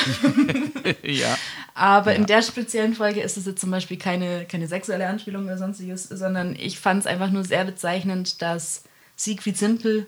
ja. 1.03 1.37
Aber 1.73 2.15
in 2.15 2.27
der 2.27 2.43
speziellen 2.43 2.93
Folge 2.93 3.21
ist 3.21 3.37
es 3.37 3.47
jetzt 3.47 3.59
zum 3.59 3.71
Beispiel 3.71 3.97
keine, 3.97 4.45
keine 4.45 4.67
sexuelle 4.67 5.07
Anspielung 5.07 5.45
oder 5.45 5.57
sonstiges, 5.57 6.03
sondern 6.03 6.55
ich 6.55 6.79
fand 6.79 6.99
es 6.99 7.07
einfach 7.07 7.31
nur 7.31 7.43
sehr 7.43 7.65
bezeichnend, 7.65 8.43
dass 8.43 8.83
Siegfried 9.15 9.57
Simpel 9.57 10.05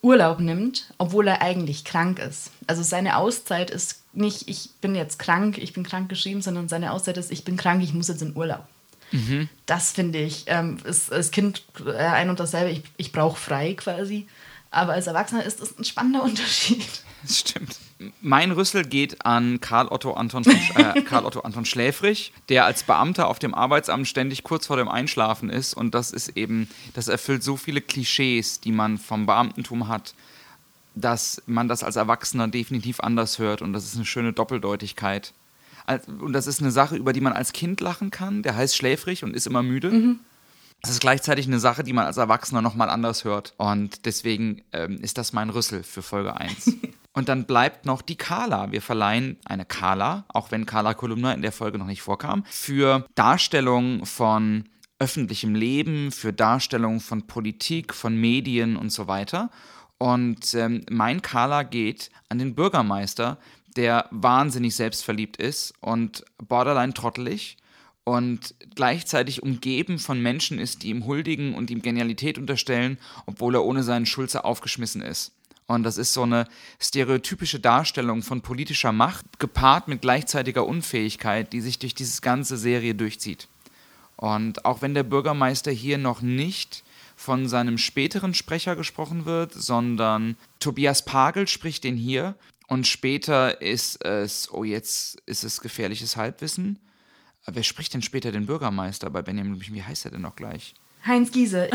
Urlaub 0.00 0.38
nimmt, 0.38 0.92
obwohl 0.98 1.26
er 1.26 1.42
eigentlich 1.42 1.84
krank 1.84 2.20
ist. 2.20 2.50
Also 2.68 2.82
seine 2.82 3.16
Auszeit 3.16 3.70
ist 3.70 4.02
nicht, 4.12 4.48
ich 4.48 4.70
bin 4.80 4.94
jetzt 4.94 5.18
krank, 5.18 5.58
ich 5.58 5.72
bin 5.72 5.82
krank 5.82 6.08
geschrieben, 6.08 6.40
sondern 6.40 6.68
seine 6.68 6.92
Auszeit 6.92 7.16
ist, 7.16 7.32
ich 7.32 7.44
bin 7.44 7.56
krank, 7.56 7.82
ich 7.82 7.94
muss 7.94 8.08
jetzt 8.08 8.22
in 8.22 8.36
Urlaub. 8.36 8.64
Das 9.66 9.92
finde 9.92 10.18
ich, 10.18 10.44
ähm, 10.46 10.78
ist 10.84 11.12
als 11.12 11.30
Kind 11.30 11.62
äh, 11.86 11.92
ein 11.92 12.30
und 12.30 12.40
dasselbe, 12.40 12.70
ich, 12.70 12.82
ich 12.96 13.12
brauche 13.12 13.38
frei 13.38 13.74
quasi. 13.74 14.26
Aber 14.70 14.94
als 14.94 15.06
Erwachsener 15.06 15.44
ist 15.44 15.60
das 15.60 15.78
ein 15.78 15.84
spannender 15.84 16.22
Unterschied. 16.24 16.84
Das 17.22 17.38
stimmt. 17.38 17.78
Mein 18.20 18.50
Rüssel 18.50 18.84
geht 18.84 19.24
an 19.24 19.60
Karl 19.60 19.88
Otto 19.88 20.12
Anton, 20.12 20.44
äh, 20.44 21.00
Karl 21.08 21.24
Otto 21.24 21.40
Anton 21.40 21.64
Schläfrich, 21.64 22.32
der 22.48 22.64
als 22.64 22.82
Beamter 22.82 23.28
auf 23.28 23.38
dem 23.38 23.54
Arbeitsamt 23.54 24.08
ständig 24.08 24.42
kurz 24.42 24.66
vor 24.66 24.76
dem 24.76 24.88
Einschlafen 24.88 25.48
ist. 25.48 25.74
Und 25.74 25.94
das 25.94 26.10
ist 26.10 26.36
eben, 26.36 26.68
das 26.92 27.08
erfüllt 27.08 27.42
so 27.42 27.56
viele 27.56 27.80
Klischees, 27.80 28.60
die 28.60 28.72
man 28.72 28.98
vom 28.98 29.26
Beamtentum 29.26 29.88
hat, 29.88 30.14
dass 30.94 31.42
man 31.46 31.68
das 31.68 31.82
als 31.82 31.96
Erwachsener 31.96 32.48
definitiv 32.48 33.00
anders 33.00 33.38
hört. 33.38 33.62
Und 33.62 33.72
das 33.72 33.84
ist 33.84 33.94
eine 33.94 34.04
schöne 34.04 34.32
Doppeldeutigkeit. 34.32 35.32
Und 35.86 36.32
das 36.32 36.46
ist 36.46 36.60
eine 36.60 36.70
Sache, 36.70 36.96
über 36.96 37.12
die 37.12 37.20
man 37.20 37.32
als 37.32 37.52
Kind 37.52 37.80
lachen 37.80 38.10
kann. 38.10 38.42
Der 38.42 38.56
heißt 38.56 38.76
schläfrig 38.76 39.24
und 39.24 39.34
ist 39.34 39.46
immer 39.46 39.62
müde. 39.62 39.90
Mhm. 39.90 40.20
Das 40.84 40.90
ist 40.90 41.00
gleichzeitig 41.00 41.46
eine 41.46 41.60
Sache, 41.60 41.82
die 41.82 41.94
man 41.94 42.04
als 42.04 42.18
Erwachsener 42.18 42.60
nochmal 42.60 42.90
anders 42.90 43.24
hört. 43.24 43.54
Und 43.56 44.04
deswegen 44.04 44.62
ähm, 44.72 44.98
ist 45.00 45.16
das 45.16 45.32
mein 45.32 45.48
Rüssel 45.48 45.82
für 45.82 46.02
Folge 46.02 46.36
1. 46.36 46.72
und 47.14 47.30
dann 47.30 47.46
bleibt 47.46 47.86
noch 47.86 48.02
die 48.02 48.16
Kala. 48.16 48.70
Wir 48.70 48.82
verleihen 48.82 49.38
eine 49.46 49.64
Kala, 49.64 50.26
auch 50.28 50.50
wenn 50.50 50.66
Kala 50.66 50.92
Kolumna 50.92 51.32
in 51.32 51.40
der 51.40 51.52
Folge 51.52 51.78
noch 51.78 51.86
nicht 51.86 52.02
vorkam, 52.02 52.44
für 52.50 53.06
Darstellung 53.14 54.04
von 54.04 54.68
öffentlichem 54.98 55.54
Leben, 55.54 56.12
für 56.12 56.34
Darstellung 56.34 57.00
von 57.00 57.26
Politik, 57.26 57.94
von 57.94 58.16
Medien 58.16 58.76
und 58.76 58.90
so 58.90 59.06
weiter. 59.06 59.50
Und 60.04 60.52
ähm, 60.52 60.84
mein 60.90 61.22
Kala 61.22 61.62
geht 61.62 62.10
an 62.28 62.38
den 62.38 62.54
Bürgermeister, 62.54 63.38
der 63.74 64.06
wahnsinnig 64.10 64.76
selbstverliebt 64.76 65.38
ist 65.38 65.72
und 65.80 66.26
borderline 66.46 66.92
trottelig 66.92 67.56
und 68.04 68.54
gleichzeitig 68.74 69.42
umgeben 69.42 69.98
von 69.98 70.20
Menschen 70.20 70.58
ist, 70.58 70.82
die 70.82 70.90
ihm 70.90 71.06
huldigen 71.06 71.54
und 71.54 71.70
ihm 71.70 71.80
Genialität 71.80 72.36
unterstellen, 72.36 72.98
obwohl 73.24 73.54
er 73.54 73.64
ohne 73.64 73.82
seinen 73.82 74.04
Schulze 74.04 74.44
aufgeschmissen 74.44 75.00
ist. 75.00 75.32
Und 75.68 75.84
das 75.84 75.96
ist 75.96 76.12
so 76.12 76.24
eine 76.24 76.48
stereotypische 76.78 77.58
Darstellung 77.58 78.22
von 78.22 78.42
politischer 78.42 78.92
Macht, 78.92 79.38
gepaart 79.38 79.88
mit 79.88 80.02
gleichzeitiger 80.02 80.66
Unfähigkeit, 80.66 81.50
die 81.54 81.62
sich 81.62 81.78
durch 81.78 81.94
diese 81.94 82.20
ganze 82.20 82.58
Serie 82.58 82.94
durchzieht. 82.94 83.48
Und 84.16 84.66
auch 84.66 84.82
wenn 84.82 84.92
der 84.92 85.02
Bürgermeister 85.02 85.70
hier 85.70 85.96
noch 85.96 86.20
nicht 86.20 86.83
von 87.24 87.48
seinem 87.48 87.78
späteren 87.78 88.34
Sprecher 88.34 88.76
gesprochen 88.76 89.24
wird, 89.24 89.54
sondern 89.54 90.36
Tobias 90.60 91.06
Pagel 91.06 91.48
spricht 91.48 91.82
den 91.82 91.96
hier 91.96 92.34
und 92.68 92.86
später 92.86 93.62
ist 93.62 94.04
es, 94.04 94.52
oh 94.52 94.62
jetzt 94.62 95.20
ist 95.24 95.42
es 95.42 95.62
gefährliches 95.62 96.16
Halbwissen. 96.16 96.78
Wer 97.46 97.62
spricht 97.62 97.94
denn 97.94 98.02
später 98.02 98.30
den 98.30 98.44
Bürgermeister 98.44 99.08
bei 99.08 99.22
Benjamin 99.22 99.58
Wie 99.58 99.82
heißt 99.82 100.04
er 100.04 100.10
denn 100.10 100.20
noch 100.20 100.36
gleich? 100.36 100.74
Heinz 101.06 101.32
Giese. 101.32 101.70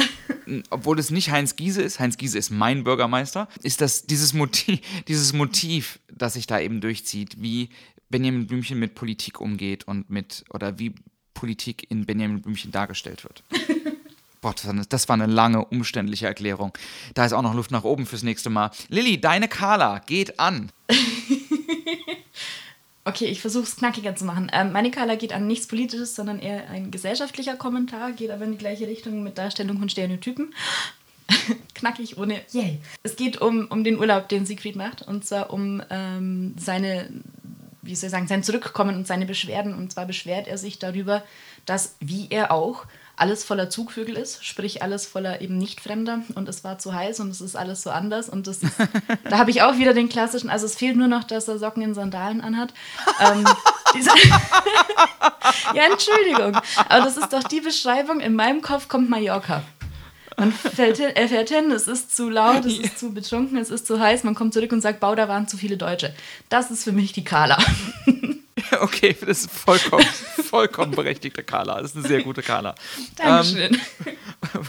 Obwohl 0.70 1.00
es 1.00 1.10
nicht 1.10 1.32
Heinz 1.32 1.56
Giese 1.56 1.82
ist, 1.82 2.00
Heinz 2.00 2.18
Giese 2.18 2.38
ist 2.38 2.52
mein 2.52 2.84
Bürgermeister, 2.84 3.48
ist 3.64 3.82
das 3.82 4.06
dieses 4.06 4.34
Motiv, 4.34 4.80
dieses 5.08 5.34
Motiv, 5.34 6.00
das 6.12 6.34
sich 6.34 6.46
da 6.46 6.60
eben 6.60 6.80
durchzieht, 6.80 7.42
wie 7.42 7.70
Benjamin 8.10 8.46
Blümchen 8.46 8.80
mit 8.80 8.94
Politik 8.94 9.42
umgeht 9.42 9.88
und 9.88 10.12
mit, 10.12 10.46
oder 10.52 10.78
wie 10.78 10.94
Politik 11.34 11.90
in 11.90 12.06
Benjamin 12.06 12.42
Blümchen 12.42 12.72
dargestellt 12.72 13.24
wird. 13.24 13.44
Boah, 14.42 14.56
das 14.88 15.10
war, 15.10 15.16
eine, 15.16 15.26
lange, 15.26 15.66
umständliche 15.66 16.26
Erklärung. 16.26 16.72
Da 17.14 17.26
ist 17.26 17.34
auch 17.34 17.42
noch 17.42 17.54
Luft 17.54 17.72
nach 17.72 17.84
oben 17.84 18.06
fürs 18.06 18.24
nächste 18.24 18.50
Mal. 18.50 18.72
Lilly, 18.88 19.20
deine 19.20 19.50
Kala 19.50 20.00
geht 20.00 20.40
an. 20.40 20.72
okay, 23.04 23.26
ich 23.26 23.42
versuche 23.42 23.64
es 23.64 23.76
knackiger 23.76 24.16
zu 24.16 24.24
machen. 24.24 24.50
Ähm, 24.54 24.72
meine 24.72 24.92
Kala 24.92 25.16
geht 25.16 25.34
an 25.34 25.46
nichts 25.46 25.68
Politisches, 25.68 26.16
sondern 26.16 26.40
eher 26.40 26.70
ein 26.70 26.90
gesellschaftlicher 26.90 27.58
Kommentar, 27.58 28.14
geht 28.14 28.32
aber 28.32 28.46
in 28.46 28.54
die 28.54 28.58
gleiche 28.58 28.88
Richtung 28.88 29.24
mit 29.24 29.38
Darstellung 29.38 29.78
von 29.78 29.90
Stereotypen. 29.90 30.54
Knackig 31.74 32.18
ohne 32.18 32.42
Yay. 32.52 32.80
Es 33.04 33.18
geht 33.18 33.42
um, 33.42 33.68
um 33.68 33.84
den 33.84 34.00
Urlaub, 34.00 34.30
den 34.30 34.46
Siegfried 34.46 34.78
macht, 34.78 35.02
und 35.02 35.26
zwar 35.26 35.52
um 35.52 35.84
ähm, 35.90 36.56
seine, 36.58 37.10
wie 37.82 37.94
soll 37.94 38.08
ich 38.08 38.12
sagen, 38.12 38.28
sein 38.28 38.44
Zurückkommen 38.44 38.96
und 38.96 39.06
seine 39.06 39.26
Beschwerden. 39.26 39.76
Und 39.76 39.92
zwar 39.92 40.06
beschwert 40.06 40.48
er 40.48 40.58
sich 40.58 40.80
darüber, 40.80 41.24
dass, 41.66 41.98
wie 42.00 42.28
er 42.30 42.52
auch, 42.52 42.86
alles 43.20 43.44
voller 43.44 43.70
Zugvögel 43.70 44.16
ist, 44.16 44.46
sprich 44.46 44.82
alles 44.82 45.06
voller 45.06 45.42
eben 45.42 45.58
Nicht-Fremder 45.58 46.22
und 46.36 46.48
es 46.48 46.64
war 46.64 46.80
zu 46.80 46.94
heiß 46.94 47.20
und 47.20 47.30
es 47.30 47.42
ist 47.42 47.56
alles 47.56 47.84
so 47.84 47.90
anders 47.90 48.30
und 48.30 48.48
das 48.48 48.64
ist, 48.64 48.74
da 49.30 49.38
habe 49.38 49.52
ich 49.52 49.62
auch 49.62 49.78
wieder 49.78 49.94
den 49.94 50.10
klassischen, 50.10 50.50
also 50.50 50.66
es 50.66 50.76
fehlt 50.76 50.96
nur 50.96 51.08
noch, 51.08 51.24
dass 51.24 51.48
er 51.48 51.60
Socken 51.60 51.84
in 51.84 51.94
Sandalen 51.94 52.42
anhat. 52.42 52.74
ähm, 53.20 53.46
ja, 55.74 55.84
Entschuldigung, 55.92 56.62
aber 56.88 57.04
das 57.04 57.18
ist 57.18 57.34
doch 57.34 57.44
die 57.44 57.62
Beschreibung, 57.62 58.20
in 58.20 58.36
meinem 58.36 58.62
Kopf 58.62 58.88
kommt 58.88 59.10
Mallorca. 59.10 59.64
Man 60.38 60.54
fährt 60.54 60.96
hin, 60.96 61.10
er 61.16 61.28
fährt 61.28 61.50
hin, 61.50 61.70
es 61.72 61.90
ist 61.90 62.16
zu 62.16 62.30
laut, 62.30 62.64
es 62.64 62.78
ist 62.78 62.98
zu 62.98 63.14
betrunken, 63.14 63.58
es 63.58 63.70
ist 63.70 63.86
zu 63.86 64.00
heiß, 64.00 64.24
man 64.24 64.36
kommt 64.36 64.54
zurück 64.54 64.72
und 64.72 64.80
sagt, 64.80 65.02
Bau, 65.02 65.14
da 65.14 65.28
waren 65.28 65.50
zu 65.50 65.58
viele 65.58 65.76
Deutsche. 65.76 66.14
Das 66.48 66.72
ist 66.72 66.86
für 66.86 66.94
mich 66.94 67.12
die 67.12 67.26
Kala. 67.26 67.58
Okay, 68.82 69.16
das 69.20 69.42
ist 69.46 69.52
vollkommen, 69.52 70.06
vollkommen 70.44 70.92
berechtigte 70.92 71.44
Kala. 71.44 71.82
Das 71.82 71.92
ist 71.92 71.98
eine 71.98 72.08
sehr 72.08 72.24
gute 72.24 72.42
Kala. 72.42 72.76
Dankeschön. 73.16 73.80
Ähm, 74.06 74.18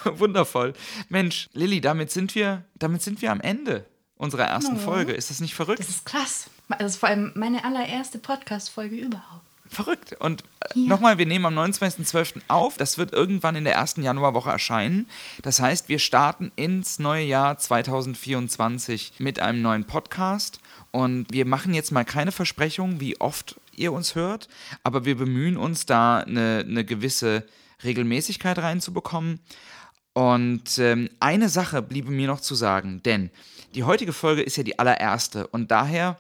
wundervoll. 0.19 0.75
Mensch, 1.09 1.49
Lilly, 1.53 1.81
damit 1.81 2.11
sind 2.11 2.35
wir, 2.35 2.65
damit 2.75 3.03
sind 3.03 3.23
wir 3.23 3.31
am 3.31 3.41
Ende 3.41 3.87
unserer 4.17 4.45
ersten 4.45 4.77
oh. 4.77 4.81
Folge. 4.81 5.13
Ist 5.13 5.31
das 5.31 5.41
nicht 5.41 5.55
verrückt? 5.55 5.81
Das 5.81 5.89
ist 5.89 6.05
krass. 6.05 6.51
Das 6.69 6.93
ist 6.93 6.97
vor 6.99 7.09
allem 7.09 7.33
meine 7.35 7.65
allererste 7.65 8.19
Podcast-Folge 8.19 8.97
überhaupt. 8.97 9.45
Verrückt. 9.71 10.17
Und 10.19 10.43
äh, 10.43 10.81
ja. 10.81 10.89
nochmal, 10.89 11.19
wir 11.19 11.27
nehmen 11.27 11.47
am 11.47 11.57
29.12. 11.57 12.41
auf. 12.49 12.77
Das 12.77 12.99
wird 12.99 13.13
irgendwann 13.13 13.55
in 13.55 13.63
der 13.65 13.75
ersten 13.75 14.03
Januarwoche 14.03 14.51
erscheinen. 14.51 15.09
Das 15.43 15.61
heißt, 15.61 15.89
wir 15.89 16.01
starten 16.01 16.51
ins 16.57 16.99
neue 16.99 17.25
Jahr 17.25 17.57
2024 17.57 19.15
mit 19.19 19.39
einem 19.39 19.63
neuen 19.63 19.85
Podcast. 19.85 20.59
Und 20.91 21.27
wir 21.31 21.47
machen 21.47 21.73
jetzt 21.73 21.93
mal 21.93 22.05
keine 22.05 22.33
Versprechungen, 22.33 23.01
wie 23.01 23.21
oft 23.21 23.61
ihr 23.77 23.93
uns 23.93 24.15
hört, 24.15 24.49
aber 24.83 25.05
wir 25.05 25.17
bemühen 25.17 25.57
uns 25.57 25.87
da 25.87 26.19
eine, 26.19 26.65
eine 26.67 26.85
gewisse 26.85 27.47
Regelmäßigkeit 27.83 28.59
reinzubekommen. 28.59 29.41
Und 30.13 30.79
ähm, 30.79 31.09
eine 31.21 31.49
Sache 31.49 31.83
bliebe 31.83 32.11
mir 32.11 32.27
noch 32.27 32.41
zu 32.41 32.55
sagen, 32.55 33.03
denn 33.05 33.31
die 33.75 33.85
heutige 33.85 34.13
Folge 34.13 34.43
ist 34.43 34.57
ja 34.57 34.65
die 34.65 34.79
allererste 34.79 35.47
und 35.47 35.71
daher 35.71 36.19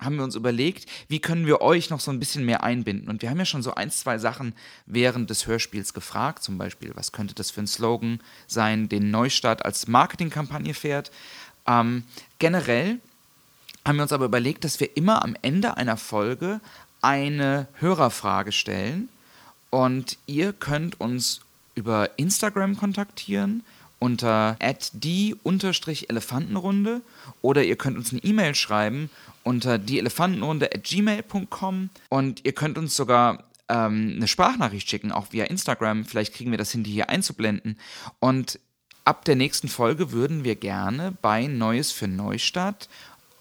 haben 0.00 0.16
wir 0.16 0.24
uns 0.24 0.34
überlegt, 0.34 0.86
wie 1.08 1.20
können 1.20 1.46
wir 1.46 1.60
euch 1.60 1.90
noch 1.90 2.00
so 2.00 2.10
ein 2.10 2.18
bisschen 2.18 2.44
mehr 2.44 2.64
einbinden. 2.64 3.08
Und 3.08 3.22
wir 3.22 3.30
haben 3.30 3.38
ja 3.38 3.44
schon 3.44 3.62
so 3.62 3.74
ein, 3.74 3.90
zwei 3.90 4.18
Sachen 4.18 4.54
während 4.86 5.30
des 5.30 5.46
Hörspiels 5.46 5.92
gefragt, 5.92 6.42
zum 6.42 6.58
Beispiel, 6.58 6.92
was 6.94 7.12
könnte 7.12 7.34
das 7.34 7.50
für 7.50 7.60
ein 7.60 7.66
Slogan 7.66 8.20
sein, 8.46 8.88
den 8.88 9.10
Neustart 9.10 9.64
als 9.64 9.86
Marketingkampagne 9.88 10.74
fährt. 10.74 11.10
Ähm, 11.66 12.04
generell 12.38 12.98
haben 13.84 13.96
wir 13.96 14.02
uns 14.02 14.12
aber 14.12 14.26
überlegt, 14.26 14.64
dass 14.64 14.80
wir 14.80 14.96
immer 14.96 15.24
am 15.24 15.36
Ende 15.42 15.76
einer 15.76 15.96
Folge 15.96 16.60
eine 17.02 17.66
Hörerfrage 17.74 18.52
stellen 18.52 19.08
und 19.70 20.18
ihr 20.26 20.52
könnt 20.52 21.00
uns 21.00 21.40
über 21.74 22.10
Instagram 22.18 22.76
kontaktieren 22.76 23.64
unter 23.98 24.58
die-elefantenrunde 24.92 27.00
oder 27.42 27.64
ihr 27.64 27.76
könnt 27.76 27.96
uns 27.96 28.12
eine 28.12 28.22
E-Mail 28.22 28.54
schreiben 28.54 29.08
unter 29.42 29.78
dieelefantenrunde 29.78 30.74
at 30.74 30.84
gmail.com 30.84 31.88
und 32.08 32.44
ihr 32.44 32.52
könnt 32.52 32.78
uns 32.78 32.96
sogar 32.96 33.44
ähm, 33.68 34.14
eine 34.16 34.28
Sprachnachricht 34.28 34.90
schicken, 34.90 35.12
auch 35.12 35.32
via 35.32 35.44
Instagram. 35.44 36.04
Vielleicht 36.04 36.34
kriegen 36.34 36.50
wir 36.50 36.58
das 36.58 36.72
hin, 36.72 36.84
die 36.84 36.92
hier 36.92 37.08
einzublenden. 37.08 37.78
Und 38.18 38.58
ab 39.04 39.24
der 39.24 39.36
nächsten 39.36 39.68
Folge 39.68 40.12
würden 40.12 40.44
wir 40.44 40.56
gerne 40.56 41.14
bei 41.22 41.46
Neues 41.46 41.90
für 41.92 42.08
Neustadt 42.08 42.88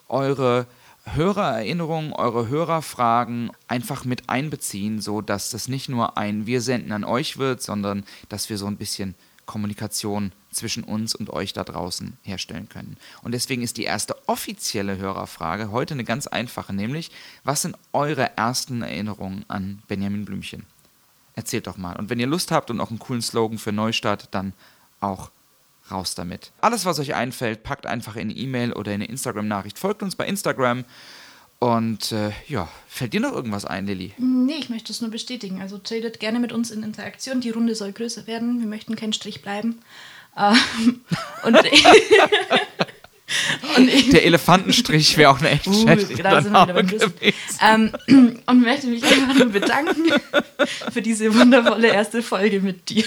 eure 0.10 0.68
Hörererinnerungen, 1.05 2.14
eure 2.14 2.47
Hörerfragen 2.47 3.51
einfach 3.68 4.05
mit 4.05 4.30
einbeziehen, 4.30 5.01
so 5.01 5.22
dass 5.22 5.49
das 5.49 5.68
nicht 5.68 5.89
nur 5.89 6.18
ein 6.18 6.45
Wir 6.45 6.62
senden 6.62 6.91
an 6.91 7.03
euch 7.03 7.38
wird, 7.38 7.62
sondern 7.62 8.03
dass 8.28 8.49
wir 8.49 8.57
so 8.57 8.68
ein 8.68 8.78
bisschen 8.78 9.16
Kommunikation 9.45 10.32
zwischen 10.51 10.84
uns 10.84 11.16
und 11.16 11.32
euch 11.32 11.53
da 11.53 11.64
draußen 11.64 12.18
herstellen 12.22 12.70
können. 12.70 12.97
Und 13.24 13.32
deswegen 13.32 13.64
ist 13.64 13.78
die 13.78 13.84
erste 13.84 14.16
offizielle 14.28 14.97
Hörerfrage 14.97 15.72
heute 15.72 15.95
eine 15.95 16.03
ganz 16.03 16.28
einfache, 16.28 16.74
nämlich 16.74 17.12
was 17.43 17.64
sind 17.64 17.76
eure 17.91 18.38
ersten 18.38 18.84
Erinnerungen 18.84 19.45
an 19.47 19.82
Benjamin 19.88 20.26
Blümchen? 20.26 20.66
Erzählt 21.36 21.68
doch 21.68 21.78
mal. 21.78 21.95
Und 21.95 22.10
wenn 22.10 22.20
ihr 22.20 22.28
Lust 22.28 22.51
habt 22.51 22.70
und 22.70 22.80
auch 22.80 22.89
einen 22.89 22.99
coolen 22.99 23.22
Slogan 23.22 23.57
für 23.57 23.72
Neustart, 23.72 24.28
dann 24.32 24.53
auch 24.99 25.32
raus 25.91 26.15
damit. 26.15 26.51
Alles, 26.61 26.85
was 26.85 26.99
euch 26.99 27.15
einfällt, 27.15 27.63
packt 27.63 27.85
einfach 27.85 28.15
in 28.15 28.29
eine 28.29 28.33
E-Mail 28.33 28.73
oder 28.73 28.91
in 28.91 29.01
eine 29.01 29.09
Instagram-Nachricht. 29.09 29.79
Folgt 29.79 30.03
uns 30.03 30.15
bei 30.15 30.25
Instagram. 30.25 30.85
Und 31.59 32.11
äh, 32.13 32.31
ja, 32.47 32.69
fällt 32.87 33.13
dir 33.13 33.19
noch 33.19 33.33
irgendwas 33.33 33.65
ein, 33.65 33.85
Lilly? 33.85 34.13
Nee, 34.17 34.55
ich 34.59 34.69
möchte 34.69 34.93
es 34.93 35.01
nur 35.01 35.11
bestätigen. 35.11 35.61
Also 35.61 35.77
tretet 35.77 36.21
gerne 36.21 36.39
mit 36.39 36.53
uns 36.53 36.71
in 36.71 36.83
Interaktion. 36.83 37.41
Die 37.41 37.49
Runde 37.49 37.75
soll 37.75 37.91
größer 37.91 38.27
werden. 38.27 38.61
Wir 38.61 38.67
möchten 38.67 38.95
kein 38.95 39.11
Strich 39.11 39.41
bleiben. 39.41 39.81
Ähm, 40.37 41.01
und, 41.43 41.57
und 43.77 44.13
Der 44.13 44.25
Elefantenstrich 44.25 45.17
wäre 45.17 45.31
auch 45.31 45.39
eine 45.39 45.49
echt 45.49 45.67
uh, 45.67 45.85
da 45.85 45.97
sind 45.97 46.09
wir 46.09 46.17
wieder 46.17 46.73
beim 46.73 46.87
ähm, 48.07 48.07
Und 48.45 48.61
möchte 48.61 48.87
mich 48.87 49.03
einfach 49.03 49.35
nur 49.35 49.49
bedanken 49.49 50.13
für 50.91 51.01
diese 51.01 51.33
wundervolle 51.33 51.89
erste 51.89 52.23
Folge 52.23 52.61
mit 52.61 52.89
dir. 52.89 53.03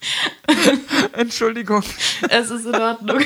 Entschuldigung. 1.12 1.82
Es 2.28 2.50
ist 2.50 2.66
in 2.66 2.74
Ordnung. 2.74 3.20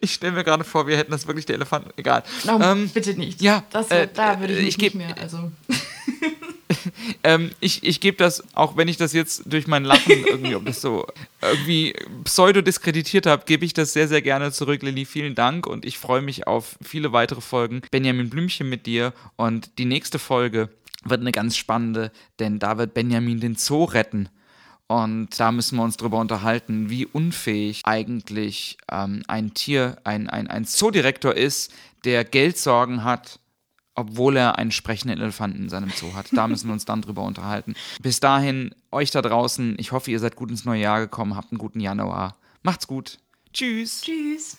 Ich 0.00 0.14
stelle 0.14 0.32
mir 0.32 0.44
gerade 0.44 0.64
vor, 0.64 0.86
wir 0.86 0.96
hätten 0.96 1.12
das 1.12 1.26
wirklich 1.26 1.46
der 1.46 1.56
Elefant. 1.56 1.86
Egal. 1.96 2.22
No, 2.44 2.60
ähm, 2.60 2.88
bitte 2.90 3.14
nicht. 3.14 3.40
ja, 3.40 3.64
das, 3.70 3.90
äh, 3.90 4.08
da 4.12 4.38
würde 4.40 4.54
ich, 4.58 4.68
ich 4.68 4.78
mich 4.78 4.92
geb- 4.92 4.94
nicht 4.94 5.06
mehr. 5.08 5.16
Also. 5.22 5.50
ähm, 7.22 7.50
ich 7.60 7.82
ich 7.82 8.00
gebe 8.00 8.16
das, 8.18 8.42
auch 8.54 8.76
wenn 8.76 8.88
ich 8.88 8.96
das 8.98 9.12
jetzt 9.14 9.42
durch 9.46 9.66
mein 9.66 9.84
Lachen 9.84 10.24
irgendwie, 10.26 10.54
ob 10.54 10.66
das 10.66 10.80
so 10.82 11.06
irgendwie 11.40 11.94
pseudo 12.24 12.60
diskreditiert 12.60 13.26
habe, 13.26 13.44
gebe 13.46 13.64
ich 13.64 13.72
das 13.72 13.92
sehr, 13.94 14.06
sehr 14.08 14.20
gerne 14.22 14.52
zurück, 14.52 14.82
Lilly. 14.82 15.06
Vielen 15.06 15.34
Dank 15.34 15.66
und 15.66 15.84
ich 15.86 15.98
freue 15.98 16.20
mich 16.20 16.46
auf 16.46 16.76
viele 16.82 17.12
weitere 17.12 17.40
Folgen. 17.40 17.80
Benjamin 17.90 18.28
Blümchen 18.28 18.68
mit 18.68 18.84
dir 18.86 19.12
und 19.36 19.70
die 19.78 19.86
nächste 19.86 20.18
Folge 20.18 20.68
wird 21.04 21.20
eine 21.20 21.32
ganz 21.32 21.56
spannende, 21.56 22.12
denn 22.38 22.58
da 22.58 22.78
wird 22.78 22.94
Benjamin 22.94 23.40
den 23.40 23.56
Zoo 23.56 23.84
retten. 23.84 24.28
Und 24.86 25.40
da 25.40 25.50
müssen 25.50 25.76
wir 25.76 25.82
uns 25.82 25.96
drüber 25.96 26.18
unterhalten, 26.18 26.90
wie 26.90 27.06
unfähig 27.06 27.80
eigentlich 27.84 28.76
ähm, 28.90 29.22
ein 29.28 29.54
Tier, 29.54 29.96
ein, 30.04 30.28
ein, 30.28 30.46
ein 30.46 30.66
Zoodirektor 30.66 31.34
ist, 31.34 31.72
der 32.04 32.24
Geldsorgen 32.24 33.02
hat, 33.02 33.40
obwohl 33.94 34.36
er 34.36 34.58
einen 34.58 34.72
sprechenden 34.72 35.20
Elefanten 35.20 35.62
in 35.62 35.68
seinem 35.70 35.90
Zoo 35.90 36.14
hat. 36.14 36.26
Da 36.32 36.48
müssen 36.48 36.68
wir 36.68 36.74
uns 36.74 36.84
dann 36.84 37.00
drüber 37.00 37.22
unterhalten. 37.22 37.74
Bis 38.02 38.20
dahin, 38.20 38.74
euch 38.90 39.10
da 39.10 39.22
draußen, 39.22 39.76
ich 39.78 39.92
hoffe, 39.92 40.10
ihr 40.10 40.20
seid 40.20 40.36
gut 40.36 40.50
ins 40.50 40.64
neue 40.64 40.82
Jahr 40.82 41.00
gekommen, 41.00 41.36
habt 41.36 41.50
einen 41.50 41.58
guten 41.58 41.80
Januar. 41.80 42.36
Macht's 42.62 42.86
gut. 42.86 43.18
Tschüss. 43.52 44.02
Tschüss. 44.02 44.58